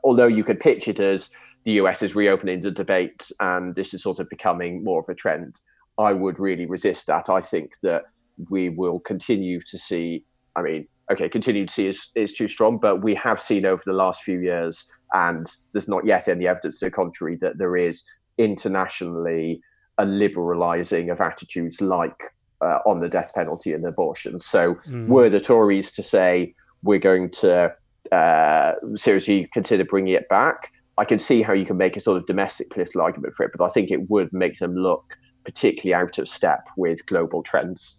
although 0.04 0.26
you 0.26 0.44
could 0.44 0.60
pitch 0.60 0.88
it 0.88 1.00
as 1.00 1.30
the 1.64 1.72
US 1.72 2.02
is 2.02 2.14
reopening 2.14 2.60
the 2.60 2.70
debate 2.70 3.30
and 3.40 3.74
this 3.74 3.92
is 3.92 4.02
sort 4.02 4.18
of 4.18 4.28
becoming 4.28 4.82
more 4.82 5.00
of 5.00 5.08
a 5.08 5.14
trend, 5.14 5.60
I 5.98 6.12
would 6.12 6.38
really 6.38 6.66
resist 6.66 7.06
that. 7.08 7.28
I 7.28 7.40
think 7.40 7.72
that 7.82 8.04
we 8.50 8.68
will 8.68 9.00
continue 9.00 9.60
to 9.60 9.78
see. 9.78 10.24
I 10.56 10.62
mean, 10.62 10.88
okay, 11.10 11.28
continue 11.28 11.66
to 11.66 11.72
see 11.72 11.86
is, 11.86 12.10
is 12.14 12.32
too 12.32 12.48
strong, 12.48 12.78
but 12.78 13.02
we 13.02 13.14
have 13.14 13.40
seen 13.40 13.64
over 13.64 13.82
the 13.84 13.92
last 13.92 14.22
few 14.22 14.40
years, 14.40 14.90
and 15.12 15.46
there's 15.72 15.88
not 15.88 16.04
yet 16.04 16.28
any 16.28 16.46
evidence 16.46 16.78
to 16.80 16.86
the 16.86 16.90
contrary, 16.90 17.36
that 17.40 17.58
there 17.58 17.76
is 17.76 18.04
internationally 18.38 19.60
a 19.98 20.06
liberalizing 20.06 21.10
of 21.10 21.20
attitudes 21.20 21.80
like 21.80 22.22
uh, 22.60 22.78
on 22.86 23.00
the 23.00 23.08
death 23.08 23.32
penalty 23.34 23.72
and 23.72 23.84
abortion. 23.86 24.40
So, 24.40 24.74
mm. 24.74 25.08
were 25.08 25.28
the 25.28 25.40
Tories 25.40 25.90
to 25.92 26.02
say 26.02 26.54
we're 26.82 26.98
going 26.98 27.30
to 27.30 27.74
uh, 28.10 28.72
seriously 28.94 29.48
consider 29.52 29.84
bringing 29.84 30.14
it 30.14 30.28
back, 30.28 30.72
I 30.98 31.04
can 31.04 31.18
see 31.18 31.42
how 31.42 31.52
you 31.52 31.64
can 31.64 31.76
make 31.76 31.96
a 31.96 32.00
sort 32.00 32.18
of 32.18 32.26
domestic 32.26 32.70
political 32.70 33.00
argument 33.00 33.34
for 33.34 33.44
it, 33.44 33.52
but 33.56 33.64
I 33.64 33.68
think 33.68 33.90
it 33.90 34.10
would 34.10 34.32
make 34.32 34.58
them 34.58 34.76
look 34.76 35.16
particularly 35.44 35.94
out 35.94 36.18
of 36.18 36.28
step 36.28 36.68
with 36.76 37.04
global 37.06 37.42
trends. 37.42 37.98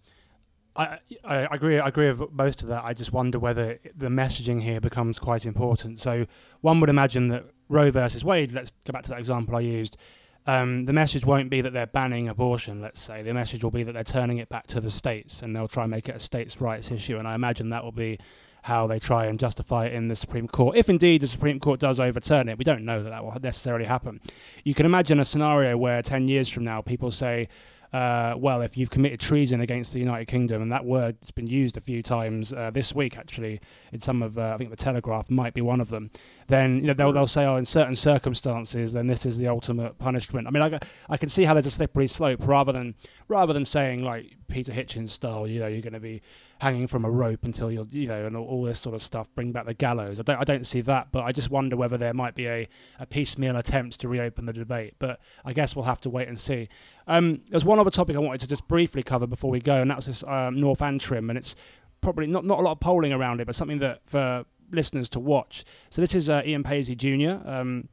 I, 0.76 0.98
I 1.24 1.36
agree. 1.52 1.80
I 1.80 1.88
agree 1.88 2.12
with 2.12 2.32
most 2.32 2.64
of 2.64 2.70
that. 2.70 2.84
I 2.84 2.94
just 2.94 3.14
wonder 3.14 3.38
whether 3.38 3.80
the 3.96 4.08
messaging 4.08 4.62
here 4.64 4.82
becomes 4.82 5.20
quite 5.20 5.46
important. 5.46 6.00
So 6.00 6.26
one 6.62 6.80
would 6.80 6.90
imagine 6.90 7.28
that 7.30 7.46
Roe 7.70 7.92
versus 7.92 8.24
Wade. 8.24 8.52
Let's 8.52 8.74
go 8.86 8.92
back 8.92 9.04
to 9.04 9.10
that 9.12 9.20
example 9.20 9.56
I 9.56 9.62
used. 9.62 9.98
Um, 10.46 10.86
the 10.86 10.94
message 10.94 11.26
won't 11.26 11.50
be 11.50 11.62
that 11.62 11.74
they're 11.74 11.88
banning 11.88 12.28
abortion. 12.28 12.82
Let's 12.82 13.02
say 13.02 13.22
the 13.22 13.34
message 13.34 13.64
will 13.64 13.72
be 13.72 13.84
that 13.84 13.94
they're 13.94 14.04
turning 14.04 14.40
it 14.40 14.50
back 14.50 14.68
to 14.68 14.82
the 14.82 14.90
states, 14.90 15.42
and 15.42 15.56
they'll 15.56 15.68
try 15.68 15.84
and 15.84 15.92
make 15.92 16.10
it 16.10 16.16
a 16.16 16.20
states' 16.20 16.60
rights 16.60 16.92
issue. 16.92 17.18
And 17.18 17.28
I 17.28 17.36
imagine 17.36 17.70
that 17.70 17.84
will 17.84 17.94
be 17.94 18.20
how 18.64 18.88
they 18.88 18.98
try 18.98 19.26
and 19.26 19.40
justify 19.40 19.86
it 19.86 19.94
in 19.94 20.08
the 20.08 20.16
Supreme 20.16 20.48
Court. 20.48 20.78
If 20.78 20.90
indeed 20.90 21.22
the 21.22 21.28
Supreme 21.28 21.60
Court 21.60 21.80
does 21.80 22.00
overturn 22.00 22.48
it, 22.48 22.58
we 22.58 22.64
don't 22.64 22.86
know 22.86 23.04
that 23.04 23.10
that 23.10 23.24
will 23.24 23.38
necessarily 23.42 23.86
happen. 23.86 24.22
You 24.64 24.74
can 24.74 24.86
imagine 24.86 25.20
a 25.20 25.26
scenario 25.26 25.78
where 25.78 26.02
10 26.02 26.30
years 26.30 26.50
from 26.50 26.64
now 26.64 26.82
people 26.82 27.12
say, 27.12 27.50
uh, 27.94 28.34
well, 28.36 28.62
if 28.62 28.76
you've 28.76 28.90
committed 28.90 29.20
treason 29.20 29.62
against 29.62 29.94
the 29.94 30.00
United 30.00 30.26
Kingdom, 30.26 30.64
and 30.64 30.72
that 30.72 30.84
word's 30.84 31.30
been 31.30 31.46
used 31.46 31.78
a 31.78 31.80
few 31.80 32.02
times 32.02 32.52
uh, 32.52 32.72
this 32.72 32.96
week, 32.96 33.18
actually, 33.18 33.62
in 33.92 34.00
some 34.00 34.24
of, 34.24 34.38
uh, 34.38 34.52
I 34.54 34.58
think 34.58 34.72
the 34.72 34.76
Telegraph 34.76 35.30
might 35.30 35.54
be 35.54 35.62
one 35.62 35.80
of 35.80 35.90
them, 35.90 36.10
then 36.48 36.78
you 36.78 36.88
know, 36.88 36.94
they'll, 36.94 37.14
they'll 37.14 37.28
say, 37.28 37.46
oh, 37.46 37.56
in 37.56 37.66
certain 37.66 37.96
circumstances, 37.96 38.94
then 38.94 39.06
this 39.06 39.28
is 39.28 39.38
the 39.38 39.48
ultimate 39.48 40.00
punishment. 40.00 40.48
I 40.48 40.50
mean, 40.50 40.64
I, 40.64 40.80
I 41.08 41.18
can 41.18 41.30
see 41.30 41.44
how 41.44 41.54
there's 41.54 41.68
a 41.68 41.72
slippery 41.72 42.08
slope 42.08 42.40
rather 42.42 42.72
than 42.72 42.96
rather 43.28 43.54
than 43.54 43.64
saying 43.64 44.04
like 44.04 44.38
Peter 44.48 44.72
Hitchens 44.72 45.10
style, 45.10 45.48
you 45.48 45.60
know, 45.60 45.68
you're 45.68 45.82
going 45.82 45.94
to 45.94 46.00
be 46.00 46.22
hanging 46.64 46.88
from 46.88 47.06
a 47.06 47.12
rope 47.12 47.44
until 47.44 47.72
you're, 47.72 47.86
you 47.92 48.08
know, 48.08 48.26
and 48.26 48.36
all, 48.36 48.64
this 48.64 48.80
sort 48.80 48.96
of 48.96 49.04
stuff. 49.04 49.30
Bring 49.36 49.52
back 49.52 49.66
the 49.66 49.74
gallows. 49.74 50.20
I 50.20 50.24
don't, 50.24 50.40
I 50.40 50.44
don't 50.44 50.66
see 50.66 50.82
that, 50.82 51.12
but 51.12 51.24
I 51.24 51.32
just 51.32 51.50
wonder 51.50 51.76
whether 51.76 51.98
there 51.98 52.14
might 52.14 52.34
be 52.34 52.48
a, 52.48 52.68
a 53.00 53.06
piecemeal 53.06 53.56
attempt 53.58 54.00
to 54.00 54.08
reopen 54.08 54.46
the 54.46 54.54
debate. 54.54 54.96
But 54.98 55.20
I 55.46 55.54
guess 55.54 55.76
we'll 55.76 55.86
have 55.86 56.02
to 56.02 56.10
wait 56.10 56.28
and 56.28 56.40
see. 56.40 56.70
Um, 57.06 57.42
there's 57.50 57.66
one 57.66 57.80
other 57.80 57.92
topic 57.92 58.16
I 58.16 58.20
wanted 58.20 58.40
to 58.42 58.48
just 58.48 58.68
briefly 58.68 59.04
cover 59.04 59.28
before 59.28 59.52
we 59.52 59.60
go, 59.60 59.82
and 59.82 59.92
that's 59.92 60.08
this 60.08 60.24
um, 60.24 60.60
North 60.60 60.82
Antrim, 60.82 61.30
and 61.30 61.38
it's 61.38 61.56
probably 62.02 62.28
not 62.28 62.46
not 62.46 62.60
a 62.60 62.62
lot 62.62 62.72
of 62.72 62.80
polling 62.80 63.14
around 63.14 63.42
it, 63.42 63.46
but 63.46 63.56
something 63.56 63.80
that 63.80 64.02
for 64.06 64.46
listeners 64.72 65.10
to 65.10 65.20
watch. 65.20 65.64
So 65.90 66.02
this 66.02 66.16
is 66.16 66.30
uh, 66.30 66.42
Ian 66.46 66.64
Paisley 66.64 66.96
Jr. 66.96 67.48
Um, 67.48 67.90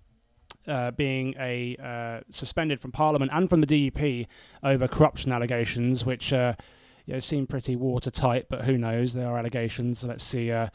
uh, 0.67 0.91
being 0.93 1.35
a 1.39 1.77
uh, 1.83 2.21
suspended 2.31 2.81
from 2.81 2.93
Parliament 2.93 3.31
and 3.35 3.49
from 3.49 3.61
the 3.61 3.67
DUP 3.67 4.27
over 4.63 4.87
corruption 4.87 5.33
allegations, 5.33 6.05
which 6.05 6.33
uh, 6.33 6.55
you 7.07 7.15
know, 7.15 7.21
seem 7.21 7.47
pretty 7.47 7.77
watertight, 7.77 8.47
but 8.49 8.65
who 8.65 8.77
knows? 8.77 9.15
There 9.15 9.27
are 9.27 9.39
allegations. 9.39 10.05
Let's 10.05 10.25
see. 10.25 10.51
Uh, 10.51 10.69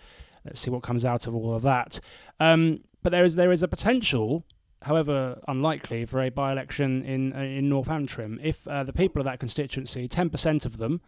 let's 0.45 0.59
see 0.59 0.69
what 0.69 0.83
comes 0.83 1.05
out 1.05 1.27
of 1.27 1.35
all 1.35 1.55
of 1.55 1.63
that. 1.63 1.99
Um, 2.39 2.81
but 3.03 3.11
there 3.11 3.23
is 3.23 3.35
there 3.35 3.51
is 3.51 3.63
a 3.63 3.67
potential, 3.67 4.45
however 4.83 5.39
unlikely, 5.47 6.05
for 6.05 6.21
a 6.21 6.29
by-election 6.29 7.03
in 7.03 7.33
uh, 7.33 7.39
in 7.39 7.69
North 7.69 7.89
Antrim 7.89 8.39
if 8.43 8.67
uh, 8.67 8.83
the 8.83 8.93
people 8.93 9.19
of 9.19 9.25
that 9.25 9.39
constituency, 9.39 10.07
ten 10.07 10.29
percent 10.29 10.65
of 10.65 10.77
them, 10.77 11.01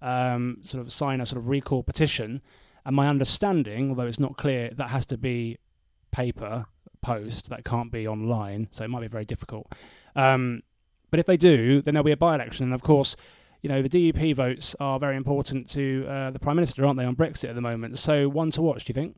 um, 0.00 0.58
sort 0.62 0.84
of 0.84 0.92
sign 0.92 1.20
a 1.20 1.26
sort 1.26 1.38
of 1.38 1.48
recall 1.48 1.82
petition. 1.82 2.40
And 2.84 2.96
my 2.96 3.08
understanding, 3.08 3.90
although 3.90 4.06
it's 4.06 4.18
not 4.18 4.36
clear, 4.36 4.70
that 4.76 4.90
has 4.90 5.06
to 5.06 5.16
be 5.16 5.58
paper 6.10 6.66
post. 7.00 7.48
That 7.48 7.64
can't 7.64 7.92
be 7.92 8.08
online, 8.08 8.68
so 8.70 8.84
it 8.84 8.88
might 8.88 9.00
be 9.00 9.08
very 9.08 9.24
difficult. 9.24 9.72
Um, 10.16 10.62
but 11.10 11.20
if 11.20 11.26
they 11.26 11.36
do, 11.36 11.82
then 11.82 11.94
there'll 11.94 12.04
be 12.04 12.12
a 12.12 12.16
by-election, 12.16 12.64
and 12.64 12.74
of 12.74 12.82
course 12.82 13.16
you 13.62 13.68
know, 13.68 13.80
the 13.80 13.88
DUP 13.88 14.34
votes 14.34 14.74
are 14.80 14.98
very 14.98 15.16
important 15.16 15.70
to 15.70 16.04
uh, 16.08 16.30
the 16.30 16.38
Prime 16.38 16.56
Minister, 16.56 16.84
aren't 16.84 16.98
they, 16.98 17.04
on 17.04 17.16
Brexit 17.16 17.48
at 17.48 17.54
the 17.54 17.60
moment? 17.60 17.98
So, 17.98 18.28
one 18.28 18.50
to 18.52 18.62
watch, 18.62 18.84
do 18.84 18.90
you 18.90 18.94
think? 18.94 19.16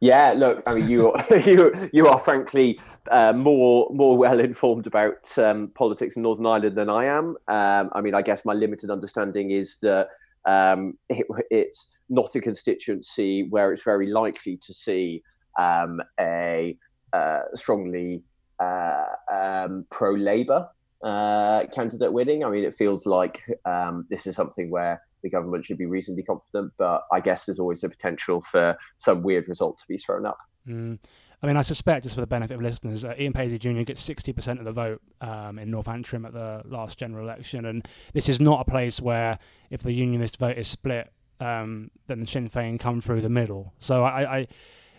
Yeah, 0.00 0.34
look, 0.36 0.62
I 0.66 0.74
mean, 0.74 0.88
you 0.88 1.14
you 1.44 1.72
you 1.92 2.08
are 2.08 2.18
frankly 2.18 2.80
uh, 3.10 3.32
more 3.32 3.88
more 3.92 4.16
well 4.18 4.40
informed 4.40 4.86
about 4.86 5.36
um, 5.38 5.68
politics 5.74 6.16
in 6.16 6.22
Northern 6.22 6.46
Ireland 6.46 6.76
than 6.76 6.90
I 6.90 7.06
am. 7.06 7.36
Um, 7.48 7.90
I 7.92 8.00
mean, 8.00 8.14
I 8.14 8.22
guess 8.22 8.44
my 8.44 8.52
limited 8.52 8.90
understanding 8.90 9.52
is 9.52 9.78
that 9.82 10.08
um, 10.44 10.98
it, 11.08 11.26
it's 11.50 11.98
not 12.08 12.34
a 12.34 12.40
constituency 12.40 13.44
where 13.48 13.72
it's 13.72 13.82
very 13.82 14.08
likely 14.08 14.56
to 14.58 14.74
see 14.74 15.22
um, 15.58 16.00
a 16.20 16.76
uh, 17.12 17.40
strongly 17.54 18.22
uh, 18.60 19.04
um, 19.30 19.86
pro 19.90 20.12
Labour 20.12 20.68
uh, 21.02 21.64
candidate 21.66 22.12
winning. 22.12 22.44
I 22.44 22.50
mean, 22.50 22.64
it 22.64 22.74
feels 22.74 23.06
like 23.06 23.44
um, 23.64 24.06
this 24.10 24.26
is 24.26 24.36
something 24.36 24.70
where 24.70 25.02
the 25.22 25.30
government 25.30 25.64
should 25.64 25.78
be 25.78 25.86
reasonably 25.86 26.22
confident, 26.22 26.72
but 26.78 27.02
I 27.12 27.20
guess 27.20 27.46
there's 27.46 27.58
always 27.58 27.80
the 27.80 27.88
potential 27.88 28.40
for 28.40 28.76
some 28.98 29.22
weird 29.22 29.48
result 29.48 29.78
to 29.78 29.84
be 29.88 29.96
thrown 29.96 30.26
up. 30.26 30.38
Mm. 30.66 30.98
I 31.42 31.46
mean, 31.46 31.56
I 31.56 31.62
suspect, 31.62 32.02
just 32.02 32.16
for 32.16 32.20
the 32.20 32.26
benefit 32.26 32.54
of 32.54 32.62
listeners, 32.62 33.04
uh, 33.04 33.14
Ian 33.18 33.32
Paisley 33.32 33.58
Jr. 33.58 33.82
gets 33.82 34.06
60% 34.06 34.58
of 34.58 34.64
the 34.64 34.72
vote 34.72 35.00
um, 35.20 35.58
in 35.58 35.70
North 35.70 35.86
Antrim 35.86 36.24
at 36.24 36.32
the 36.32 36.62
last 36.64 36.98
general 36.98 37.24
election. 37.24 37.64
And 37.64 37.86
this 38.12 38.28
is 38.28 38.40
not 38.40 38.66
a 38.66 38.70
place 38.70 39.00
where, 39.00 39.38
if 39.70 39.82
the 39.82 39.92
unionist 39.92 40.36
vote 40.36 40.58
is 40.58 40.66
split, 40.66 41.12
um, 41.38 41.92
then 42.08 42.20
the 42.20 42.26
Sinn 42.26 42.50
Féin 42.50 42.80
come 42.80 43.00
through 43.00 43.20
the 43.20 43.28
middle. 43.28 43.72
So 43.78 44.02
I, 44.02 44.38
I, 44.38 44.46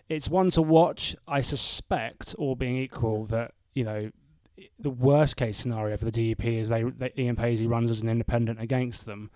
it's 0.07 0.29
one 0.29 0.49
to 0.51 0.61
watch. 0.61 1.13
I 1.27 1.41
suspect, 1.41 2.35
all 2.37 2.55
being 2.55 2.77
equal, 2.77 3.25
that, 3.25 3.51
you 3.73 3.83
know, 3.83 4.09
the 4.77 4.89
worst 4.89 5.37
case 5.37 5.57
scenario 5.57 5.97
for 5.97 6.05
the 6.05 6.11
DUP 6.11 6.43
is 6.43 6.69
they, 6.69 6.83
they 6.83 7.11
Ian 7.17 7.35
Paisley 7.35 7.67
runs 7.67 7.89
as 7.91 8.01
an 8.01 8.09
independent 8.09 8.61
against 8.61 9.05
them, 9.05 9.29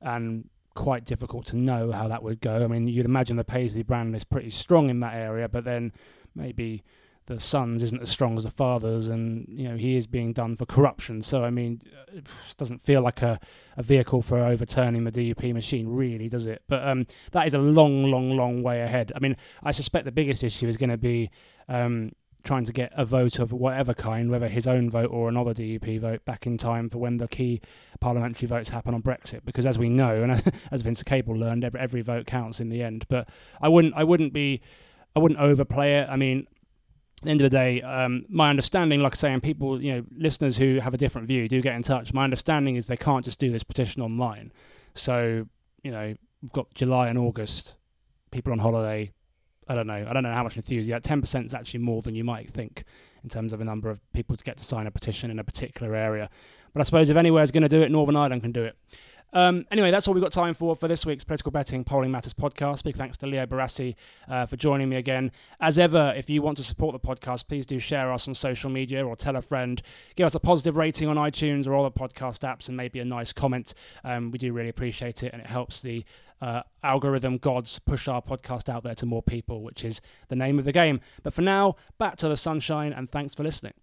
and 0.00 0.48
quite 0.74 1.04
difficult 1.04 1.46
to 1.46 1.56
know 1.56 1.92
how 1.92 2.08
that 2.08 2.22
would 2.22 2.40
go. 2.40 2.64
I 2.64 2.66
mean, 2.66 2.88
you'd 2.88 3.06
imagine 3.06 3.36
the 3.36 3.44
Paisley 3.44 3.82
brand 3.82 4.14
is 4.14 4.24
pretty 4.24 4.50
strong 4.50 4.90
in 4.90 5.00
that 5.00 5.14
area, 5.14 5.48
but 5.48 5.64
then 5.64 5.92
maybe 6.34 6.82
the 7.26 7.40
sons 7.40 7.82
isn't 7.82 8.02
as 8.02 8.10
strong 8.10 8.36
as 8.36 8.44
the 8.44 8.50
fathers, 8.50 9.08
and 9.08 9.46
you 9.48 9.68
know 9.68 9.76
he 9.76 9.96
is 9.96 10.06
being 10.06 10.32
done 10.32 10.56
for 10.56 10.66
corruption. 10.66 11.22
So 11.22 11.44
I 11.44 11.50
mean, 11.50 11.80
it 12.12 12.26
doesn't 12.56 12.82
feel 12.82 13.00
like 13.00 13.22
a, 13.22 13.40
a 13.76 13.82
vehicle 13.82 14.20
for 14.20 14.38
overturning 14.44 15.04
the 15.04 15.12
DUP 15.12 15.54
machine, 15.54 15.88
really, 15.88 16.28
does 16.28 16.46
it? 16.46 16.62
But 16.68 16.86
um, 16.86 17.06
that 17.32 17.46
is 17.46 17.54
a 17.54 17.58
long, 17.58 18.04
long, 18.10 18.36
long 18.36 18.62
way 18.62 18.82
ahead. 18.82 19.12
I 19.16 19.20
mean, 19.20 19.36
I 19.62 19.70
suspect 19.70 20.04
the 20.04 20.12
biggest 20.12 20.44
issue 20.44 20.68
is 20.68 20.76
going 20.76 20.90
to 20.90 20.98
be 20.98 21.30
um, 21.68 22.12
trying 22.44 22.64
to 22.64 22.72
get 22.72 22.92
a 22.94 23.04
vote 23.04 23.38
of 23.38 23.52
whatever 23.52 23.94
kind, 23.94 24.30
whether 24.30 24.48
his 24.48 24.66
own 24.66 24.88
vote 24.90 25.10
or 25.10 25.28
another 25.28 25.54
DUP 25.54 26.00
vote, 26.00 26.24
back 26.24 26.46
in 26.46 26.58
time 26.58 26.88
for 26.88 26.98
when 26.98 27.16
the 27.16 27.26
key 27.26 27.60
parliamentary 28.00 28.46
votes 28.46 28.70
happen 28.70 28.94
on 28.94 29.02
Brexit. 29.02 29.44
Because 29.44 29.66
as 29.66 29.78
we 29.78 29.88
know, 29.88 30.22
and 30.22 30.52
as 30.70 30.82
Vince 30.82 31.02
Cable 31.02 31.34
learned, 31.34 31.64
every, 31.64 31.80
every 31.80 32.02
vote 32.02 32.26
counts 32.26 32.60
in 32.60 32.68
the 32.68 32.82
end. 32.82 33.06
But 33.08 33.28
I 33.60 33.68
wouldn't, 33.68 33.94
I 33.96 34.04
wouldn't 34.04 34.32
be, 34.32 34.60
I 35.16 35.18
wouldn't 35.18 35.40
overplay 35.40 36.00
it. 36.00 36.08
I 36.08 36.16
mean, 36.16 36.46
at 37.18 37.24
the 37.24 37.30
end 37.30 37.40
of 37.40 37.50
the 37.50 37.56
day, 37.56 37.80
um, 37.80 38.26
my 38.28 38.50
understanding, 38.50 39.00
like 39.00 39.14
I 39.14 39.16
say, 39.16 39.32
and 39.32 39.42
people, 39.42 39.82
you 39.82 39.94
know, 39.94 40.04
listeners 40.16 40.58
who 40.58 40.80
have 40.80 40.92
a 40.92 40.98
different 40.98 41.26
view 41.26 41.48
do 41.48 41.62
get 41.62 41.74
in 41.74 41.82
touch. 41.82 42.12
My 42.12 42.24
understanding 42.24 42.76
is 42.76 42.86
they 42.86 42.96
can't 42.96 43.24
just 43.24 43.38
do 43.38 43.50
this 43.50 43.62
petition 43.62 44.02
online. 44.02 44.52
So, 44.94 45.46
you 45.82 45.90
know, 45.90 46.14
we've 46.42 46.52
got 46.52 46.74
July 46.74 47.08
and 47.08 47.18
August, 47.18 47.76
people 48.30 48.52
on 48.52 48.58
holiday, 48.58 49.12
I 49.68 49.74
don't 49.74 49.86
know. 49.86 50.06
I 50.08 50.12
don't 50.12 50.22
know 50.22 50.32
how 50.32 50.42
much 50.42 50.56
enthusiasm. 50.56 51.02
Ten 51.02 51.20
percent 51.20 51.46
is 51.46 51.54
actually 51.54 51.80
more 51.80 52.02
than 52.02 52.14
you 52.14 52.24
might 52.24 52.50
think 52.50 52.84
in 53.22 53.30
terms 53.30 53.52
of 53.52 53.60
a 53.60 53.64
number 53.64 53.88
of 53.88 54.00
people 54.12 54.36
to 54.36 54.44
get 54.44 54.58
to 54.58 54.64
sign 54.64 54.86
a 54.86 54.90
petition 54.90 55.30
in 55.30 55.38
a 55.38 55.44
particular 55.44 55.94
area. 55.94 56.28
But 56.72 56.80
I 56.80 56.82
suppose 56.84 57.08
if 57.08 57.16
anywhere 57.16 57.42
is 57.42 57.52
going 57.52 57.62
to 57.62 57.68
do 57.68 57.82
it, 57.82 57.90
Northern 57.90 58.16
Ireland 58.16 58.42
can 58.42 58.52
do 58.52 58.64
it. 58.64 58.76
Um, 59.34 59.66
anyway, 59.72 59.90
that's 59.90 60.06
all 60.06 60.14
we've 60.14 60.22
got 60.22 60.30
time 60.30 60.54
for 60.54 60.76
for 60.76 60.86
this 60.86 61.04
week's 61.04 61.24
Political 61.24 61.50
Betting 61.50 61.82
Polling 61.82 62.12
Matters 62.12 62.32
podcast. 62.32 62.84
Big 62.84 62.96
thanks 62.96 63.18
to 63.18 63.26
Leo 63.26 63.44
Barasi 63.46 63.96
uh, 64.28 64.46
for 64.46 64.56
joining 64.56 64.88
me 64.88 64.94
again. 64.94 65.32
As 65.60 65.76
ever, 65.76 66.14
if 66.16 66.30
you 66.30 66.40
want 66.40 66.56
to 66.58 66.62
support 66.62 66.92
the 66.92 67.00
podcast, 67.00 67.48
please 67.48 67.66
do 67.66 67.80
share 67.80 68.12
us 68.12 68.28
on 68.28 68.34
social 68.34 68.70
media 68.70 69.04
or 69.04 69.16
tell 69.16 69.34
a 69.34 69.42
friend. 69.42 69.82
Give 70.14 70.24
us 70.24 70.36
a 70.36 70.40
positive 70.40 70.76
rating 70.76 71.08
on 71.08 71.16
iTunes 71.16 71.66
or 71.66 71.82
the 71.82 71.90
podcast 71.90 72.48
apps 72.48 72.68
and 72.68 72.76
maybe 72.76 73.00
a 73.00 73.04
nice 73.04 73.32
comment. 73.32 73.74
Um, 74.04 74.30
we 74.30 74.38
do 74.38 74.52
really 74.52 74.68
appreciate 74.68 75.24
it 75.24 75.32
and 75.32 75.42
it 75.42 75.48
helps 75.48 75.80
the 75.80 76.04
uh, 76.40 76.62
algorithm 76.82 77.38
gods 77.38 77.78
push 77.78 78.08
our 78.08 78.22
podcast 78.22 78.68
out 78.68 78.82
there 78.82 78.94
to 78.96 79.06
more 79.06 79.22
people, 79.22 79.62
which 79.62 79.84
is 79.84 80.00
the 80.28 80.36
name 80.36 80.58
of 80.58 80.64
the 80.64 80.72
game. 80.72 81.00
But 81.22 81.34
for 81.34 81.42
now, 81.42 81.76
back 81.98 82.16
to 82.16 82.28
the 82.28 82.36
sunshine 82.36 82.92
and 82.92 83.08
thanks 83.08 83.34
for 83.34 83.42
listening. 83.42 83.74